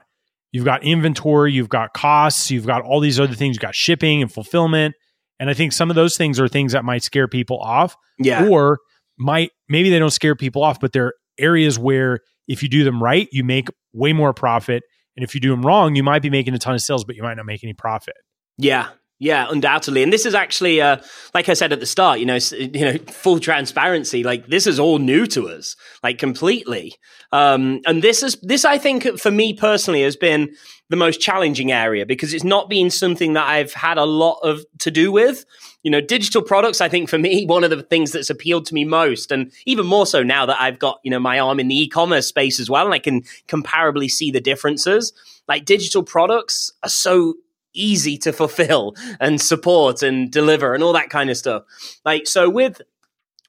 you've 0.52 0.66
got 0.66 0.84
inventory, 0.84 1.54
you've 1.54 1.70
got 1.70 1.94
costs, 1.94 2.50
you've 2.50 2.66
got 2.66 2.82
all 2.82 3.00
these 3.00 3.20
other 3.20 3.36
things, 3.36 3.56
you've 3.56 3.62
got 3.62 3.76
shipping 3.76 4.22
and 4.24 4.32
fulfillment, 4.32 4.96
and 5.40 5.50
I 5.50 5.54
think 5.54 5.74
some 5.74 5.90
of 5.90 5.96
those 5.96 6.18
things 6.18 6.40
are 6.40 6.48
things 6.48 6.74
that 6.74 6.84
might 6.84 7.04
scare 7.04 7.28
people 7.28 7.60
off, 7.60 7.96
yeah, 8.18 8.48
or 8.48 8.80
might 9.18 9.52
maybe 9.68 9.90
they 9.90 10.00
don't 10.00 10.12
scare 10.12 10.36
people 10.36 10.64
off, 10.64 10.80
but 10.80 10.92
they're 10.94 11.14
areas 11.38 11.80
where 11.80 12.20
if 12.48 12.64
you 12.64 12.70
do 12.70 12.84
them 12.84 13.02
right, 13.02 13.28
you 13.32 13.44
make 13.44 13.70
way 13.94 14.14
more 14.14 14.34
profit, 14.34 14.84
and 15.16 15.24
if 15.24 15.34
you 15.36 15.42
do 15.42 15.50
them 15.50 15.62
wrong, 15.66 15.96
you 15.96 16.04
might 16.04 16.22
be 16.22 16.30
making 16.30 16.54
a 16.54 16.60
ton 16.60 16.76
of 16.76 16.82
sales, 16.82 17.04
but 17.04 17.16
you 17.16 17.24
might 17.24 17.36
not 17.36 17.46
make 17.46 17.64
any 17.64 17.74
profit. 17.74 18.16
Yeah, 18.58 18.90
yeah, 19.22 19.48
undoubtedly. 19.50 20.02
And 20.02 20.14
this 20.14 20.26
is 20.26 20.34
actually, 20.34 20.80
uh, 20.80 20.98
like 21.34 21.50
I 21.50 21.54
said 21.54 21.74
at 21.74 21.82
the 21.82 21.86
start, 21.86 22.20
you 22.20 22.26
know, 22.26 22.40
you 22.52 22.86
know, 22.86 22.98
full 23.12 23.40
transparency. 23.40 24.24
Like 24.24 24.48
this 24.48 24.66
is 24.66 24.80
all 24.80 24.98
new 24.98 25.28
to 25.28 25.50
us, 25.50 25.76
like 26.02 26.18
completely. 26.18 26.96
Um, 27.34 27.82
and 27.86 28.02
this 28.02 28.24
is 28.24 28.38
this, 28.42 28.64
I 28.64 28.78
think, 28.78 29.20
for 29.20 29.30
me 29.30 29.54
personally, 29.54 30.04
has 30.04 30.16
been 30.16 30.56
the 30.88 30.96
most 30.96 31.20
challenging 31.20 31.70
area 31.70 32.06
because 32.06 32.34
it's 32.34 32.46
not 32.46 32.70
been 32.70 32.90
something 32.90 33.34
that 33.34 33.46
I've 33.46 33.74
had 33.74 33.98
a 33.98 34.06
lot 34.06 34.40
of 34.42 34.66
to 34.80 34.90
do 34.90 35.12
with. 35.12 35.46
You 35.84 35.92
know, 35.92 36.02
digital 36.02 36.42
products. 36.42 36.80
I 36.80 36.88
think 36.88 37.10
for 37.10 37.18
me, 37.18 37.46
one 37.46 37.66
of 37.66 37.72
the 37.72 37.84
things 37.84 38.14
that's 38.14 38.30
appealed 38.30 38.66
to 38.68 38.74
me 38.74 38.86
most, 38.86 39.34
and 39.34 39.52
even 39.66 39.86
more 39.86 40.06
so 40.06 40.24
now 40.24 40.46
that 40.46 40.62
I've 40.62 40.80
got 40.80 41.02
you 41.04 41.12
know 41.12 41.20
my 41.20 41.40
arm 41.40 41.60
in 41.60 41.68
the 41.68 41.78
e-commerce 41.78 42.28
space 42.28 42.58
as 42.58 42.70
well, 42.70 42.86
and 42.86 42.94
I 42.94 43.00
can 43.00 43.24
comparably 43.50 44.10
see 44.10 44.32
the 44.32 44.42
differences. 44.42 45.12
Like 45.46 45.66
digital 45.66 46.04
products 46.04 46.72
are 46.84 46.90
so 46.90 47.36
easy 47.74 48.18
to 48.20 48.34
fulfill 48.34 48.96
and 49.20 49.42
support 49.42 50.02
and 50.02 50.32
deliver 50.32 50.74
and 50.74 50.84
all 50.84 50.94
that 50.94 51.10
kind 51.10 51.30
of 51.30 51.38
stuff. 51.38 51.64
Like 52.06 52.28
so 52.28 52.50
with 52.50 52.82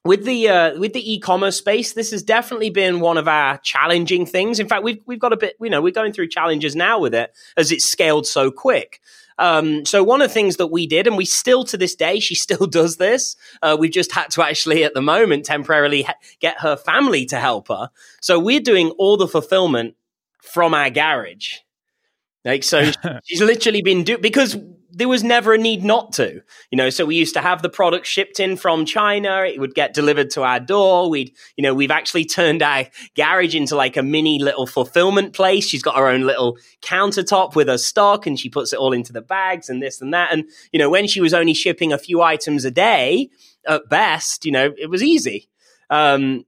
with 0.03 0.25
the 0.25 0.49
uh, 0.49 0.79
with 0.79 0.93
the 0.93 1.13
e-commerce 1.13 1.57
space, 1.57 1.93
this 1.93 2.11
has 2.11 2.23
definitely 2.23 2.71
been 2.71 2.99
one 2.99 3.17
of 3.17 3.27
our 3.27 3.57
challenging 3.59 4.25
things. 4.25 4.59
In 4.59 4.67
fact, 4.67 4.83
we've 4.83 5.01
we've 5.05 5.19
got 5.19 5.33
a 5.33 5.37
bit, 5.37 5.55
you 5.61 5.69
know, 5.69 5.81
we're 5.81 5.91
going 5.91 6.11
through 6.11 6.29
challenges 6.29 6.75
now 6.75 6.99
with 6.99 7.13
it 7.13 7.31
as 7.55 7.71
it's 7.71 7.85
scaled 7.85 8.25
so 8.25 8.49
quick. 8.49 8.99
Um, 9.37 9.85
so 9.85 10.03
one 10.03 10.21
of 10.21 10.29
the 10.29 10.33
things 10.33 10.57
that 10.57 10.67
we 10.67 10.85
did, 10.85 11.07
and 11.07 11.17
we 11.17 11.25
still 11.25 11.63
to 11.65 11.77
this 11.77 11.95
day, 11.95 12.19
she 12.19 12.35
still 12.47 12.67
does 12.67 12.97
this. 12.97 13.35
Uh, 13.61 13.77
we've 13.79 13.91
just 13.91 14.11
had 14.11 14.29
to 14.31 14.43
actually, 14.43 14.83
at 14.83 14.93
the 14.93 15.01
moment, 15.01 15.45
temporarily 15.45 16.03
ha- 16.03 16.15
get 16.39 16.59
her 16.61 16.75
family 16.75 17.25
to 17.25 17.39
help 17.39 17.67
her. 17.67 17.89
So 18.21 18.39
we're 18.39 18.59
doing 18.59 18.91
all 18.91 19.17
the 19.17 19.27
fulfillment 19.27 19.95
from 20.41 20.73
our 20.73 20.89
garage. 20.89 21.57
Like 22.43 22.63
so, 22.63 22.91
she's 23.23 23.41
literally 23.41 23.81
been 23.81 24.03
do 24.03 24.17
because 24.17 24.57
there 24.93 25.07
was 25.07 25.23
never 25.23 25.53
a 25.53 25.57
need 25.57 25.83
not 25.83 26.13
to. 26.13 26.41
You 26.69 26.75
know, 26.75 26.89
so 26.89 27.05
we 27.05 27.15
used 27.15 27.33
to 27.35 27.41
have 27.41 27.61
the 27.61 27.69
product 27.69 28.05
shipped 28.05 28.39
in 28.39 28.57
from 28.57 28.85
China. 28.85 29.43
It 29.45 29.59
would 29.59 29.73
get 29.73 29.93
delivered 29.93 30.29
to 30.31 30.43
our 30.43 30.59
door. 30.59 31.09
We'd, 31.09 31.33
you 31.55 31.61
know, 31.61 31.73
we've 31.73 31.91
actually 31.91 32.25
turned 32.25 32.61
our 32.61 32.85
garage 33.15 33.55
into 33.55 33.75
like 33.75 33.95
a 33.95 34.03
mini 34.03 34.39
little 34.39 34.67
fulfillment 34.67 35.33
place. 35.33 35.67
She's 35.67 35.81
got 35.81 35.95
her 35.97 36.07
own 36.07 36.21
little 36.21 36.57
countertop 36.81 37.55
with 37.55 37.67
her 37.67 37.77
stock, 37.77 38.27
and 38.27 38.39
she 38.39 38.49
puts 38.49 38.73
it 38.73 38.79
all 38.79 38.93
into 38.93 39.13
the 39.13 39.21
bags 39.21 39.69
and 39.69 39.81
this 39.81 40.01
and 40.01 40.13
that. 40.13 40.33
And 40.33 40.45
you 40.71 40.79
know, 40.79 40.89
when 40.89 41.07
she 41.07 41.21
was 41.21 41.33
only 41.33 41.53
shipping 41.53 41.93
a 41.93 41.97
few 41.97 42.21
items 42.21 42.65
a 42.65 42.71
day 42.71 43.29
at 43.67 43.87
best, 43.89 44.45
you 44.45 44.51
know, 44.51 44.73
it 44.77 44.89
was 44.89 45.01
easy. 45.01 45.49
Um, 45.89 46.45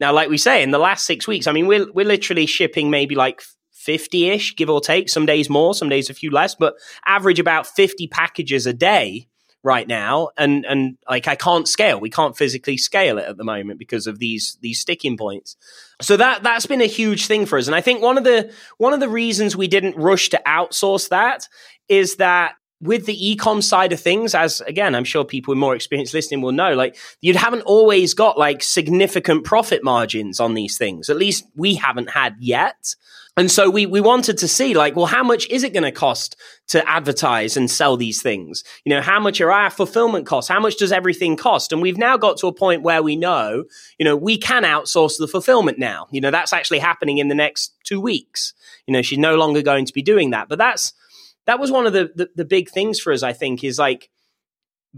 now, 0.00 0.12
like 0.12 0.28
we 0.28 0.38
say, 0.38 0.62
in 0.62 0.70
the 0.70 0.78
last 0.78 1.06
six 1.06 1.26
weeks, 1.26 1.46
I 1.46 1.52
mean, 1.52 1.66
we're 1.66 1.90
we're 1.92 2.06
literally 2.06 2.46
shipping 2.46 2.90
maybe 2.90 3.14
like 3.14 3.42
50 3.88 4.28
ish, 4.28 4.54
give 4.54 4.68
or 4.68 4.82
take. 4.82 5.08
Some 5.08 5.24
days 5.24 5.48
more, 5.48 5.72
some 5.72 5.88
days 5.88 6.10
a 6.10 6.14
few 6.14 6.30
less, 6.30 6.54
but 6.54 6.74
average 7.06 7.38
about 7.38 7.66
50 7.66 8.06
packages 8.08 8.66
a 8.66 8.74
day 8.74 9.28
right 9.62 9.88
now. 9.88 10.28
And 10.36 10.66
and 10.66 10.98
like 11.08 11.26
I 11.26 11.36
can't 11.36 11.66
scale. 11.66 11.98
We 11.98 12.10
can't 12.10 12.36
physically 12.36 12.76
scale 12.76 13.16
it 13.16 13.24
at 13.24 13.38
the 13.38 13.44
moment 13.44 13.78
because 13.78 14.06
of 14.06 14.18
these 14.18 14.58
these 14.60 14.78
sticking 14.78 15.16
points. 15.16 15.56
So 16.02 16.18
that 16.18 16.42
that's 16.42 16.66
been 16.66 16.82
a 16.82 16.86
huge 16.86 17.28
thing 17.28 17.46
for 17.46 17.56
us. 17.56 17.66
And 17.66 17.74
I 17.74 17.80
think 17.80 18.02
one 18.02 18.18
of 18.18 18.24
the 18.24 18.52
one 18.76 18.92
of 18.92 19.00
the 19.00 19.08
reasons 19.08 19.56
we 19.56 19.68
didn't 19.68 19.96
rush 19.96 20.28
to 20.28 20.42
outsource 20.46 21.08
that 21.08 21.48
is 21.88 22.16
that 22.16 22.56
with 22.82 23.06
the 23.06 23.36
ecom 23.36 23.62
side 23.62 23.92
of 23.92 23.98
things 23.98 24.36
as 24.36 24.60
again 24.60 24.94
i'm 24.94 25.02
sure 25.02 25.24
people 25.24 25.50
with 25.50 25.58
more 25.58 25.74
experience 25.74 26.14
listening 26.14 26.40
will 26.40 26.52
know 26.52 26.74
like 26.74 26.96
you 27.20 27.34
haven't 27.34 27.62
always 27.62 28.14
got 28.14 28.38
like 28.38 28.62
significant 28.62 29.42
profit 29.44 29.82
margins 29.82 30.38
on 30.38 30.54
these 30.54 30.78
things. 30.78 31.08
At 31.08 31.16
least 31.16 31.44
we 31.56 31.74
haven't 31.74 32.10
had 32.10 32.36
yet 32.38 32.94
and 33.38 33.48
so 33.48 33.70
we, 33.70 33.86
we 33.86 34.00
wanted 34.00 34.38
to 34.38 34.48
see 34.48 34.74
like, 34.74 34.96
well, 34.96 35.06
how 35.06 35.22
much 35.22 35.48
is 35.48 35.62
it 35.62 35.72
going 35.72 35.84
to 35.84 35.92
cost 35.92 36.34
to 36.68 36.86
advertise 36.88 37.56
and 37.56 37.70
sell 37.70 37.96
these 37.96 38.20
things? 38.20 38.64
You 38.84 38.90
know, 38.90 39.00
how 39.00 39.20
much 39.20 39.40
are 39.40 39.52
our 39.52 39.70
fulfillment 39.70 40.26
costs? 40.26 40.48
How 40.48 40.58
much 40.58 40.76
does 40.76 40.90
everything 40.90 41.36
cost? 41.36 41.72
And 41.72 41.80
we've 41.80 41.96
now 41.96 42.16
got 42.16 42.38
to 42.38 42.48
a 42.48 42.52
point 42.52 42.82
where 42.82 43.00
we 43.00 43.14
know, 43.14 43.64
you 43.96 44.04
know, 44.04 44.16
we 44.16 44.38
can 44.38 44.64
outsource 44.64 45.18
the 45.18 45.28
fulfillment 45.28 45.78
now. 45.78 46.08
You 46.10 46.20
know, 46.20 46.32
that's 46.32 46.52
actually 46.52 46.80
happening 46.80 47.18
in 47.18 47.28
the 47.28 47.34
next 47.36 47.76
two 47.84 48.00
weeks. 48.00 48.54
You 48.86 48.92
know, 48.92 49.02
she's 49.02 49.18
no 49.18 49.36
longer 49.36 49.62
going 49.62 49.86
to 49.86 49.92
be 49.92 50.02
doing 50.02 50.30
that. 50.30 50.48
But 50.48 50.58
that's, 50.58 50.92
that 51.46 51.60
was 51.60 51.70
one 51.70 51.86
of 51.86 51.92
the, 51.92 52.10
the, 52.14 52.28
the 52.34 52.44
big 52.44 52.68
things 52.68 52.98
for 52.98 53.12
us, 53.12 53.22
I 53.22 53.32
think, 53.32 53.62
is 53.62 53.78
like, 53.78 54.10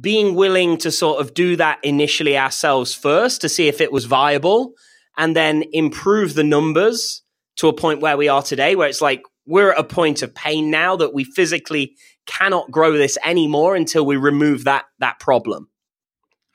being 0.00 0.34
willing 0.34 0.78
to 0.78 0.90
sort 0.90 1.20
of 1.20 1.34
do 1.34 1.56
that 1.56 1.78
initially 1.82 2.38
ourselves 2.38 2.94
first 2.94 3.40
to 3.40 3.48
see 3.48 3.68
if 3.68 3.80
it 3.80 3.92
was 3.92 4.04
viable 4.04 4.74
and 5.16 5.34
then 5.34 5.64
improve 5.72 6.34
the 6.34 6.44
numbers 6.44 7.22
to 7.60 7.68
a 7.68 7.72
point 7.74 8.00
where 8.00 8.16
we 8.16 8.28
are 8.28 8.42
today, 8.42 8.74
where 8.74 8.88
it's 8.88 9.02
like 9.02 9.22
we're 9.46 9.72
at 9.72 9.78
a 9.78 9.84
point 9.84 10.22
of 10.22 10.34
pain 10.34 10.70
now 10.70 10.96
that 10.96 11.12
we 11.12 11.24
physically 11.24 11.94
cannot 12.24 12.70
grow 12.70 12.92
this 12.92 13.18
anymore 13.22 13.76
until 13.76 14.04
we 14.06 14.16
remove 14.16 14.64
that 14.64 14.86
that 14.98 15.20
problem. 15.20 15.68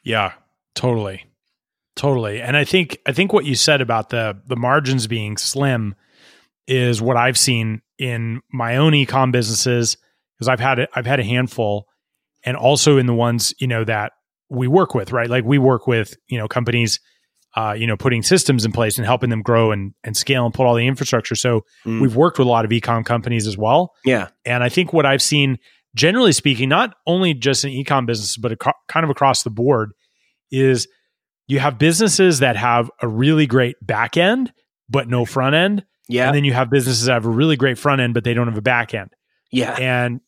Yeah, 0.03 0.33
totally. 0.73 1.25
Totally. 1.95 2.41
And 2.41 2.57
I 2.57 2.65
think 2.65 2.97
I 3.05 3.11
think 3.11 3.33
what 3.33 3.45
you 3.45 3.53
said 3.53 3.81
about 3.81 4.09
the 4.09 4.41
the 4.47 4.55
margins 4.55 5.05
being 5.05 5.37
slim 5.37 5.93
is 6.67 7.03
what 7.03 7.17
I've 7.17 7.37
seen 7.37 7.83
in 7.99 8.41
my 8.51 8.77
own 8.77 8.93
ecom 8.93 9.31
businesses 9.31 9.97
because 10.35 10.47
I've 10.47 10.59
had 10.59 10.87
I've 10.95 11.05
had 11.05 11.19
a 11.19 11.23
handful 11.23 11.87
and 12.43 12.57
also 12.57 12.97
in 12.97 13.05
the 13.05 13.13
ones, 13.13 13.53
you 13.59 13.67
know, 13.67 13.83
that 13.83 14.13
we 14.49 14.67
work 14.67 14.95
with, 14.95 15.11
right? 15.11 15.29
Like 15.29 15.45
we 15.45 15.59
work 15.59 15.85
with, 15.85 16.17
you 16.27 16.39
know, 16.39 16.47
companies 16.47 16.99
uh, 17.55 17.73
you 17.77 17.87
know, 17.87 17.95
putting 17.95 18.21
systems 18.21 18.65
in 18.65 18.71
place 18.71 18.97
and 18.97 19.05
helping 19.05 19.29
them 19.29 19.41
grow 19.41 19.71
and, 19.71 19.93
and 20.03 20.17
scale 20.17 20.45
and 20.45 20.53
put 20.53 20.65
all 20.65 20.75
the 20.75 20.85
infrastructure. 20.85 21.35
So 21.35 21.61
mm. 21.85 22.01
we've 22.01 22.15
worked 22.15 22.37
with 22.37 22.47
a 22.47 22.51
lot 22.51 22.65
of 22.65 22.71
ecom 22.71 23.05
companies 23.05 23.47
as 23.47 23.57
well. 23.57 23.93
Yeah. 24.03 24.27
And 24.43 24.61
I 24.61 24.69
think 24.69 24.91
what 24.91 25.05
I've 25.05 25.21
seen, 25.21 25.57
generally 25.95 26.33
speaking, 26.33 26.67
not 26.67 26.95
only 27.07 27.33
just 27.33 27.63
in 27.63 27.71
ecom 27.71 28.05
business, 28.05 28.35
but 28.35 28.51
ac- 28.51 28.75
kind 28.89 29.05
of 29.05 29.09
across 29.09 29.43
the 29.43 29.49
board, 29.49 29.91
is 30.51 30.87
you 31.47 31.59
have 31.59 31.77
businesses 31.77 32.39
that 32.39 32.57
have 32.57 32.91
a 33.01 33.07
really 33.07 33.47
great 33.47 33.77
back 33.81 34.17
end, 34.17 34.51
but 34.89 35.07
no 35.07 35.23
front 35.23 35.55
end. 35.55 35.85
Yeah. 36.09 36.27
And 36.27 36.35
then 36.35 36.43
you 36.43 36.53
have 36.53 36.69
businesses 36.69 37.05
that 37.05 37.13
have 37.13 37.25
a 37.25 37.29
really 37.29 37.55
great 37.55 37.77
front 37.77 38.01
end, 38.01 38.13
but 38.13 38.25
they 38.25 38.33
don't 38.33 38.47
have 38.47 38.57
a 38.57 38.61
back 38.61 38.93
end. 38.93 39.11
Yeah. 39.49 39.75
And 39.79 40.19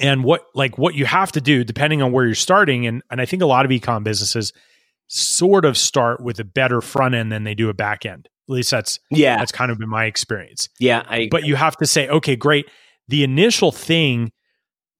and 0.00 0.24
what 0.24 0.42
like 0.54 0.76
what 0.76 0.94
you 0.94 1.04
have 1.04 1.30
to 1.32 1.40
do, 1.40 1.62
depending 1.62 2.02
on 2.02 2.12
where 2.12 2.24
you're 2.24 2.34
starting, 2.34 2.86
and 2.86 3.02
and 3.10 3.20
I 3.20 3.26
think 3.26 3.42
a 3.42 3.46
lot 3.46 3.64
of 3.64 3.70
ecom 3.70 4.02
businesses 4.02 4.52
sort 5.12 5.66
of 5.66 5.76
start 5.76 6.22
with 6.22 6.40
a 6.40 6.44
better 6.44 6.80
front 6.80 7.14
end 7.14 7.30
than 7.30 7.44
they 7.44 7.54
do 7.54 7.68
a 7.68 7.74
back 7.74 8.06
end. 8.06 8.28
At 8.48 8.54
least 8.54 8.70
that's 8.70 8.98
yeah, 9.10 9.36
that's 9.36 9.52
kind 9.52 9.70
of 9.70 9.78
been 9.78 9.88
my 9.88 10.06
experience. 10.06 10.68
Yeah, 10.80 11.04
I, 11.06 11.28
but 11.30 11.44
you 11.44 11.54
have 11.54 11.76
to 11.78 11.86
say, 11.86 12.08
okay, 12.08 12.34
great. 12.34 12.66
The 13.08 13.22
initial 13.22 13.72
thing 13.72 14.32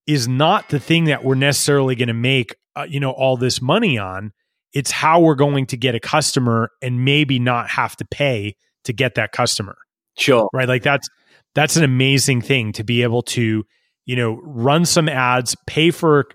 is 0.07 0.29
not 0.29 0.69
the 0.69 0.79
thing 0.79 1.05
that 1.05 1.25
we're 1.25 1.35
necessarily 1.35 1.95
going 1.95 2.09
to 2.09 2.15
make, 2.15 2.55
uh, 2.77 2.87
you 2.89 3.01
know, 3.01 3.11
all 3.11 3.37
this 3.37 3.63
money 3.63 3.99
on. 3.99 4.33
It's 4.75 4.91
how 4.91 5.21
we're 5.21 5.35
going 5.35 5.67
to 5.67 5.77
get 5.77 5.95
a 5.95 6.01
customer 6.01 6.71
and 6.81 7.05
maybe 7.05 7.39
not 7.39 7.69
have 7.71 7.97
to 7.97 8.05
pay 8.05 8.57
to 8.85 8.93
get 8.93 9.15
that 9.15 9.33
customer. 9.33 9.77
Sure, 10.17 10.49
right? 10.53 10.69
Like 10.69 10.83
that's 10.83 11.09
that's 11.55 11.77
an 11.77 11.85
amazing 11.85 12.43
thing 12.43 12.73
to 12.73 12.85
be 12.85 13.03
able 13.03 13.23
to, 13.23 13.65
you 14.05 14.17
know, 14.17 14.41
run 14.43 14.85
some 14.85 15.09
ads, 15.09 15.57
pay 15.67 15.91
for, 15.91 16.27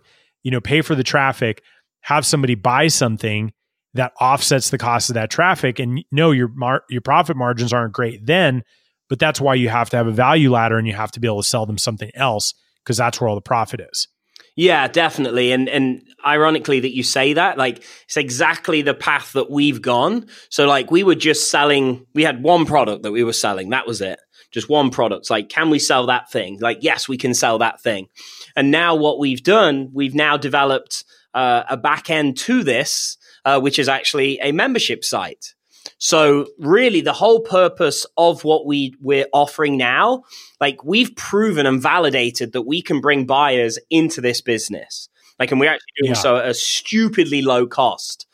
you 0.43 0.51
know, 0.51 0.61
pay 0.61 0.81
for 0.81 0.95
the 0.95 1.03
traffic, 1.03 1.61
have 2.01 2.25
somebody 2.25 2.55
buy 2.55 2.87
something 2.87 3.51
that 3.97 4.13
offsets 4.19 4.69
the 4.69 4.77
cost 4.77 5.09
of 5.09 5.15
that 5.15 5.29
traffic. 5.29 5.79
And 5.79 6.03
no, 6.11 6.31
your 6.31 6.47
mar- 6.47 6.83
your 6.89 7.01
profit 7.01 7.37
margins 7.37 7.73
aren't 7.73 7.93
great 7.93 8.25
then, 8.25 8.63
but 9.09 9.19
that's 9.19 9.41
why 9.41 9.55
you 9.55 9.69
have 9.69 9.89
to 9.91 9.97
have 9.97 10.07
a 10.07 10.11
value 10.11 10.51
ladder 10.51 10.77
and 10.77 10.87
you 10.87 10.93
have 10.93 11.11
to 11.11 11.19
be 11.19 11.27
able 11.27 11.41
to 11.41 11.47
sell 11.47 11.65
them 11.65 11.77
something 11.77 12.11
else 12.15 12.53
because 12.83 12.97
that's 12.97 13.19
where 13.19 13.27
all 13.29 13.35
the 13.35 13.41
profit 13.41 13.81
is. 13.91 14.07
Yeah, 14.55 14.87
definitely. 14.87 15.51
And 15.51 15.69
and 15.69 16.01
ironically 16.25 16.79
that 16.79 16.95
you 16.95 17.03
say 17.03 17.33
that, 17.33 17.59
like 17.59 17.83
it's 18.05 18.17
exactly 18.17 18.81
the 18.81 18.95
path 18.95 19.33
that 19.33 19.51
we've 19.51 19.81
gone. 19.81 20.25
So 20.49 20.67
like 20.67 20.89
we 20.89 21.03
were 21.03 21.15
just 21.15 21.51
selling 21.51 22.07
we 22.15 22.23
had 22.23 22.41
one 22.41 22.65
product 22.65 23.03
that 23.03 23.11
we 23.11 23.23
were 23.23 23.33
selling. 23.33 23.69
That 23.69 23.85
was 23.85 24.01
it. 24.01 24.19
Just 24.51 24.69
one 24.69 24.89
product. 24.89 25.29
Like, 25.29 25.49
can 25.49 25.69
we 25.69 25.77
sell 25.77 26.07
that 26.07 26.31
thing? 26.31 26.57
Like, 26.59 26.79
yes, 26.81 27.07
we 27.07 27.17
can 27.17 27.33
sell 27.33 27.57
that 27.59 27.81
thing. 27.81 28.07
And 28.55 28.71
now 28.71 28.95
what 28.95 29.19
we've 29.19 29.43
done, 29.43 29.89
we've 29.93 30.15
now 30.15 30.37
developed 30.37 31.03
uh, 31.33 31.63
a 31.69 31.77
back 31.77 32.09
end 32.09 32.37
to 32.37 32.63
this, 32.63 33.16
uh, 33.47 33.61
which 33.61 33.79
is 33.79 33.87
actually 33.87 34.37
a 34.41 34.51
membership 34.51 35.05
site. 35.05 35.55
So 35.99 36.47
really 36.59 36.99
the 36.99 37.13
whole 37.13 37.39
purpose 37.39 38.05
of 38.17 38.43
what 38.43 38.65
we 38.65 38.93
we're 38.99 39.27
offering 39.31 39.77
now, 39.77 40.23
like 40.59 40.83
we've 40.83 41.15
proven 41.15 41.65
and 41.65 41.81
validated 41.81 42.51
that 42.51 42.63
we 42.63 42.81
can 42.81 42.99
bring 42.99 43.25
buyers 43.25 43.79
into 43.89 44.19
this 44.19 44.41
business. 44.41 45.07
Like 45.39 45.51
and 45.51 45.61
we're 45.61 45.71
actually 45.71 45.93
doing 46.01 46.11
yeah. 46.11 46.21
so 46.21 46.35
at 46.35 46.49
a 46.49 46.53
stupidly 46.53 47.41
low 47.41 47.65
cost. 47.65 48.27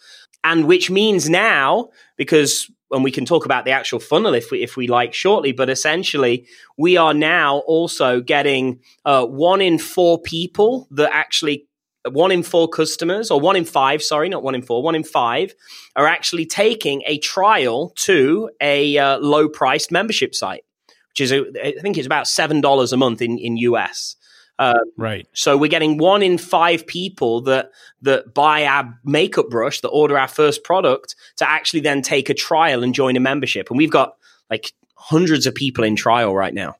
And 0.43 0.65
which 0.65 0.89
means 0.89 1.29
now, 1.29 1.89
because 2.17 2.71
and 2.91 3.03
we 3.03 3.11
can 3.11 3.25
talk 3.25 3.45
about 3.45 3.65
the 3.65 3.71
actual 3.71 3.99
funnel 3.99 4.33
if 4.33 4.49
we 4.49 4.63
if 4.63 4.75
we 4.75 4.87
like 4.87 5.13
shortly. 5.13 5.51
But 5.51 5.69
essentially, 5.69 6.47
we 6.75 6.97
are 6.97 7.13
now 7.13 7.59
also 7.67 8.19
getting 8.19 8.79
uh, 9.05 9.27
one 9.27 9.61
in 9.61 9.77
four 9.77 10.19
people 10.19 10.87
that 10.89 11.11
actually 11.13 11.67
one 12.09 12.31
in 12.31 12.43
four 12.43 12.67
customers, 12.67 13.31
or 13.31 13.39
one 13.39 13.55
in 13.55 13.65
five, 13.65 14.03
sorry, 14.03 14.29
not 14.29 14.43
one 14.43 14.55
in 14.55 14.61
four, 14.61 14.83
one 14.83 14.95
in 14.95 15.03
five, 15.03 15.53
are 15.95 16.07
actually 16.07 16.45
taking 16.45 17.01
a 17.05 17.17
trial 17.19 17.93
to 17.95 18.49
a 18.61 18.97
uh, 18.97 19.17
low 19.19 19.47
priced 19.47 19.91
membership 19.91 20.35
site, 20.35 20.63
which 21.09 21.21
is, 21.21 21.31
a, 21.31 21.45
I 21.61 21.79
think 21.81 21.97
it's 21.97 22.05
about 22.05 22.25
$7 22.25 22.93
a 22.93 22.97
month 22.97 23.21
in, 23.21 23.37
in 23.37 23.57
US. 23.57 24.15
Um, 24.59 24.75
right. 24.97 25.27
So 25.33 25.57
we're 25.57 25.69
getting 25.69 25.97
one 25.97 26.21
in 26.21 26.37
five 26.37 26.85
people 26.85 27.41
that 27.41 27.71
that 28.03 28.33
buy 28.33 28.65
our 28.65 28.99
makeup 29.03 29.49
brush, 29.49 29.81
that 29.81 29.89
order 29.89 30.17
our 30.17 30.27
first 30.27 30.63
product, 30.63 31.15
to 31.37 31.49
actually 31.49 31.79
then 31.79 32.01
take 32.01 32.29
a 32.29 32.35
trial 32.35 32.83
and 32.83 32.93
join 32.93 33.15
a 33.15 33.19
membership. 33.19 33.69
And 33.69 33.77
we've 33.77 33.89
got 33.89 34.15
like 34.51 34.71
hundreds 34.95 35.47
of 35.47 35.55
people 35.55 35.83
in 35.83 35.95
trial 35.95 36.35
right 36.35 36.53
now. 36.53 36.75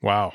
Wow. 0.00 0.32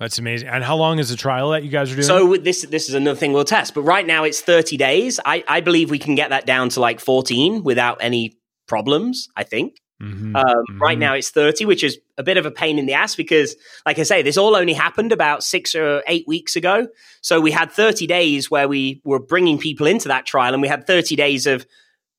That's 0.00 0.18
amazing. 0.18 0.48
And 0.48 0.64
how 0.64 0.76
long 0.76 0.98
is 0.98 1.10
the 1.10 1.16
trial 1.16 1.50
that 1.50 1.62
you 1.62 1.68
guys 1.68 1.92
are 1.92 1.94
doing? 1.94 2.06
So 2.06 2.36
this 2.38 2.62
this 2.62 2.88
is 2.88 2.94
another 2.94 3.18
thing 3.18 3.34
we'll 3.34 3.44
test. 3.44 3.74
But 3.74 3.82
right 3.82 4.06
now 4.06 4.24
it's 4.24 4.40
30 4.40 4.78
days. 4.78 5.20
I, 5.26 5.44
I 5.46 5.60
believe 5.60 5.90
we 5.90 5.98
can 5.98 6.14
get 6.14 6.30
that 6.30 6.46
down 6.46 6.70
to 6.70 6.80
like 6.80 7.00
14 7.00 7.62
without 7.62 7.98
any 8.00 8.38
problems, 8.66 9.28
I 9.36 9.44
think. 9.44 9.76
Mm-hmm. 10.02 10.34
Um, 10.34 10.42
mm-hmm. 10.42 10.78
Right 10.78 10.98
now 10.98 11.12
it's 11.12 11.28
30, 11.28 11.66
which 11.66 11.84
is 11.84 11.98
a 12.16 12.22
bit 12.22 12.38
of 12.38 12.46
a 12.46 12.50
pain 12.50 12.78
in 12.78 12.86
the 12.86 12.94
ass 12.94 13.14
because, 13.14 13.56
like 13.84 13.98
I 13.98 14.04
say, 14.04 14.22
this 14.22 14.38
all 14.38 14.56
only 14.56 14.72
happened 14.72 15.12
about 15.12 15.44
six 15.44 15.74
or 15.74 16.02
eight 16.06 16.26
weeks 16.26 16.56
ago. 16.56 16.88
So 17.20 17.38
we 17.38 17.50
had 17.50 17.70
30 17.70 18.06
days 18.06 18.50
where 18.50 18.68
we 18.68 19.02
were 19.04 19.20
bringing 19.20 19.58
people 19.58 19.86
into 19.86 20.08
that 20.08 20.24
trial 20.24 20.54
and 20.54 20.62
we 20.62 20.68
had 20.68 20.86
30 20.86 21.14
days 21.14 21.46
of 21.46 21.66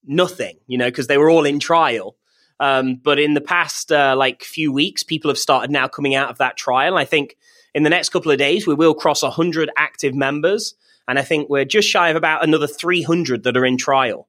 nothing, 0.06 0.58
you 0.68 0.78
know, 0.78 0.86
because 0.86 1.08
they 1.08 1.18
were 1.18 1.32
all 1.32 1.46
in 1.46 1.60
trial. 1.60 2.16
Um, 2.60 2.98
but 2.98 3.18
in 3.18 3.34
the 3.34 3.42
past, 3.42 3.92
uh, 3.92 4.14
like 4.16 4.44
few 4.44 4.72
weeks, 4.72 5.02
people 5.02 5.32
have 5.32 5.40
started 5.40 5.72
now 5.72 5.88
coming 5.88 6.14
out 6.14 6.30
of 6.30 6.38
that 6.38 6.58
trial. 6.58 6.96
I 6.96 7.06
think 7.06 7.36
in 7.74 7.84
the 7.84 7.90
next 7.90 8.10
couple 8.10 8.32
of 8.32 8.38
days, 8.38 8.68
we 8.68 8.76
will 8.76 8.94
cross 8.94 9.24
100 9.24 9.70
active 9.78 10.14
members. 10.14 10.76
And 11.08 11.18
I 11.18 11.24
think 11.24 11.50
we're 11.50 11.66
just 11.66 11.88
shy 11.88 12.10
of 12.10 12.16
about 12.16 12.44
another 12.44 12.68
300 12.68 13.44
that 13.44 13.58
are 13.58 13.66
in 13.66 13.78
trial. 13.78 14.28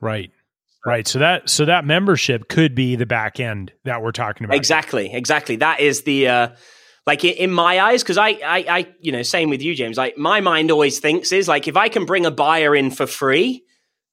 Right. 0.00 0.30
Right. 0.84 1.06
So 1.06 1.20
that 1.20 1.48
so 1.48 1.64
that 1.64 1.84
membership 1.84 2.48
could 2.48 2.74
be 2.74 2.96
the 2.96 3.06
back 3.06 3.38
end 3.38 3.72
that 3.84 4.02
we're 4.02 4.10
talking 4.10 4.44
about. 4.44 4.56
Exactly. 4.56 5.12
Exactly. 5.12 5.56
That 5.56 5.78
is 5.78 6.02
the 6.02 6.28
uh 6.28 6.48
like 7.06 7.24
in 7.24 7.50
my 7.50 7.80
eyes, 7.80 8.02
because 8.02 8.18
I, 8.18 8.28
I, 8.28 8.64
I, 8.68 8.94
you 9.00 9.10
know, 9.10 9.22
same 9.22 9.50
with 9.50 9.60
you, 9.60 9.74
James. 9.74 9.96
Like 9.96 10.16
my 10.16 10.40
mind 10.40 10.70
always 10.70 11.00
thinks 11.00 11.32
is 11.32 11.48
like 11.48 11.66
if 11.66 11.76
I 11.76 11.88
can 11.88 12.04
bring 12.04 12.26
a 12.26 12.30
buyer 12.30 12.76
in 12.76 12.90
for 12.90 13.06
free, 13.06 13.64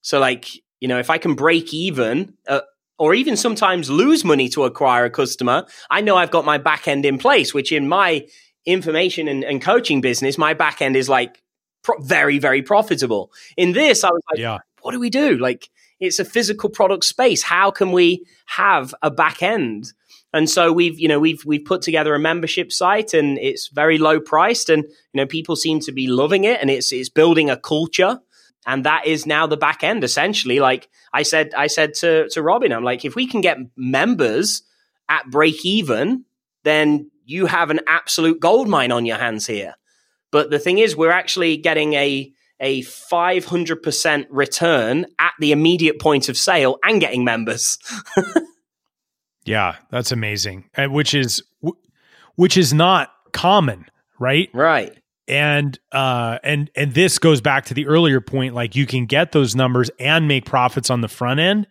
so 0.01 0.19
like 0.19 0.47
you 0.79 0.87
know, 0.87 0.97
if 0.97 1.09
I 1.09 1.17
can 1.17 1.35
break 1.35 1.73
even, 1.73 2.35
uh, 2.47 2.61
or 2.99 3.13
even 3.13 3.37
sometimes 3.37 3.89
lose 3.89 4.23
money 4.25 4.49
to 4.49 4.65
acquire 4.65 5.05
a 5.05 5.09
customer, 5.09 5.65
I 5.89 6.01
know 6.01 6.17
I've 6.17 6.31
got 6.31 6.45
my 6.45 6.57
back 6.57 6.87
end 6.87 7.05
in 7.05 7.17
place, 7.17 7.53
which 7.53 7.71
in 7.71 7.87
my 7.87 8.27
information 8.65 9.27
and, 9.27 9.43
and 9.43 9.61
coaching 9.61 10.01
business, 10.01 10.37
my 10.37 10.53
back 10.53 10.81
end 10.81 10.95
is 10.95 11.07
like 11.07 11.41
pro- 11.81 11.99
very, 12.01 12.39
very 12.39 12.61
profitable. 12.61 13.31
In 13.55 13.71
this, 13.71 14.03
I 14.03 14.09
was 14.09 14.21
like, 14.31 14.39
yeah. 14.39 14.57
what 14.81 14.91
do 14.91 14.99
we 14.99 15.09
do? 15.09 15.37
Like, 15.37 15.69
it's 16.01 16.19
a 16.19 16.25
physical 16.25 16.69
product 16.69 17.05
space. 17.05 17.41
How 17.41 17.71
can 17.71 17.91
we 17.93 18.25
have 18.47 18.93
a 19.01 19.09
back 19.09 19.41
end? 19.41 19.93
And 20.31 20.49
so 20.49 20.71
we've, 20.71 20.99
you 20.99 21.07
know, 21.07 21.19
we've 21.19 21.43
we've 21.43 21.65
put 21.65 21.81
together 21.81 22.13
a 22.13 22.19
membership 22.19 22.71
site, 22.71 23.13
and 23.13 23.39
it's 23.39 23.67
very 23.69 23.97
low 23.97 24.19
priced, 24.19 24.69
and 24.69 24.83
you 24.83 25.21
know, 25.21 25.25
people 25.25 25.55
seem 25.55 25.79
to 25.81 25.91
be 25.91 26.07
loving 26.07 26.43
it, 26.43 26.61
and 26.61 26.69
it's 26.69 26.91
it's 26.91 27.09
building 27.09 27.49
a 27.49 27.57
culture 27.57 28.19
and 28.69 28.85
that 28.85 29.05
is 29.05 29.25
now 29.25 29.47
the 29.47 29.57
back 29.57 29.83
end 29.83 30.03
essentially. 30.03 30.59
Like 30.59 30.87
i 31.11 31.23
said 31.23 31.51
i 31.57 31.67
said 31.67 31.95
to 31.95 32.29
to 32.29 32.41
robin 32.41 32.71
i'm 32.71 32.83
like 32.83 33.03
if 33.03 33.15
we 33.15 33.25
can 33.25 33.41
get 33.41 33.57
members 33.75 34.61
at 35.09 35.25
break 35.31 35.65
even 35.65 36.23
then 36.63 37.09
you 37.25 37.45
have 37.45 37.69
an 37.69 37.79
absolute 37.87 38.39
gold 38.39 38.67
mine 38.67 38.91
on 38.91 39.05
your 39.05 39.17
hands 39.17 39.45
here. 39.45 39.75
But 40.31 40.49
the 40.49 40.59
thing 40.59 40.79
is 40.79 40.95
we're 40.95 41.11
actually 41.11 41.57
getting 41.57 41.93
a 41.93 42.31
a 42.61 42.81
500% 42.81 44.25
return 44.29 45.05
at 45.17 45.31
the 45.39 45.53
immediate 45.53 45.97
point 45.97 46.27
of 46.27 46.35
sale 46.37 46.77
and 46.83 46.99
getting 46.99 47.23
members. 47.23 47.77
Yeah 49.45 49.77
that's 49.89 50.11
amazing. 50.11 50.69
Uh, 50.77 50.87
which 50.87 51.15
is 51.15 51.41
which 52.35 52.55
is 52.55 52.71
not 52.71 53.11
common 53.31 53.85
right? 54.19 54.49
Right 54.53 54.95
and 55.29 55.79
uh 55.91 56.39
and 56.43 56.69
and 56.75 56.93
this 56.93 57.19
goes 57.19 57.39
back 57.39 57.65
to 57.65 57.73
the 57.73 57.85
earlier 57.87 58.19
point 58.19 58.53
like 58.55 58.75
you 58.75 58.85
can 58.85 59.05
get 59.05 59.31
those 59.31 59.55
numbers 59.55 59.89
and 59.99 60.27
make 60.27 60.45
profits 60.45 60.89
on 60.89 61.01
the 61.01 61.07
front 61.07 61.39
end 61.39 61.67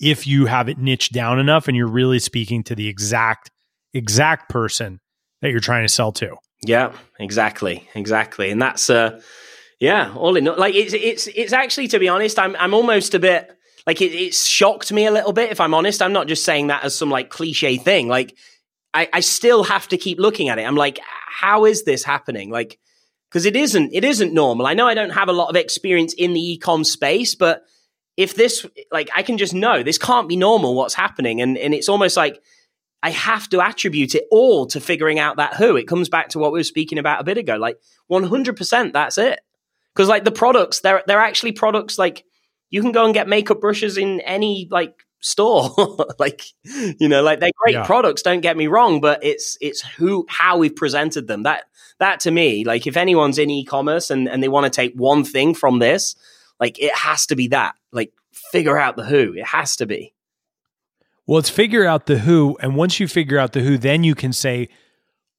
if 0.00 0.26
you 0.26 0.46
have 0.46 0.68
it 0.68 0.78
niched 0.78 1.12
down 1.12 1.38
enough 1.38 1.68
and 1.68 1.76
you're 1.76 1.86
really 1.86 2.18
speaking 2.18 2.64
to 2.64 2.74
the 2.74 2.88
exact 2.88 3.50
exact 3.92 4.48
person 4.48 5.00
that 5.42 5.50
you're 5.50 5.60
trying 5.60 5.84
to 5.84 5.92
sell 5.92 6.10
to 6.10 6.34
yeah 6.62 6.92
exactly 7.20 7.88
exactly 7.94 8.50
and 8.50 8.60
that's 8.60 8.88
uh 8.88 9.20
yeah 9.80 10.12
all 10.16 10.36
in 10.36 10.44
like 10.44 10.74
it's 10.74 10.94
it's 10.94 11.26
it's 11.28 11.52
actually 11.52 11.86
to 11.86 11.98
be 11.98 12.08
honest 12.08 12.38
i'm 12.38 12.56
i'm 12.56 12.72
almost 12.72 13.14
a 13.14 13.18
bit 13.18 13.50
like 13.86 14.00
it, 14.00 14.12
it's 14.12 14.46
shocked 14.46 14.90
me 14.90 15.04
a 15.04 15.12
little 15.12 15.32
bit 15.32 15.50
if 15.50 15.60
i'm 15.60 15.74
honest 15.74 16.00
i'm 16.00 16.12
not 16.12 16.26
just 16.26 16.44
saying 16.44 16.68
that 16.68 16.82
as 16.82 16.96
some 16.96 17.10
like 17.10 17.28
cliche 17.28 17.76
thing 17.76 18.08
like 18.08 18.34
I, 18.94 19.08
I 19.12 19.20
still 19.20 19.64
have 19.64 19.88
to 19.88 19.98
keep 19.98 20.20
looking 20.20 20.48
at 20.48 20.58
it. 20.58 20.62
I'm 20.62 20.76
like, 20.76 21.00
how 21.02 21.64
is 21.64 21.82
this 21.82 22.04
happening? 22.04 22.48
Like, 22.48 22.78
because 23.34 23.46
it 23.46 23.56
isn't 23.56 23.92
it 23.92 24.04
isn't 24.04 24.32
normal. 24.32 24.64
I 24.64 24.74
know 24.74 24.86
I 24.86 24.94
don't 24.94 25.10
have 25.10 25.28
a 25.28 25.32
lot 25.32 25.48
of 25.48 25.56
experience 25.56 26.14
in 26.14 26.34
the 26.34 26.56
ecom 26.56 26.86
space, 26.86 27.34
but 27.34 27.64
if 28.16 28.36
this 28.36 28.64
like 28.92 29.10
I 29.12 29.24
can 29.24 29.38
just 29.38 29.52
know 29.52 29.82
this 29.82 29.98
can't 29.98 30.28
be 30.28 30.36
normal 30.36 30.76
what's 30.76 30.94
happening 30.94 31.40
and 31.40 31.58
and 31.58 31.74
it's 31.74 31.88
almost 31.88 32.16
like 32.16 32.40
I 33.02 33.10
have 33.10 33.48
to 33.48 33.60
attribute 33.60 34.14
it 34.14 34.26
all 34.30 34.66
to 34.68 34.80
figuring 34.80 35.18
out 35.18 35.38
that 35.38 35.54
who. 35.54 35.76
It 35.76 35.88
comes 35.88 36.08
back 36.08 36.28
to 36.30 36.38
what 36.38 36.52
we 36.52 36.60
were 36.60 36.64
speaking 36.64 36.98
about 36.98 37.20
a 37.20 37.24
bit 37.24 37.36
ago. 37.36 37.56
Like 37.56 37.76
100% 38.08 38.92
that's 38.92 39.18
it. 39.18 39.40
Cuz 39.96 40.08
like 40.08 40.22
the 40.22 40.30
products 40.30 40.78
they're 40.78 41.02
they're 41.08 41.18
actually 41.18 41.52
products 41.52 41.98
like 41.98 42.24
you 42.70 42.82
can 42.82 42.92
go 42.92 43.04
and 43.04 43.14
get 43.14 43.26
makeup 43.26 43.60
brushes 43.60 43.98
in 43.98 44.20
any 44.20 44.68
like 44.70 44.94
store 45.18 45.74
like 46.20 46.42
you 46.64 47.08
know 47.08 47.22
like 47.22 47.40
they're 47.40 47.50
great 47.56 47.74
yeah. 47.74 47.86
products 47.86 48.20
don't 48.20 48.42
get 48.42 48.58
me 48.58 48.66
wrong 48.66 49.00
but 49.00 49.24
it's 49.24 49.56
it's 49.58 49.80
who 49.80 50.26
how 50.28 50.58
we've 50.58 50.76
presented 50.76 51.26
them 51.26 51.44
that 51.44 51.64
that 52.00 52.20
to 52.20 52.30
me, 52.30 52.64
like 52.64 52.86
if 52.86 52.96
anyone's 52.96 53.38
in 53.38 53.50
e-commerce 53.50 54.10
and, 54.10 54.28
and 54.28 54.42
they 54.42 54.48
want 54.48 54.64
to 54.64 54.70
take 54.70 54.94
one 54.94 55.24
thing 55.24 55.54
from 55.54 55.78
this, 55.78 56.16
like 56.60 56.78
it 56.78 56.94
has 56.94 57.26
to 57.26 57.36
be 57.36 57.48
that. 57.48 57.74
Like 57.92 58.12
figure 58.32 58.78
out 58.78 58.96
the 58.96 59.04
who. 59.04 59.34
It 59.34 59.46
has 59.46 59.76
to 59.76 59.86
be. 59.86 60.14
Well, 61.26 61.38
it's 61.38 61.50
figure 61.50 61.86
out 61.86 62.06
the 62.06 62.18
who. 62.18 62.56
And 62.60 62.76
once 62.76 63.00
you 63.00 63.08
figure 63.08 63.38
out 63.38 63.52
the 63.52 63.60
who, 63.60 63.78
then 63.78 64.04
you 64.04 64.14
can 64.14 64.32
say, 64.32 64.68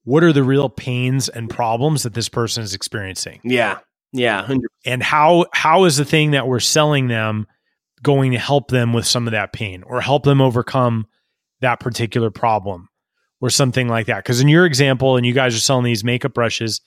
what 0.04 0.22
are 0.22 0.32
the 0.32 0.42
real 0.42 0.68
pains 0.68 1.28
and 1.28 1.50
problems 1.50 2.02
that 2.04 2.14
this 2.14 2.28
person 2.28 2.62
is 2.62 2.74
experiencing? 2.74 3.40
Yeah. 3.44 3.78
Yeah. 4.12 4.36
100. 4.38 4.68
And 4.84 5.02
how 5.02 5.46
how 5.52 5.84
is 5.84 5.96
the 5.96 6.04
thing 6.04 6.32
that 6.32 6.46
we're 6.46 6.60
selling 6.60 7.08
them 7.08 7.46
going 8.02 8.32
to 8.32 8.38
help 8.38 8.70
them 8.70 8.92
with 8.92 9.06
some 9.06 9.26
of 9.26 9.32
that 9.32 9.52
pain 9.52 9.82
or 9.82 10.00
help 10.00 10.24
them 10.24 10.40
overcome 10.40 11.06
that 11.60 11.80
particular 11.80 12.30
problem? 12.30 12.88
Or 13.40 13.50
something 13.50 13.88
like 13.88 14.06
that. 14.06 14.18
Because 14.18 14.40
in 14.40 14.48
your 14.48 14.66
example, 14.66 15.16
and 15.16 15.26
you 15.26 15.32
guys 15.32 15.54
are 15.54 15.60
selling 15.60 15.84
these 15.84 16.04
makeup 16.04 16.34
brushes 16.34 16.80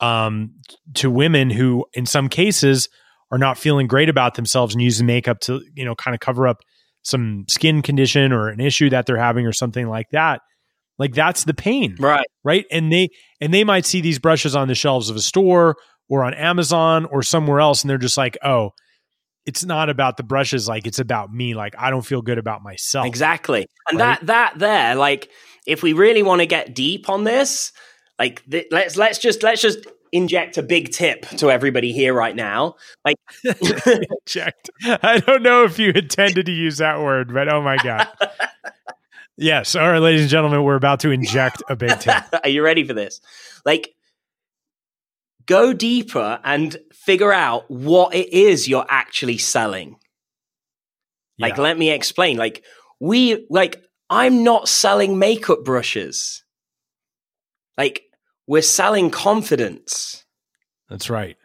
um, 0.00 0.54
to 0.94 1.10
women 1.10 1.50
who, 1.50 1.84
in 1.92 2.06
some 2.06 2.28
cases, 2.28 2.88
are 3.30 3.38
not 3.38 3.58
feeling 3.58 3.86
great 3.86 4.08
about 4.08 4.34
themselves 4.34 4.74
and 4.74 4.82
using 4.82 5.06
makeup 5.06 5.40
to, 5.40 5.60
you 5.74 5.84
know, 5.84 5.94
kind 5.94 6.14
of 6.14 6.20
cover 6.20 6.48
up 6.48 6.58
some 7.02 7.44
skin 7.48 7.82
condition 7.82 8.32
or 8.32 8.48
an 8.48 8.60
issue 8.60 8.90
that 8.90 9.06
they're 9.06 9.16
having 9.16 9.46
or 9.46 9.52
something 9.52 9.88
like 9.88 10.06
that. 10.12 10.40
Like 10.98 11.14
that's 11.14 11.44
the 11.44 11.54
pain, 11.54 11.96
right? 11.98 12.26
Right, 12.44 12.66
and 12.70 12.92
they 12.92 13.08
and 13.40 13.54
they 13.54 13.64
might 13.64 13.86
see 13.86 14.02
these 14.02 14.18
brushes 14.18 14.54
on 14.54 14.68
the 14.68 14.74
shelves 14.74 15.08
of 15.08 15.16
a 15.16 15.20
store 15.20 15.76
or 16.10 16.24
on 16.24 16.34
Amazon 16.34 17.06
or 17.06 17.22
somewhere 17.22 17.58
else, 17.58 17.82
and 17.82 17.88
they're 17.88 17.96
just 17.96 18.18
like, 18.18 18.36
oh, 18.44 18.72
it's 19.46 19.64
not 19.64 19.88
about 19.88 20.16
the 20.16 20.22
brushes 20.22 20.68
like 20.68 20.86
it's 20.86 20.98
about 20.98 21.32
me 21.32 21.54
like 21.54 21.74
i 21.78 21.90
don't 21.90 22.02
feel 22.06 22.22
good 22.22 22.38
about 22.38 22.62
myself 22.62 23.06
Exactly. 23.06 23.66
And 23.88 23.98
Right? 23.98 24.20
that 24.20 24.26
that 24.26 24.58
there, 24.58 24.94
like, 24.94 25.30
if 25.66 25.82
we 25.82 25.92
really 25.92 26.22
want 26.22 26.40
to 26.40 26.46
get 26.46 26.74
deep 26.74 27.08
on 27.08 27.24
this, 27.24 27.72
like, 28.18 28.42
th- 28.50 28.66
let's 28.70 28.96
let's 28.96 29.18
just 29.18 29.42
let's 29.42 29.60
just 29.62 29.78
inject 30.12 30.58
a 30.58 30.62
big 30.62 30.90
tip 30.92 31.26
to 31.38 31.50
everybody 31.50 31.92
here 31.92 32.12
right 32.12 32.34
now. 32.36 32.74
Like, 33.04 33.16
checked 34.26 34.70
i 35.02 35.18
don't 35.18 35.42
know 35.42 35.64
if 35.64 35.78
you 35.78 35.90
intended 35.90 36.46
to 36.46 36.52
use 36.52 36.78
that 36.78 37.00
word 37.00 37.32
but 37.32 37.52
oh 37.52 37.62
my 37.62 37.76
god 37.78 38.06
yes 39.36 39.74
all 39.74 39.90
right 39.90 39.98
ladies 39.98 40.20
and 40.22 40.30
gentlemen 40.30 40.62
we're 40.62 40.76
about 40.76 41.00
to 41.00 41.10
inject 41.10 41.62
a 41.68 41.76
big 41.76 41.98
tip 42.00 42.22
are 42.44 42.48
you 42.48 42.62
ready 42.62 42.84
for 42.84 42.92
this? 42.94 43.20
Like, 43.64 43.94
go 45.50 45.72
deeper 45.72 46.40
and 46.44 46.76
figure 46.92 47.32
out 47.32 47.68
what 47.68 48.14
it 48.14 48.32
is 48.32 48.68
you're 48.68 48.86
actually 48.88 49.36
selling. 49.36 49.96
Like, 51.40 51.58
let 51.58 51.76
me 51.76 51.90
explain. 51.90 52.36
Like, 52.36 52.62
we, 53.00 53.46
like, 53.50 53.82
I'm 54.08 54.44
not 54.44 54.68
selling 54.68 55.18
makeup 55.18 55.64
brushes. 55.64 56.44
Like, 57.76 58.02
we're 58.46 58.62
selling 58.62 59.10
confidence. 59.10 60.24
that's 60.88 61.10
right 61.10 61.36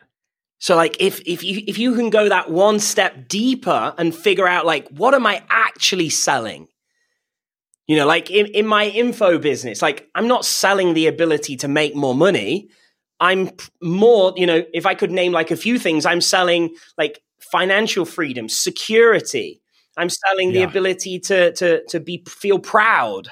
So, 0.60 0.76
like, 0.76 0.98
if 1.00 1.22
if 1.26 1.44
you 1.44 1.64
if 1.68 1.78
you 1.78 1.96
can 1.96 2.10
go 2.10 2.30
that 2.30 2.52
one 2.52 2.80
step 2.80 3.28
deeper 3.28 3.94
and 3.98 4.14
figure 4.14 4.48
out, 4.48 4.66
like, 4.66 4.88
what 4.90 5.14
am 5.14 5.26
I 5.26 5.44
actually 5.50 6.10
selling? 6.10 6.68
You 7.88 7.98
know, 7.98 8.08
like 8.08 8.32
in, 8.32 8.48
in 8.48 8.66
my 8.66 8.86
info 8.88 9.38
business, 9.38 9.82
like 9.82 10.10
I'm 10.16 10.28
not 10.28 10.44
selling 10.44 10.94
the 10.94 11.08
ability 11.08 11.56
to 11.58 11.68
make 11.68 11.96
more 11.96 12.16
money. 12.16 12.70
I'm 13.20 13.52
more, 13.82 14.34
you 14.36 14.46
know, 14.46 14.64
if 14.74 14.86
I 14.86 14.94
could 14.96 15.12
name 15.12 15.32
like 15.32 15.52
a 15.52 15.56
few 15.58 15.80
things, 15.80 16.06
I'm 16.06 16.22
selling 16.22 16.76
like 16.98 17.22
financial 17.40 18.06
freedom, 18.06 18.50
security. 18.50 19.62
I'm 19.98 20.10
selling 20.10 20.52
the 20.52 20.60
Yeah. 20.60 20.66
ability 20.70 21.20
to 21.22 21.54
to 21.54 21.84
to 21.90 22.00
be 22.00 22.24
feel 22.28 22.60
proud. 22.60 23.30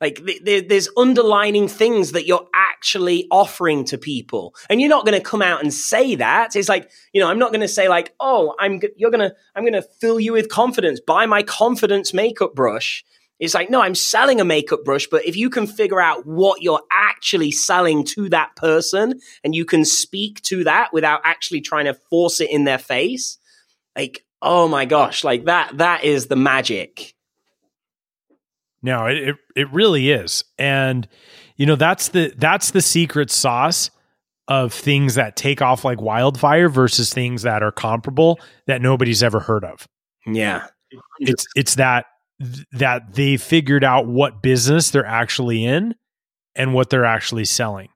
Like 0.00 0.24
th- 0.24 0.44
th- 0.44 0.68
there's 0.68 0.88
underlining 0.96 1.68
things 1.68 2.12
that 2.12 2.26
you're 2.26 2.46
actually 2.54 3.26
offering 3.30 3.84
to 3.86 3.96
people, 3.98 4.54
and 4.68 4.80
you're 4.80 4.90
not 4.90 5.06
going 5.06 5.18
to 5.18 5.24
come 5.24 5.40
out 5.40 5.62
and 5.62 5.72
say 5.72 6.16
that. 6.16 6.56
It's 6.56 6.68
like 6.68 6.90
you 7.12 7.20
know, 7.20 7.28
I'm 7.28 7.38
not 7.38 7.50
going 7.52 7.60
to 7.60 7.68
say 7.68 7.88
like, 7.88 8.12
oh, 8.20 8.54
I'm 8.58 8.80
g- 8.80 8.88
you're 8.96 9.10
gonna 9.10 9.32
I'm 9.54 9.64
gonna 9.64 9.82
fill 10.00 10.18
you 10.20 10.32
with 10.32 10.48
confidence. 10.48 11.00
Buy 11.00 11.26
my 11.26 11.42
confidence 11.42 12.12
makeup 12.12 12.54
brush. 12.54 13.04
It's 13.44 13.54
like 13.54 13.70
no, 13.70 13.82
I'm 13.82 13.94
selling 13.94 14.40
a 14.40 14.44
makeup 14.44 14.84
brush, 14.84 15.06
but 15.06 15.24
if 15.24 15.36
you 15.36 15.50
can 15.50 15.66
figure 15.66 16.00
out 16.00 16.26
what 16.26 16.62
you're 16.62 16.82
actually 16.90 17.52
selling 17.52 18.04
to 18.06 18.28
that 18.30 18.56
person, 18.56 19.20
and 19.42 19.54
you 19.54 19.64
can 19.64 19.84
speak 19.84 20.42
to 20.42 20.64
that 20.64 20.92
without 20.92 21.20
actually 21.24 21.60
trying 21.60 21.84
to 21.84 21.94
force 21.94 22.40
it 22.40 22.50
in 22.50 22.64
their 22.64 22.78
face, 22.78 23.38
like 23.96 24.24
oh 24.42 24.68
my 24.68 24.84
gosh, 24.84 25.24
like 25.24 25.44
that 25.44 25.78
that 25.78 26.04
is 26.04 26.26
the 26.26 26.36
magic. 26.36 27.14
No, 28.82 29.06
it, 29.06 29.16
it 29.16 29.36
it 29.56 29.72
really 29.72 30.10
is. 30.10 30.44
And 30.58 31.08
you 31.56 31.66
know, 31.66 31.76
that's 31.76 32.08
the 32.08 32.32
that's 32.36 32.72
the 32.72 32.82
secret 32.82 33.30
sauce 33.30 33.90
of 34.48 34.72
things 34.72 35.14
that 35.14 35.36
take 35.36 35.62
off 35.62 35.84
like 35.84 36.00
wildfire 36.00 36.68
versus 36.68 37.12
things 37.12 37.42
that 37.42 37.62
are 37.62 37.72
comparable 37.72 38.38
that 38.66 38.82
nobody's 38.82 39.22
ever 39.22 39.40
heard 39.40 39.64
of. 39.64 39.88
Yeah, 40.26 40.66
It's 41.20 41.46
it's 41.54 41.76
that 41.76 42.06
that 42.72 43.14
they 43.14 43.36
figured 43.36 43.84
out 43.84 44.06
what 44.06 44.42
business 44.42 44.90
they're 44.90 45.06
actually 45.06 45.64
in 45.64 45.94
and 46.54 46.74
what 46.74 46.90
they're 46.90 47.04
actually 47.04 47.44
selling. 47.44 47.88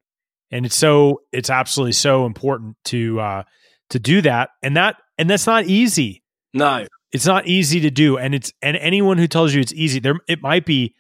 And 0.50 0.64
it's 0.64 0.76
so 0.76 1.22
it's 1.32 1.50
absolutely 1.50 1.92
so 1.92 2.24
important 2.24 2.76
to 2.86 3.20
uh 3.20 3.42
to 3.90 3.98
do 3.98 4.22
that. 4.22 4.50
And 4.62 4.76
that 4.76 4.96
and 5.18 5.28
that's 5.28 5.46
not 5.46 5.66
easy. 5.66 6.22
No, 6.54 6.86
it's 7.12 7.26
not 7.26 7.46
easy 7.46 7.80
to 7.80 7.90
do. 7.90 8.16
And 8.16 8.34
it's 8.34 8.52
and 8.62 8.76
anyone 8.76 9.18
who 9.18 9.26
tells 9.26 9.54
you 9.54 9.60
it's 9.60 9.72
easy 9.72 10.00
there 10.00 10.14
it 10.28 10.42
might 10.42 10.64
be 10.64 10.94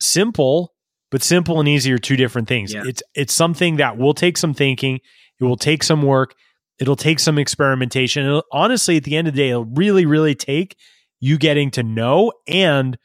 simple 0.00 0.72
but 1.10 1.22
simple 1.22 1.60
and 1.60 1.68
easy 1.68 1.92
are 1.92 1.98
two 1.98 2.16
different 2.16 2.48
things. 2.48 2.74
Yeah. 2.74 2.82
it's 2.86 3.02
it's 3.14 3.32
something 3.32 3.76
that 3.76 3.96
will 3.98 4.14
take 4.14 4.36
some 4.36 4.54
thinking. 4.54 5.00
It 5.40 5.44
will 5.44 5.56
take 5.56 5.84
some 5.84 6.02
work. 6.02 6.34
It'll 6.80 6.96
take 6.96 7.20
some 7.20 7.38
experimentation. 7.38 8.26
It'll, 8.26 8.42
honestly 8.50 8.96
at 8.96 9.04
the 9.04 9.16
end 9.16 9.28
of 9.28 9.34
the 9.34 9.42
day 9.42 9.50
it'll 9.50 9.64
really 9.64 10.06
really 10.06 10.34
take 10.34 10.76
you 11.24 11.38
getting 11.38 11.70
to 11.70 11.82
know 11.82 12.32
and 12.46 12.98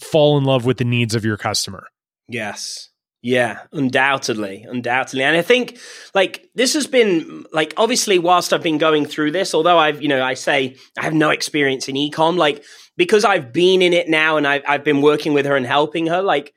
fall 0.00 0.36
in 0.36 0.44
love 0.44 0.64
with 0.64 0.78
the 0.78 0.84
needs 0.84 1.14
of 1.14 1.24
your 1.24 1.36
customer 1.36 1.86
Yes. 2.28 2.90
Yeah, 3.22 3.60
undoubtedly, 3.72 4.66
undoubtedly. 4.68 5.24
And 5.24 5.34
I 5.34 5.40
think 5.40 5.78
like 6.14 6.50
this 6.54 6.74
has 6.74 6.86
been 6.86 7.46
like 7.52 7.72
obviously 7.78 8.18
whilst 8.18 8.52
I've 8.52 8.62
been 8.62 8.76
going 8.76 9.06
through 9.06 9.30
this, 9.30 9.54
although 9.54 9.78
I've, 9.78 10.02
you 10.02 10.08
know, 10.08 10.22
I 10.22 10.34
say 10.34 10.76
I 10.98 11.04
have 11.04 11.14
no 11.14 11.30
experience 11.30 11.88
in 11.88 11.94
ecom, 11.94 12.36
like 12.36 12.62
because 12.98 13.24
I've 13.24 13.50
been 13.50 13.80
in 13.80 13.94
it 13.94 14.10
now 14.10 14.36
and 14.36 14.46
I've 14.46 14.62
I've 14.68 14.84
been 14.84 15.00
working 15.00 15.32
with 15.32 15.46
her 15.46 15.56
and 15.56 15.64
helping 15.66 16.08
her, 16.08 16.20
like 16.20 16.52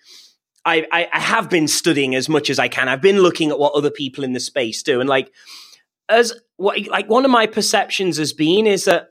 I, 0.65 0.86
I 0.91 1.07
I 1.13 1.19
have 1.21 1.49
been 1.49 1.69
studying 1.69 2.15
as 2.15 2.27
much 2.27 2.49
as 2.49 2.60
I 2.60 2.67
can. 2.67 2.89
I've 2.89 3.01
been 3.01 3.19
looking 3.19 3.49
at 3.49 3.60
what 3.60 3.73
other 3.73 3.91
people 3.91 4.25
in 4.25 4.33
the 4.33 4.41
space 4.41 4.83
do. 4.83 4.99
And 4.99 5.07
like 5.07 5.31
as 6.10 6.33
what 6.57 6.86
like 6.88 7.10
one 7.10 7.23
of 7.23 7.31
my 7.31 7.45
perceptions 7.45 8.17
has 8.17 8.33
been 8.33 8.67
is 8.67 8.83
that 8.86 9.07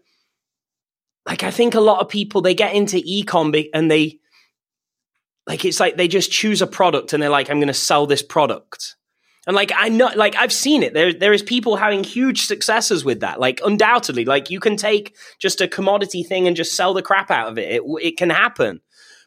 like 1.26 1.42
I 1.42 1.50
think 1.50 1.74
a 1.74 1.80
lot 1.80 2.00
of 2.00 2.08
people 2.08 2.40
they 2.40 2.54
get 2.54 2.74
into 2.74 2.96
ecom 2.98 3.68
and 3.74 3.90
they 3.90 4.20
like 5.46 5.64
it's 5.64 5.80
like 5.80 5.96
they 5.96 6.08
just 6.08 6.30
choose 6.30 6.62
a 6.62 6.66
product 6.66 7.12
and 7.12 7.22
they're 7.22 7.30
like 7.30 7.50
i'm 7.50 7.58
going 7.58 7.68
to 7.68 7.74
sell 7.74 8.06
this 8.06 8.22
product. 8.22 8.96
And 9.46 9.54
like 9.54 9.72
i 9.76 9.88
know 9.88 10.10
like 10.14 10.36
i've 10.36 10.52
seen 10.52 10.82
it. 10.82 10.94
There 10.94 11.12
there 11.12 11.32
is 11.32 11.42
people 11.42 11.76
having 11.76 12.04
huge 12.04 12.42
successes 12.42 13.04
with 13.04 13.20
that. 13.20 13.40
Like 13.40 13.60
undoubtedly 13.64 14.24
like 14.24 14.50
you 14.50 14.60
can 14.60 14.76
take 14.76 15.16
just 15.38 15.60
a 15.60 15.68
commodity 15.68 16.22
thing 16.22 16.46
and 16.46 16.56
just 16.56 16.76
sell 16.76 16.94
the 16.94 17.02
crap 17.02 17.30
out 17.30 17.48
of 17.48 17.58
it. 17.58 17.70
It, 17.70 17.82
it 18.02 18.16
can 18.16 18.30
happen. 18.30 18.80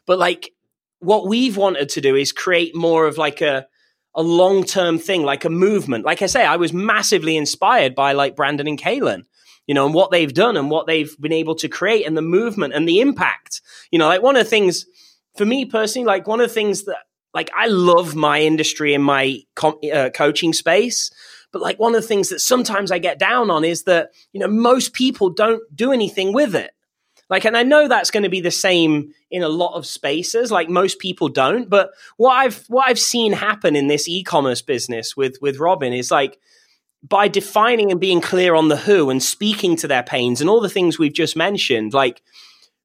But 0.06 0.18
like 0.18 0.52
what 1.00 1.28
we've 1.28 1.56
wanted 1.56 1.90
to 1.90 2.00
do 2.00 2.16
is 2.16 2.32
create 2.32 2.74
more 2.74 3.06
of 3.06 3.18
like 3.18 3.40
a 3.42 3.66
a 4.14 4.22
long 4.22 4.64
term 4.64 4.98
thing 4.98 5.22
like 5.22 5.44
a 5.44 5.50
movement. 5.50 6.04
Like 6.04 6.22
i 6.22 6.26
say 6.26 6.44
i 6.46 6.56
was 6.56 6.72
massively 6.72 7.36
inspired 7.36 7.94
by 7.94 8.12
like 8.12 8.36
brandon 8.36 8.66
and 8.66 8.80
Kaelin 8.80 9.24
you 9.66 9.74
know 9.74 9.86
and 9.86 9.94
what 9.94 10.10
they've 10.10 10.34
done 10.34 10.56
and 10.56 10.70
what 10.70 10.86
they've 10.86 11.16
been 11.20 11.32
able 11.32 11.54
to 11.54 11.68
create 11.68 12.06
and 12.06 12.16
the 12.16 12.22
movement 12.22 12.74
and 12.74 12.88
the 12.88 13.00
impact 13.00 13.60
you 13.90 13.98
know 13.98 14.06
like 14.06 14.22
one 14.22 14.36
of 14.36 14.44
the 14.44 14.50
things 14.50 14.86
for 15.36 15.44
me 15.44 15.64
personally, 15.64 16.06
like 16.06 16.26
one 16.26 16.40
of 16.40 16.48
the 16.48 16.54
things 16.54 16.84
that 16.84 16.98
like 17.32 17.50
I 17.56 17.66
love 17.66 18.14
my 18.14 18.40
industry 18.40 18.94
and 18.94 19.04
my 19.04 19.38
uh, 19.62 20.10
coaching 20.12 20.52
space, 20.52 21.10
but 21.52 21.62
like 21.62 21.78
one 21.78 21.94
of 21.94 22.02
the 22.02 22.08
things 22.08 22.28
that 22.30 22.40
sometimes 22.40 22.90
I 22.90 22.98
get 22.98 23.18
down 23.18 23.50
on 23.50 23.64
is 23.64 23.84
that 23.84 24.10
you 24.32 24.40
know 24.40 24.48
most 24.48 24.92
people 24.92 25.30
don't 25.30 25.62
do 25.74 25.92
anything 25.92 26.32
with 26.32 26.54
it. 26.54 26.72
Like, 27.28 27.44
and 27.44 27.56
I 27.56 27.62
know 27.62 27.86
that's 27.86 28.10
going 28.10 28.24
to 28.24 28.28
be 28.28 28.40
the 28.40 28.50
same 28.50 29.14
in 29.30 29.44
a 29.44 29.48
lot 29.48 29.76
of 29.76 29.86
spaces. 29.86 30.50
Like 30.50 30.68
most 30.68 30.98
people 30.98 31.28
don't, 31.28 31.70
but 31.70 31.92
what 32.16 32.32
I've 32.32 32.64
what 32.66 32.88
I've 32.88 32.98
seen 32.98 33.32
happen 33.32 33.76
in 33.76 33.86
this 33.86 34.08
e-commerce 34.08 34.62
business 34.62 35.16
with 35.16 35.36
with 35.40 35.58
Robin 35.58 35.92
is 35.92 36.10
like 36.10 36.40
by 37.02 37.28
defining 37.28 37.90
and 37.90 38.00
being 38.00 38.20
clear 38.20 38.54
on 38.54 38.68
the 38.68 38.76
who 38.76 39.10
and 39.10 39.22
speaking 39.22 39.76
to 39.76 39.88
their 39.88 40.02
pains 40.02 40.40
and 40.40 40.50
all 40.50 40.60
the 40.60 40.68
things 40.68 40.98
we've 40.98 41.14
just 41.14 41.36
mentioned, 41.36 41.94
like 41.94 42.22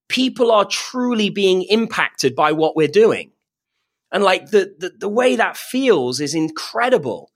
people 0.07 0.51
are 0.51 0.65
truly 0.65 1.29
being 1.29 1.63
impacted 1.63 2.35
by 2.35 2.51
what 2.51 2.75
we're 2.75 2.87
doing. 2.87 3.31
And 4.11 4.23
like 4.23 4.51
the, 4.51 4.73
the, 4.77 4.93
the 4.97 5.09
way 5.09 5.35
that 5.35 5.57
feels 5.57 6.21
is 6.21 6.33
incredible. 6.33 7.31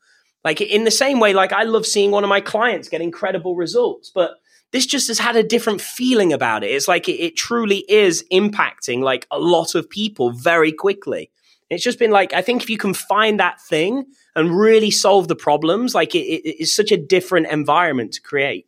Like 0.45 0.61
in 0.61 0.85
the 0.85 0.91
same 0.91 1.19
way, 1.19 1.33
like 1.33 1.51
I 1.51 1.63
love 1.63 1.85
seeing 1.85 2.11
one 2.11 2.23
of 2.23 2.29
my 2.29 2.39
clients 2.39 2.87
get 2.87 3.01
incredible 3.01 3.55
results, 3.55 4.09
but 4.13 4.31
this 4.71 4.85
just 4.85 5.07
has 5.07 5.19
had 5.19 5.35
a 5.35 5.43
different 5.43 5.81
feeling 5.81 6.31
about 6.31 6.63
it. 6.63 6.71
It's 6.71 6.87
like 6.87 7.09
it, 7.09 7.19
it 7.19 7.35
truly 7.35 7.83
is 7.89 8.23
impacting 8.31 9.01
like 9.01 9.27
a 9.31 9.39
lot 9.39 9.75
of 9.75 9.89
people 9.89 10.31
very 10.31 10.71
quickly. 10.71 11.31
It's 11.69 11.83
just 11.83 11.99
been 11.99 12.11
like, 12.11 12.33
I 12.33 12.41
think 12.41 12.63
if 12.63 12.69
you 12.69 12.77
can 12.77 12.93
find 12.93 13.39
that 13.39 13.61
thing 13.61 14.05
and 14.39 14.57
really 14.57 14.91
solve 14.91 15.27
the 15.27 15.35
problems, 15.35 15.93
like 15.93 16.15
it, 16.15 16.19
it, 16.19 16.55
it's 16.61 16.75
such 16.75 16.91
a 16.91 16.97
different 16.97 17.47
environment 17.47 18.13
to 18.13 18.21
create. 18.21 18.67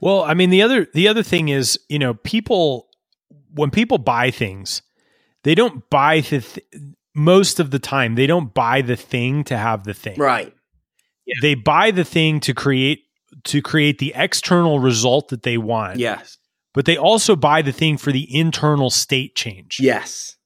Well, 0.00 0.22
I 0.22 0.34
mean 0.34 0.50
the 0.50 0.62
other 0.62 0.86
the 0.92 1.08
other 1.08 1.22
thing 1.22 1.48
is, 1.48 1.78
you 1.88 1.98
know, 1.98 2.14
people 2.14 2.88
when 3.54 3.70
people 3.70 3.98
buy 3.98 4.30
things, 4.30 4.82
they 5.44 5.54
don't 5.54 5.88
buy 5.88 6.20
the 6.20 6.40
th- 6.40 6.66
most 7.14 7.60
of 7.60 7.70
the 7.70 7.78
time 7.78 8.16
they 8.16 8.26
don't 8.26 8.52
buy 8.52 8.82
the 8.82 8.96
thing 8.96 9.44
to 9.44 9.56
have 9.56 9.84
the 9.84 9.94
thing. 9.94 10.18
Right. 10.18 10.52
They 11.40 11.54
buy 11.54 11.90
the 11.90 12.04
thing 12.04 12.40
to 12.40 12.52
create 12.52 13.04
to 13.44 13.62
create 13.62 13.98
the 13.98 14.12
external 14.14 14.78
result 14.78 15.28
that 15.28 15.42
they 15.42 15.58
want. 15.58 15.98
Yes. 15.98 16.38
But 16.74 16.86
they 16.86 16.96
also 16.96 17.36
buy 17.36 17.62
the 17.62 17.72
thing 17.72 17.96
for 17.96 18.12
the 18.12 18.26
internal 18.36 18.90
state 18.90 19.36
change. 19.36 19.78
Yes. 19.80 20.36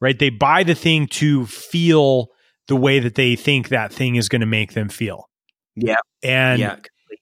Right? 0.00 0.18
They 0.18 0.30
buy 0.30 0.62
the 0.62 0.74
thing 0.74 1.06
to 1.08 1.46
feel 1.46 2.28
the 2.68 2.76
way 2.76 2.98
that 2.98 3.14
they 3.14 3.36
think 3.36 3.68
that 3.68 3.92
thing 3.92 4.16
is 4.16 4.28
going 4.28 4.40
to 4.40 4.46
make 4.46 4.72
them 4.72 4.88
feel. 4.88 5.28
Yeah. 5.74 5.96
And 6.22 6.60
yeah. 6.60 6.76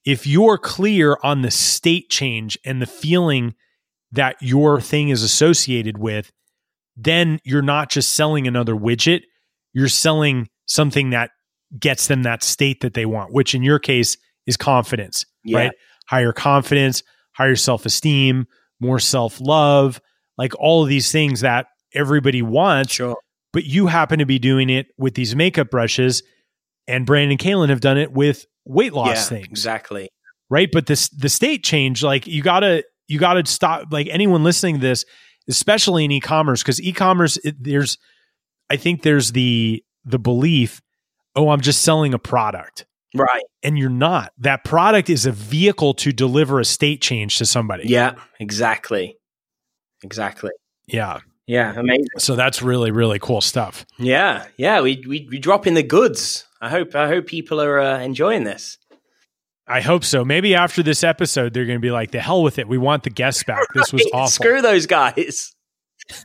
if 0.05 0.27
you're 0.27 0.59
clear 0.59 1.19
on 1.23 1.43
the 1.43 1.51
state 1.51 2.09
change 2.09 2.59
and 2.65 2.81
the 2.81 2.87
feeling 2.87 3.55
that 4.13 4.37
your 4.41 4.81
thing 4.81 5.09
is 5.09 5.23
associated 5.23 5.99
with, 5.99 6.31
then 6.97 7.41
you're 7.45 7.63
not 7.63 7.91
just 7.91 8.15
selling 8.15 8.47
another 8.47 8.75
widget, 8.75 9.23
you're 9.73 9.89
selling 9.89 10.49
something 10.67 11.11
that 11.11 11.31
gets 11.79 12.07
them 12.07 12.23
that 12.23 12.43
state 12.43 12.81
that 12.81 12.95
they 12.95 13.05
want, 13.05 13.33
which 13.33 13.55
in 13.55 13.63
your 13.63 13.79
case 13.79 14.17
is 14.47 14.57
confidence, 14.57 15.27
Yeah. 15.45 15.59
right? 15.59 15.73
higher 16.07 16.33
confidence, 16.33 17.03
higher 17.33 17.57
self 17.57 17.87
esteem, 17.87 18.47
more 18.81 18.99
self 18.99 19.41
love, 19.41 20.01
like 20.39 20.53
all 20.59 20.83
of 20.83 20.89
these 20.89 21.11
things 21.11 21.41
that 21.41 21.67
everybody 21.95 22.43
wants. 22.43 22.93
Sure. 22.95 23.17
But 23.55 23.65
you 23.65 23.87
happen 23.87 24.19
to 24.19 24.27
be 24.27 24.39
doing 24.39 24.69
it 24.69 24.89
with 24.99 25.15
these 25.15 25.35
makeup 25.35 25.71
brushes, 25.71 26.25
and 26.89 27.07
Brandon 27.07 27.39
Kaelin 27.39 27.71
have 27.71 27.81
done 27.81 27.97
it 27.97 28.13
with 28.13 28.45
weight 28.67 28.93
loss 28.93 29.31
yeah, 29.31 29.39
things. 29.39 29.47
Exactly. 29.49 30.11
Right. 30.51 30.69
But 30.71 30.87
this 30.87 31.09
the 31.09 31.29
state 31.29 31.63
change, 31.63 32.03
like 32.03 32.27
you 32.27 32.43
gotta 32.43 32.85
you 33.07 33.19
gotta 33.19 33.47
stop 33.47 33.87
like 33.91 34.09
anyone 34.11 34.43
listening 34.43 34.75
to 34.75 34.81
this, 34.81 35.05
especially 35.49 36.05
in 36.05 36.11
e-commerce, 36.11 36.63
because 36.63 36.83
e-commerce 36.83 37.39
it, 37.45 37.55
there's 37.63 37.97
I 38.69 38.77
think 38.77 39.03
there's 39.03 39.33
the 39.33 39.83
the 40.05 40.19
belief, 40.19 40.83
oh, 41.37 41.51
I'm 41.51 41.61
just 41.61 41.83
selling 41.83 42.13
a 42.13 42.19
product. 42.19 42.87
Right. 43.15 43.45
And 43.63 43.79
you're 43.79 43.89
not. 43.89 44.33
That 44.39 44.65
product 44.65 45.09
is 45.09 45.27
a 45.27 45.33
vehicle 45.33 45.95
to 45.95 46.13
deliver 46.13 46.59
a 46.59 46.65
state 46.65 47.01
change 47.01 47.39
to 47.39 47.47
somebody. 47.47 47.85
Yeah, 47.87 48.15
exactly. 48.41 49.17
Exactly. 50.03 50.51
Yeah. 50.89 51.21
Yeah, 51.47 51.79
amazing. 51.79 52.07
So 52.19 52.37
that's 52.37 52.63
really, 52.63 52.91
really 52.91 53.19
cool 53.19 53.41
stuff. 53.41 53.85
Yeah, 53.99 54.47
yeah. 54.57 54.81
We 54.81 55.05
we 55.07 55.29
we 55.31 55.39
drop 55.39 55.67
in 55.67 55.75
the 55.75 55.83
goods. 55.83 56.47
I 56.61 56.71
hope 56.71 56.95
I 56.95 57.07
hope 57.09 57.27
people 57.27 57.61
are 57.61 57.79
uh, 57.79 58.01
enjoying 58.01 58.45
this. 58.45 58.79
I 59.67 59.81
hope 59.81 60.05
so. 60.05 60.25
Maybe 60.25 60.55
after 60.55 60.83
this 60.83 61.03
episode, 61.05 61.55
they're 61.55 61.67
going 61.67 61.79
to 61.79 61.83
be 61.83 61.91
like, 61.91 62.11
"The 62.13 62.21
hell 62.21 62.43
with 62.43 62.59
it. 62.59 62.67
We 62.69 62.79
want 62.79 63.03
the 63.03 63.11
guests 63.11 63.45
back. 63.45 63.67
This 63.75 63.93
was 63.93 64.09
awful. 64.15 64.29
Screw 64.29 64.63
those 64.63 64.87
guys." 64.87 65.55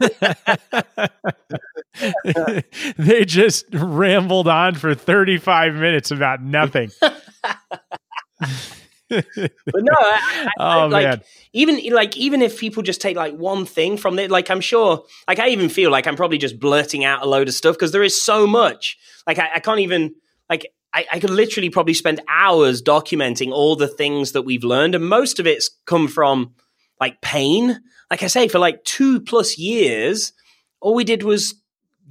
they 2.98 3.24
just 3.26 3.66
rambled 3.72 4.48
on 4.48 4.76
for 4.76 4.94
35 4.94 5.76
minutes 5.76 6.12
about 6.12 6.42
nothing. 6.42 6.92
but 9.36 9.52
no, 9.66 9.96
I, 10.00 10.48
I, 10.60 10.84
oh 10.84 10.88
like, 10.88 11.08
man. 11.08 11.22
Even 11.54 11.82
like 11.94 12.16
even 12.16 12.42
if 12.42 12.60
people 12.60 12.84
just 12.84 13.02
take 13.02 13.18
like 13.18 13.34
one 13.34 13.66
thing 13.66 13.98
from 13.98 14.20
it, 14.20 14.30
like 14.30 14.50
I'm 14.50 14.62
sure, 14.62 15.04
like 15.28 15.40
I 15.40 15.50
even 15.50 15.70
feel 15.70 15.90
like 15.92 16.06
I'm 16.06 16.16
probably 16.16 16.38
just 16.38 16.60
blurting 16.60 17.04
out 17.04 17.24
a 17.24 17.26
load 17.26 17.48
of 17.48 17.54
stuff 17.54 17.76
because 17.76 17.92
there 17.92 18.04
is 18.04 18.22
so 18.22 18.46
much. 18.46 18.98
Like 19.26 19.40
I, 19.40 19.50
I 19.56 19.60
can't 19.60 19.80
even 19.80 20.14
like 20.50 20.72
I, 20.94 21.06
I, 21.12 21.20
could 21.20 21.30
literally 21.30 21.70
probably 21.70 21.94
spend 21.94 22.22
hours 22.28 22.82
documenting 22.82 23.52
all 23.52 23.76
the 23.76 23.88
things 23.88 24.32
that 24.32 24.44
we've 24.44 24.64
learned, 24.64 24.96
and 24.96 25.08
most 25.08 25.40
of 25.40 25.48
it's 25.48 25.70
come 25.86 26.08
from 26.08 26.54
like 27.00 27.22
pain. 27.22 27.80
Like 28.12 28.24
I 28.24 28.28
say, 28.28 28.48
for 28.48 28.60
like 28.60 28.84
two 28.84 29.22
plus 29.22 29.58
years, 29.58 30.34
all 30.82 30.96
we 30.96 31.04
did 31.04 31.24
was 31.24 31.56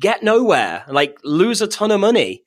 get 0.01 0.22
nowhere, 0.22 0.84
like 0.88 1.18
lose 1.24 1.61
a 1.61 1.66
ton 1.66 1.90
of 1.90 2.01
money. 2.01 2.44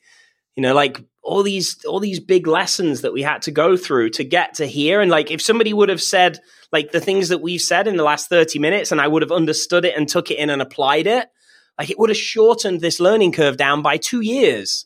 You 0.55 0.63
know, 0.63 0.73
like 0.73 1.03
all 1.23 1.43
these 1.43 1.83
all 1.85 1.99
these 1.99 2.19
big 2.19 2.47
lessons 2.47 3.01
that 3.01 3.13
we 3.13 3.21
had 3.21 3.41
to 3.43 3.51
go 3.51 3.77
through 3.77 4.09
to 4.11 4.23
get 4.23 4.55
to 4.55 4.65
here. 4.65 5.01
And 5.01 5.11
like 5.11 5.29
if 5.29 5.41
somebody 5.41 5.73
would 5.73 5.89
have 5.89 6.01
said 6.01 6.39
like 6.71 6.91
the 6.91 7.01
things 7.01 7.29
that 7.29 7.41
we've 7.41 7.61
said 7.61 7.87
in 7.87 7.97
the 7.97 8.03
last 8.03 8.29
30 8.29 8.59
minutes 8.59 8.91
and 8.91 8.99
I 8.99 9.07
would 9.07 9.21
have 9.21 9.31
understood 9.31 9.85
it 9.85 9.95
and 9.95 10.07
took 10.07 10.31
it 10.31 10.39
in 10.39 10.49
and 10.49 10.61
applied 10.61 11.07
it, 11.07 11.29
like 11.77 11.89
it 11.89 11.99
would 11.99 12.09
have 12.09 12.17
shortened 12.17 12.81
this 12.81 12.99
learning 12.99 13.33
curve 13.33 13.57
down 13.57 13.81
by 13.81 13.97
two 13.97 14.21
years. 14.21 14.85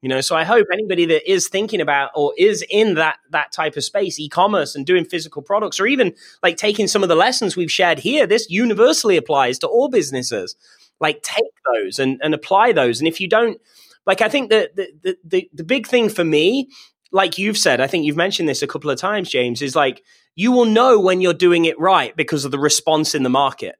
You 0.00 0.08
know, 0.08 0.20
so 0.20 0.36
I 0.36 0.44
hope 0.44 0.68
anybody 0.72 1.06
that 1.06 1.28
is 1.28 1.48
thinking 1.48 1.80
about 1.80 2.10
or 2.14 2.32
is 2.38 2.64
in 2.70 2.94
that 2.94 3.18
that 3.30 3.50
type 3.50 3.76
of 3.76 3.82
space, 3.82 4.18
e-commerce 4.20 4.76
and 4.76 4.86
doing 4.86 5.04
physical 5.04 5.42
products, 5.42 5.80
or 5.80 5.88
even 5.88 6.14
like 6.40 6.56
taking 6.56 6.86
some 6.86 7.02
of 7.02 7.08
the 7.08 7.16
lessons 7.16 7.56
we've 7.56 7.70
shared 7.70 7.98
here, 7.98 8.24
this 8.24 8.48
universally 8.48 9.16
applies 9.16 9.58
to 9.58 9.66
all 9.66 9.88
businesses. 9.88 10.54
Like 11.00 11.22
take 11.22 11.52
those 11.72 11.98
and, 11.98 12.20
and 12.22 12.32
apply 12.32 12.72
those. 12.72 13.00
And 13.00 13.08
if 13.08 13.20
you 13.20 13.28
don't, 13.28 13.60
like 14.08 14.22
I 14.22 14.30
think 14.30 14.48
that 14.48 14.74
the, 14.74 14.88
the 15.02 15.16
the 15.22 15.50
the 15.52 15.64
big 15.64 15.86
thing 15.86 16.08
for 16.08 16.24
me, 16.24 16.70
like 17.12 17.36
you've 17.36 17.58
said, 17.58 17.80
I 17.82 17.86
think 17.86 18.06
you've 18.06 18.16
mentioned 18.16 18.48
this 18.48 18.62
a 18.62 18.66
couple 18.66 18.90
of 18.90 18.98
times, 18.98 19.28
James, 19.28 19.60
is 19.60 19.76
like 19.76 20.02
you 20.34 20.50
will 20.50 20.64
know 20.64 20.98
when 20.98 21.20
you're 21.20 21.34
doing 21.34 21.66
it 21.66 21.78
right 21.78 22.16
because 22.16 22.46
of 22.46 22.50
the 22.50 22.58
response 22.58 23.14
in 23.14 23.22
the 23.22 23.28
market. 23.28 23.76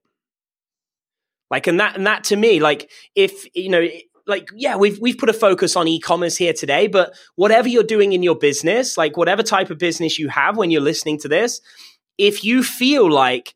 Like 1.51 1.67
and 1.67 1.81
that 1.81 1.97
and 1.97 2.07
that 2.07 2.25
to 2.25 2.37
me, 2.37 2.61
like 2.61 2.91
if 3.15 3.47
you 3.57 3.71
know 3.71 3.89
like 4.27 4.51
yeah 4.55 4.77
we've 4.77 5.01
we've 5.01 5.17
put 5.17 5.31
a 5.31 5.33
focus 5.33 5.77
on 5.77 5.89
e-commerce 5.89 6.37
here 6.37 6.53
today 6.53 6.87
but 6.87 7.15
whatever 7.37 7.67
you're 7.67 7.83
doing 7.83 8.13
in 8.13 8.23
your 8.23 8.37
business 8.37 8.99
like 8.99 9.17
whatever 9.17 9.43
type 9.43 9.71
of 9.71 9.79
business 9.79 10.19
you 10.19 10.29
have 10.29 10.59
when 10.59 10.71
you're 10.71 10.83
listening 10.83 11.19
to 11.19 11.29
this 11.29 11.63
if 12.19 12.45
you 12.45 12.63
feel 12.63 13.11
like 13.11 13.55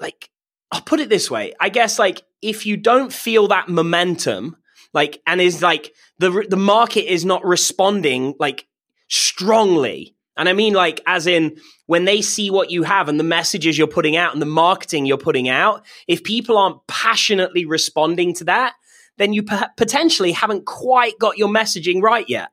like 0.00 0.30
I'll 0.72 0.80
put 0.80 1.00
it 1.00 1.10
this 1.10 1.30
way 1.30 1.52
I 1.60 1.68
guess 1.68 1.98
like 1.98 2.22
if 2.40 2.64
you 2.64 2.78
don't 2.78 3.12
feel 3.12 3.48
that 3.48 3.68
momentum 3.68 4.56
like 4.94 5.20
and 5.26 5.40
is 5.40 5.60
like 5.60 5.92
the 6.18 6.46
the 6.48 6.56
market 6.56 7.12
is 7.12 7.24
not 7.24 7.44
responding 7.44 8.34
like 8.38 8.66
strongly 9.08 10.16
and 10.36 10.48
I 10.48 10.54
mean 10.54 10.72
like 10.72 11.00
as 11.06 11.26
in 11.26 11.58
when 11.86 12.06
they 12.06 12.22
see 12.22 12.50
what 12.50 12.70
you 12.70 12.84
have 12.84 13.08
and 13.08 13.20
the 13.20 13.24
messages 13.24 13.76
you're 13.76 13.86
putting 13.86 14.16
out 14.16 14.32
and 14.32 14.40
the 14.40 14.46
marketing 14.46 15.04
you're 15.04 15.18
putting 15.18 15.48
out 15.48 15.84
if 16.08 16.24
people 16.24 16.56
aren't 16.56 16.86
passionately 16.86 17.66
responding 17.66 18.32
to 18.34 18.44
that 18.44 18.74
then 19.16 19.32
you 19.32 19.42
p- 19.42 19.56
potentially 19.76 20.32
haven't 20.32 20.66
quite 20.66 21.18
got 21.18 21.38
your 21.38 21.48
messaging 21.48 22.02
right 22.02 22.28
yet. 22.28 22.50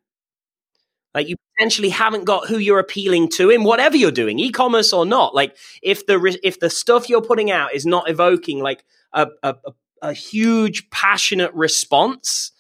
Like 1.14 1.28
you 1.28 1.36
potentially 1.58 1.90
haven't 1.90 2.24
got 2.24 2.48
who 2.48 2.58
you're 2.58 2.80
appealing 2.80 3.30
to 3.32 3.50
in 3.50 3.64
whatever 3.64 3.98
you're 3.98 4.12
doing, 4.12 4.40
e-commerce 4.40 4.94
or 4.94 5.06
not. 5.06 5.36
Like 5.36 5.58
if 5.82 6.06
the 6.06 6.18
re- 6.18 6.40
if 6.42 6.60
the 6.60 6.70
stuff 6.70 7.10
you're 7.10 7.22
putting 7.22 7.52
out 7.52 7.74
is 7.74 7.86
not 7.86 8.10
evoking 8.10 8.62
like 8.62 8.86
a 9.12 9.28
a, 9.44 9.56
a 9.66 9.72
huge 10.10 10.90
passionate 10.90 11.54
response, 11.54 12.52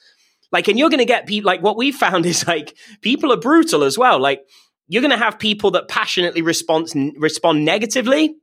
like 0.52 0.68
and 0.68 0.78
you're 0.78 0.89
going 0.89 1.00
to 1.00 1.06
get 1.06 1.26
people 1.26 1.48
like 1.48 1.62
what 1.62 1.78
we 1.78 1.92
found 1.92 2.26
is 2.28 2.48
like 2.48 2.76
people 3.02 3.32
are 3.32 3.38
brutal 3.38 3.84
as 3.84 3.98
well. 3.98 4.20
Like 4.20 4.46
you're 4.88 5.02
going 5.02 5.12
to 5.12 5.18
have 5.18 5.39
people 5.39 5.72
that 5.72 5.88
passionately 5.88 6.42
respond 6.42 6.92
respond 7.18 7.66
negatively 7.66 8.36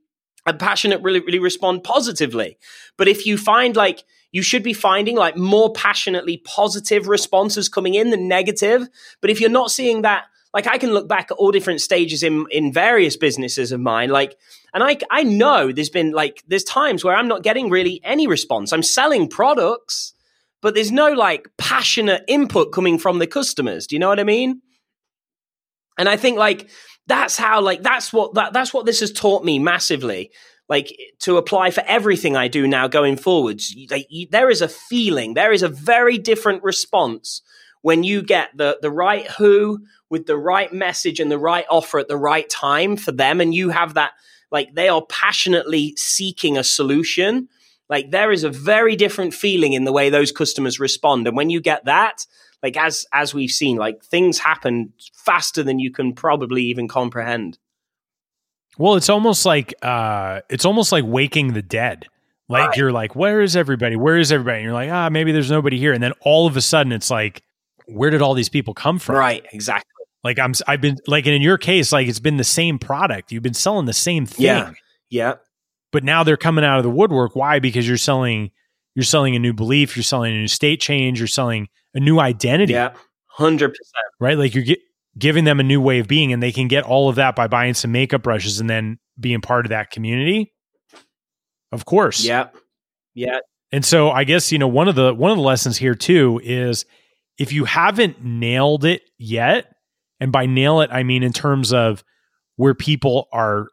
and 0.45 0.59
passionate 0.59 1.01
really 1.01 1.19
really 1.19 1.39
respond 1.39 1.83
positively. 1.83 2.57
But 2.97 3.07
if 3.07 3.25
you 3.25 3.37
find 3.37 3.75
like 3.75 4.03
you 4.31 4.41
should 4.41 4.63
be 4.63 4.73
finding 4.73 5.15
like 5.15 5.35
more 5.35 5.71
passionately 5.73 6.37
positive 6.37 7.07
responses 7.07 7.69
coming 7.69 7.95
in 7.95 8.11
than 8.11 8.27
negative. 8.27 8.87
But 9.21 9.29
if 9.29 9.41
you're 9.41 9.49
not 9.49 9.71
seeing 9.71 10.03
that, 10.03 10.25
like 10.53 10.67
I 10.67 10.77
can 10.77 10.93
look 10.93 11.07
back 11.07 11.31
at 11.31 11.37
all 11.37 11.51
different 11.51 11.81
stages 11.81 12.23
in 12.23 12.45
in 12.51 12.73
various 12.73 13.15
businesses 13.17 13.71
of 13.71 13.79
mine, 13.79 14.09
like, 14.09 14.35
and 14.73 14.83
I 14.83 14.97
I 15.09 15.23
know 15.23 15.71
there's 15.71 15.89
been 15.89 16.11
like 16.11 16.43
there's 16.47 16.63
times 16.63 17.03
where 17.03 17.15
I'm 17.15 17.27
not 17.27 17.43
getting 17.43 17.69
really 17.69 18.01
any 18.03 18.27
response. 18.27 18.73
I'm 18.73 18.83
selling 18.83 19.27
products, 19.27 20.13
but 20.61 20.73
there's 20.73 20.91
no 20.91 21.11
like 21.13 21.49
passionate 21.57 22.23
input 22.27 22.71
coming 22.73 22.97
from 22.97 23.19
the 23.19 23.27
customers. 23.27 23.87
Do 23.87 23.95
you 23.95 23.99
know 23.99 24.09
what 24.09 24.19
I 24.19 24.23
mean? 24.23 24.61
And 25.97 26.09
I 26.09 26.17
think 26.17 26.37
like 26.37 26.69
that's 27.05 27.37
how 27.37 27.61
like 27.61 27.83
that's 27.83 28.11
what 28.11 28.33
that 28.33 28.53
that's 28.53 28.73
what 28.73 28.85
this 28.85 29.01
has 29.01 29.11
taught 29.11 29.43
me 29.43 29.59
massively 29.59 30.31
like 30.69 30.95
to 31.19 31.37
apply 31.37 31.71
for 31.71 31.83
everything 31.87 32.35
I 32.35 32.47
do 32.47 32.67
now 32.67 32.87
going 32.87 33.17
forwards. 33.17 33.75
Like, 33.89 34.05
you, 34.09 34.27
there 34.29 34.51
is 34.51 34.61
a 34.61 34.67
feeling, 34.67 35.33
there 35.33 35.51
is 35.51 35.63
a 35.63 35.67
very 35.67 36.19
different 36.19 36.61
response 36.63 37.41
when 37.81 38.03
you 38.03 38.21
get 38.21 38.49
the 38.55 38.77
the 38.81 38.91
right 38.91 39.29
who 39.31 39.79
with 40.09 40.25
the 40.25 40.37
right 40.37 40.71
message 40.73 41.19
and 41.19 41.31
the 41.31 41.37
right 41.37 41.65
offer 41.69 41.99
at 41.99 42.07
the 42.07 42.17
right 42.17 42.49
time 42.49 42.97
for 42.97 43.11
them, 43.11 43.41
and 43.41 43.53
you 43.53 43.69
have 43.69 43.93
that 43.95 44.11
like 44.51 44.73
they 44.73 44.89
are 44.89 45.05
passionately 45.05 45.95
seeking 45.95 46.57
a 46.57 46.63
solution. 46.63 47.47
Like 47.89 48.11
there 48.11 48.31
is 48.31 48.43
a 48.43 48.49
very 48.49 48.95
different 48.95 49.33
feeling 49.33 49.73
in 49.73 49.83
the 49.83 49.91
way 49.91 50.09
those 50.09 50.31
customers 50.31 50.79
respond, 50.79 51.27
and 51.27 51.37
when 51.37 51.49
you 51.49 51.61
get 51.61 51.85
that, 51.85 52.25
like 52.61 52.77
as 52.77 53.05
as 53.13 53.33
we've 53.33 53.51
seen, 53.51 53.77
like 53.77 54.03
things 54.03 54.39
happen 54.39 54.93
faster 55.13 55.63
than 55.63 55.79
you 55.79 55.91
can 55.91 56.13
probably 56.13 56.63
even 56.63 56.87
comprehend. 56.87 57.57
Well, 58.77 58.95
it's 58.95 59.09
almost 59.09 59.45
like 59.45 59.73
uh 59.81 60.41
it's 60.49 60.65
almost 60.65 60.91
like 60.91 61.03
waking 61.05 61.53
the 61.53 61.61
dead. 61.61 62.07
Like 62.47 62.69
right. 62.69 62.77
you're 62.77 62.91
like, 62.91 63.15
where 63.15 63.41
is 63.41 63.55
everybody? 63.55 63.95
Where 63.95 64.17
is 64.17 64.31
everybody? 64.31 64.57
And 64.57 64.63
you're 64.63 64.73
like, 64.73 64.89
ah, 64.89 65.09
maybe 65.09 65.31
there's 65.31 65.51
nobody 65.51 65.77
here. 65.77 65.93
And 65.93 66.01
then 66.01 66.13
all 66.21 66.47
of 66.47 66.57
a 66.57 66.61
sudden 66.61 66.91
it's 66.91 67.11
like, 67.11 67.43
where 67.85 68.09
did 68.09 68.23
all 68.23 68.33
these 68.33 68.49
people 68.49 68.73
come 68.73 68.97
from? 68.97 69.15
Right, 69.15 69.45
exactly. 69.51 69.85
Like 70.23 70.39
I'm 70.39 70.53
I've 70.67 70.81
been 70.81 70.97
like 71.07 71.25
and 71.25 71.35
in 71.35 71.41
your 71.41 71.57
case, 71.57 71.91
like 71.91 72.07
it's 72.07 72.19
been 72.19 72.37
the 72.37 72.43
same 72.43 72.79
product. 72.79 73.31
You've 73.31 73.43
been 73.43 73.53
selling 73.53 73.85
the 73.85 73.93
same 73.93 74.25
thing. 74.25 74.45
Yeah. 74.45 74.71
Yeah. 75.09 75.35
But 75.91 76.03
now 76.03 76.23
they're 76.23 76.37
coming 76.37 76.63
out 76.63 76.77
of 76.77 76.83
the 76.83 76.89
woodwork. 76.89 77.35
Why? 77.35 77.59
Because 77.59 77.87
you're 77.87 77.97
selling 77.97 78.51
you're 78.95 79.03
selling 79.03 79.35
a 79.35 79.39
new 79.39 79.53
belief, 79.53 79.95
you're 79.95 80.03
selling 80.03 80.33
a 80.33 80.37
new 80.37 80.47
state 80.47 80.81
change, 80.81 81.19
you're 81.19 81.27
selling 81.27 81.67
a 81.93 81.99
new 81.99 82.19
identity. 82.19 82.73
Yeah. 82.73 82.93
Hundred 83.27 83.69
percent. 83.69 84.05
Right? 84.19 84.37
Like 84.37 84.53
you're 84.53 84.65
get, 84.65 84.79
giving 85.17 85.43
them 85.43 85.59
a 85.59 85.63
new 85.63 85.81
way 85.81 85.99
of 85.99 86.07
being 86.07 86.33
and 86.33 86.41
they 86.41 86.51
can 86.51 86.67
get 86.67 86.83
all 86.83 87.09
of 87.09 87.15
that 87.15 87.35
by 87.35 87.47
buying 87.47 87.73
some 87.73 87.91
makeup 87.91 88.23
brushes 88.23 88.59
and 88.59 88.69
then 88.69 88.99
being 89.19 89.41
part 89.41 89.65
of 89.65 89.69
that 89.69 89.91
community 89.91 90.53
of 91.71 91.85
course 91.85 92.23
yeah 92.23 92.47
yeah 93.13 93.39
and 93.71 93.83
so 93.83 94.09
i 94.09 94.23
guess 94.23 94.51
you 94.51 94.57
know 94.57 94.67
one 94.67 94.87
of 94.87 94.95
the 94.95 95.13
one 95.13 95.31
of 95.31 95.37
the 95.37 95.43
lessons 95.43 95.77
here 95.77 95.95
too 95.95 96.39
is 96.43 96.85
if 97.37 97.51
you 97.51 97.65
haven't 97.65 98.23
nailed 98.23 98.85
it 98.85 99.01
yet 99.17 99.73
and 100.19 100.31
by 100.31 100.45
nail 100.45 100.81
it 100.81 100.89
i 100.91 101.03
mean 101.03 101.23
in 101.23 101.33
terms 101.33 101.73
of 101.73 102.03
where 102.55 102.73
people 102.73 103.27
are 103.31 103.67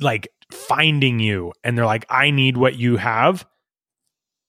like 0.00 0.28
finding 0.52 1.18
you 1.18 1.52
and 1.64 1.76
they're 1.76 1.86
like 1.86 2.06
i 2.08 2.30
need 2.30 2.56
what 2.56 2.76
you 2.76 2.96
have 2.96 3.46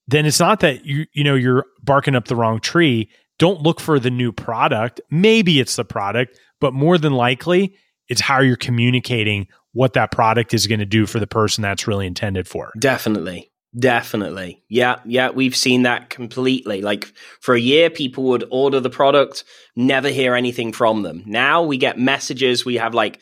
then 0.07 0.25
it's 0.25 0.39
not 0.39 0.61
that 0.61 0.85
you 0.85 1.05
you 1.13 1.23
know 1.23 1.35
you're 1.35 1.65
barking 1.83 2.15
up 2.15 2.25
the 2.25 2.35
wrong 2.35 2.59
tree 2.59 3.09
don't 3.39 3.61
look 3.61 3.79
for 3.79 3.99
the 3.99 4.11
new 4.11 4.31
product. 4.31 5.01
Maybe 5.09 5.59
it's 5.59 5.77
the 5.77 5.85
product, 5.85 6.37
but 6.61 6.73
more 6.73 6.97
than 6.97 7.13
likely, 7.13 7.75
it's 8.07 8.21
how 8.21 8.41
you're 8.41 8.57
communicating 8.57 9.47
what 9.71 9.93
that 9.93 10.11
product 10.11 10.53
is 10.53 10.67
going 10.67 10.79
to 10.79 10.85
do 10.85 11.05
for 11.05 11.19
the 11.19 11.27
person 11.27 11.61
that's 11.61 11.87
really 11.87 12.05
intended 12.05 12.47
for. 12.47 12.71
Definitely. 12.77 13.48
Definitely. 13.77 14.63
Yeah. 14.67 14.95
Yeah. 15.05 15.29
We've 15.29 15.55
seen 15.55 15.83
that 15.83 16.09
completely. 16.09 16.81
Like 16.81 17.13
for 17.39 17.53
a 17.53 17.59
year, 17.59 17.89
people 17.89 18.23
would 18.25 18.45
order 18.49 18.79
the 18.79 18.89
product, 18.89 19.43
never 19.75 20.09
hear 20.09 20.33
anything 20.33 20.73
from 20.73 21.03
them. 21.03 21.23
Now 21.27 21.63
we 21.63 21.77
get 21.77 21.99
messages. 21.99 22.65
We 22.65 22.75
have 22.75 22.95
like 22.95 23.19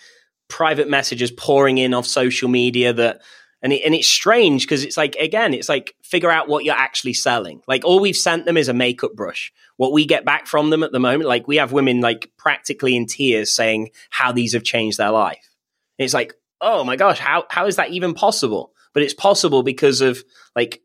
private 0.48 0.90
messages 0.90 1.32
pouring 1.32 1.78
in 1.78 1.94
off 1.94 2.06
social 2.06 2.48
media 2.48 2.94
that, 2.94 3.22
and, 3.62 3.74
it, 3.74 3.82
and 3.84 3.94
it's 3.94 4.08
strange 4.08 4.64
because 4.64 4.86
it's 4.86 4.96
like, 4.96 5.16
again, 5.16 5.54
it's 5.54 5.68
like 5.68 5.96
figure 6.02 6.32
out 6.32 6.48
what 6.48 6.64
you're 6.64 6.76
actually 6.76 7.14
selling. 7.14 7.62
Like 7.68 7.84
all 7.84 8.00
we've 8.00 8.16
sent 8.16 8.46
them 8.46 8.56
is 8.56 8.70
a 8.70 8.74
makeup 8.74 9.16
brush. 9.16 9.52
What 9.76 9.92
we 9.92 10.06
get 10.06 10.24
back 10.24 10.48
from 10.48 10.70
them 10.70 10.84
at 10.84 10.94
the 10.94 11.00
moment, 11.00 11.28
like 11.28 11.48
we 11.48 11.58
have 11.58 11.74
women 11.74 12.00
like 12.00 12.32
practically 12.38 12.96
in 12.96 13.06
tears 13.06 13.52
saying 13.52 13.90
how 14.12 14.32
these 14.32 14.54
have 14.54 14.64
changed 14.64 14.98
their 14.98 15.12
life. 15.12 15.50
It's 15.98 16.14
like, 16.14 16.36
oh 16.62 16.86
my 16.86 16.96
gosh, 16.96 17.20
how, 17.20 17.46
how 17.50 17.66
is 17.66 17.76
that 17.76 17.90
even 17.90 18.14
possible? 18.14 18.72
But 18.98 19.04
it's 19.04 19.14
possible 19.14 19.62
because 19.62 20.02
of 20.02 20.24
like 20.56 20.82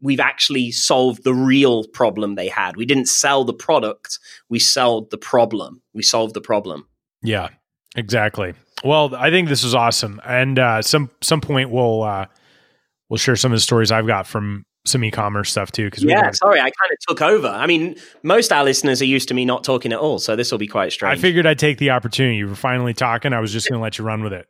we've 0.00 0.20
actually 0.20 0.70
solved 0.70 1.24
the 1.24 1.34
real 1.34 1.82
problem 1.88 2.36
they 2.36 2.46
had. 2.46 2.76
We 2.76 2.86
didn't 2.86 3.08
sell 3.08 3.42
the 3.42 3.52
product, 3.52 4.20
we 4.48 4.60
sold 4.60 5.10
the 5.10 5.18
problem. 5.18 5.82
We 5.92 6.04
solved 6.04 6.34
the 6.34 6.40
problem. 6.40 6.86
Yeah, 7.24 7.48
exactly. 7.96 8.54
Well, 8.84 9.16
I 9.16 9.30
think 9.30 9.48
this 9.48 9.64
is 9.64 9.74
awesome. 9.74 10.20
And 10.24 10.60
uh 10.60 10.80
some 10.80 11.10
some 11.22 11.40
point 11.40 11.70
we'll 11.70 12.04
uh 12.04 12.26
we'll 13.08 13.18
share 13.18 13.34
some 13.34 13.50
of 13.50 13.56
the 13.56 13.62
stories 13.62 13.90
I've 13.90 14.06
got 14.06 14.28
from 14.28 14.64
some 14.84 15.02
e-commerce 15.02 15.50
stuff 15.50 15.72
too 15.72 15.86
because 15.86 16.04
yeah 16.04 16.30
sorry 16.30 16.60
i 16.60 16.70
kind 16.70 16.92
of 16.92 16.98
took 17.08 17.20
over 17.20 17.48
i 17.48 17.66
mean 17.66 17.96
most 18.22 18.52
our 18.52 18.62
listeners 18.62 19.02
are 19.02 19.06
used 19.06 19.26
to 19.26 19.34
me 19.34 19.44
not 19.44 19.64
talking 19.64 19.92
at 19.92 19.98
all 19.98 20.20
so 20.20 20.36
this 20.36 20.52
will 20.52 20.60
be 20.60 20.68
quite 20.68 20.92
strange 20.92 21.18
i 21.18 21.20
figured 21.20 21.44
i'd 21.44 21.58
take 21.58 21.78
the 21.78 21.90
opportunity 21.90 22.36
you 22.36 22.46
were 22.46 22.54
finally 22.54 22.94
talking 22.94 23.32
i 23.32 23.40
was 23.40 23.52
just 23.52 23.68
going 23.68 23.76
to 23.76 23.82
let 23.82 23.98
you 23.98 24.04
run 24.04 24.22
with 24.22 24.32
it 24.32 24.46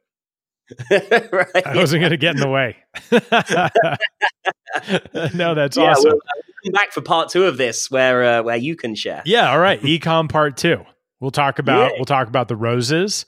right. 0.91 1.67
I 1.67 1.77
wasn't 1.77 2.01
going 2.01 2.11
to 2.11 2.17
get 2.17 2.35
in 2.35 2.41
the 2.41 2.49
way. 2.49 2.77
no, 5.35 5.55
that's 5.55 5.77
yeah, 5.77 5.91
awesome. 5.91 6.11
We'll, 6.11 6.17
uh, 6.17 6.43
come 6.65 6.73
back 6.73 6.93
for 6.93 7.01
part 7.01 7.29
two 7.29 7.45
of 7.45 7.57
this, 7.57 7.91
where 7.91 8.41
uh, 8.41 8.43
where 8.43 8.57
you 8.57 8.77
can 8.77 8.95
share. 8.95 9.23
Yeah, 9.25 9.51
all 9.51 9.59
right. 9.59 9.81
Ecom 9.81 10.29
part 10.29 10.57
two. 10.57 10.85
We'll 11.21 11.31
talk 11.31 11.59
about 11.59 11.93
yeah. 11.93 11.99
we'll 11.99 12.05
talk 12.05 12.29
about 12.29 12.49
the 12.49 12.57
roses. 12.57 13.27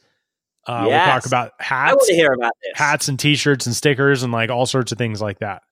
Uh, 0.67 0.85
yes. 0.87 1.07
We'll 1.07 1.15
talk 1.15 1.27
about 1.27 1.53
hats. 1.59 1.93
I 1.93 1.95
want 1.95 2.09
to 2.09 2.15
hear 2.15 2.33
about 2.33 2.53
this. 2.63 2.73
Hats 2.75 3.09
and 3.09 3.19
T-shirts 3.19 3.67
and 3.67 3.75
stickers 3.75 4.23
and 4.23 4.33
like 4.33 4.51
all 4.51 4.67
sorts 4.67 4.93
of 4.93 4.99
things 4.99 5.23
like 5.23 5.39
that. 5.39 5.63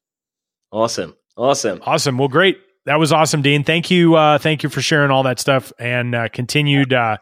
Awesome, 0.71 1.17
awesome, 1.37 1.81
awesome. 1.85 2.19
Well, 2.19 2.29
great. 2.29 2.59
That 2.87 3.01
was 3.01 3.13
awesome, 3.13 3.43
Dean. 3.43 3.65
Thank 3.65 3.91
you. 3.91 4.15
Uh, 4.15 4.39
thank 4.39 4.63
you 4.63 4.69
for 4.69 4.81
sharing 4.81 5.11
all 5.11 5.25
that 5.25 5.41
stuff 5.41 5.73
and 5.79 6.15
uh, 6.15 6.29
continued 6.29 6.93
uh, 6.93 7.17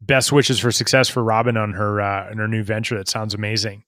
best 0.00 0.32
wishes 0.32 0.58
for 0.58 0.70
success 0.70 1.08
for 1.08 1.22
Robin 1.22 1.56
on 1.56 1.72
her 1.72 2.00
uh, 2.00 2.30
in 2.30 2.38
her 2.38 2.48
new 2.48 2.62
venture. 2.62 2.96
That 2.96 3.08
sounds 3.08 3.34
amazing. 3.34 3.84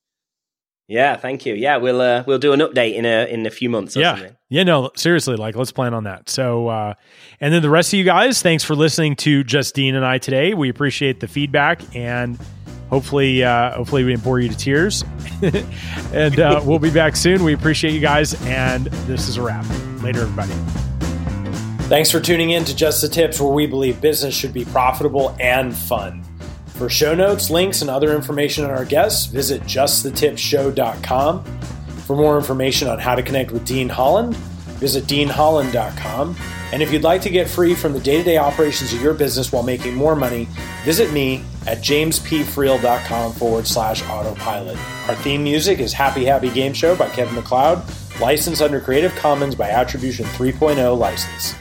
Yeah, 0.88 1.16
thank 1.16 1.44
you. 1.44 1.52
Yeah, 1.54 1.76
we'll 1.76 2.00
uh, 2.00 2.24
we'll 2.26 2.38
do 2.38 2.54
an 2.54 2.60
update 2.60 2.94
in 2.94 3.04
a 3.04 3.26
in 3.26 3.44
a 3.46 3.50
few 3.50 3.68
months. 3.68 3.94
yeah, 3.94 4.14
something. 4.14 4.36
yeah. 4.48 4.62
No, 4.62 4.90
seriously, 4.96 5.36
like 5.36 5.54
let's 5.54 5.70
plan 5.70 5.92
on 5.92 6.04
that. 6.04 6.30
So, 6.30 6.68
uh, 6.68 6.94
and 7.40 7.52
then 7.52 7.60
the 7.60 7.68
rest 7.68 7.92
of 7.92 7.98
you 7.98 8.04
guys, 8.04 8.40
thanks 8.40 8.64
for 8.64 8.74
listening 8.74 9.14
to 9.16 9.44
Just 9.44 9.74
Dean 9.74 9.94
and 9.94 10.04
I 10.04 10.16
today. 10.16 10.54
We 10.54 10.70
appreciate 10.70 11.20
the 11.20 11.28
feedback 11.28 11.82
and 11.94 12.38
hopefully 12.88 13.44
uh, 13.44 13.72
hopefully 13.72 14.02
we 14.04 14.12
didn't 14.12 14.24
bore 14.24 14.40
you 14.40 14.48
to 14.48 14.56
tears. 14.56 15.04
and 16.14 16.40
uh, 16.40 16.62
we'll 16.64 16.78
be 16.78 16.90
back 16.90 17.16
soon. 17.16 17.44
We 17.44 17.52
appreciate 17.52 17.92
you 17.92 18.00
guys, 18.00 18.40
and 18.46 18.86
this 19.06 19.28
is 19.28 19.36
a 19.36 19.42
wrap. 19.42 19.66
Later, 20.02 20.22
everybody. 20.22 20.54
Thanks 21.88 22.10
for 22.10 22.20
tuning 22.20 22.50
in 22.50 22.66
to 22.66 22.76
Just 22.76 23.00
the 23.00 23.08
Tips, 23.08 23.40
where 23.40 23.50
we 23.50 23.66
believe 23.66 23.98
business 23.98 24.34
should 24.34 24.52
be 24.52 24.66
profitable 24.66 25.34
and 25.40 25.74
fun. 25.74 26.22
For 26.74 26.90
show 26.90 27.14
notes, 27.14 27.48
links, 27.48 27.80
and 27.80 27.88
other 27.88 28.14
information 28.14 28.62
on 28.66 28.70
our 28.70 28.84
guests, 28.84 29.24
visit 29.24 29.62
justthetipshow.com. 29.62 31.44
For 32.06 32.14
more 32.14 32.36
information 32.36 32.88
on 32.88 32.98
how 32.98 33.14
to 33.14 33.22
connect 33.22 33.52
with 33.52 33.64
Dean 33.64 33.88
Holland, 33.88 34.36
visit 34.76 35.04
deanholland.com. 35.04 36.36
And 36.72 36.82
if 36.82 36.92
you'd 36.92 37.04
like 37.04 37.22
to 37.22 37.30
get 37.30 37.48
free 37.48 37.74
from 37.74 37.94
the 37.94 38.00
day 38.00 38.18
to 38.18 38.22
day 38.22 38.36
operations 38.36 38.92
of 38.92 39.00
your 39.00 39.14
business 39.14 39.50
while 39.50 39.62
making 39.62 39.94
more 39.94 40.14
money, 40.14 40.46
visit 40.84 41.10
me 41.10 41.42
at 41.66 41.78
jamespfriel.com 41.78 43.32
forward 43.32 43.66
slash 43.66 44.02
autopilot. 44.10 44.76
Our 45.08 45.14
theme 45.14 45.42
music 45.42 45.78
is 45.78 45.94
Happy 45.94 46.26
Happy 46.26 46.50
Game 46.50 46.74
Show 46.74 46.94
by 46.96 47.08
Kevin 47.08 47.34
MacLeod, 47.34 47.82
licensed 48.20 48.60
under 48.60 48.78
Creative 48.78 49.14
Commons 49.14 49.54
by 49.54 49.70
Attribution 49.70 50.26
3.0 50.26 50.98
license. 50.98 51.54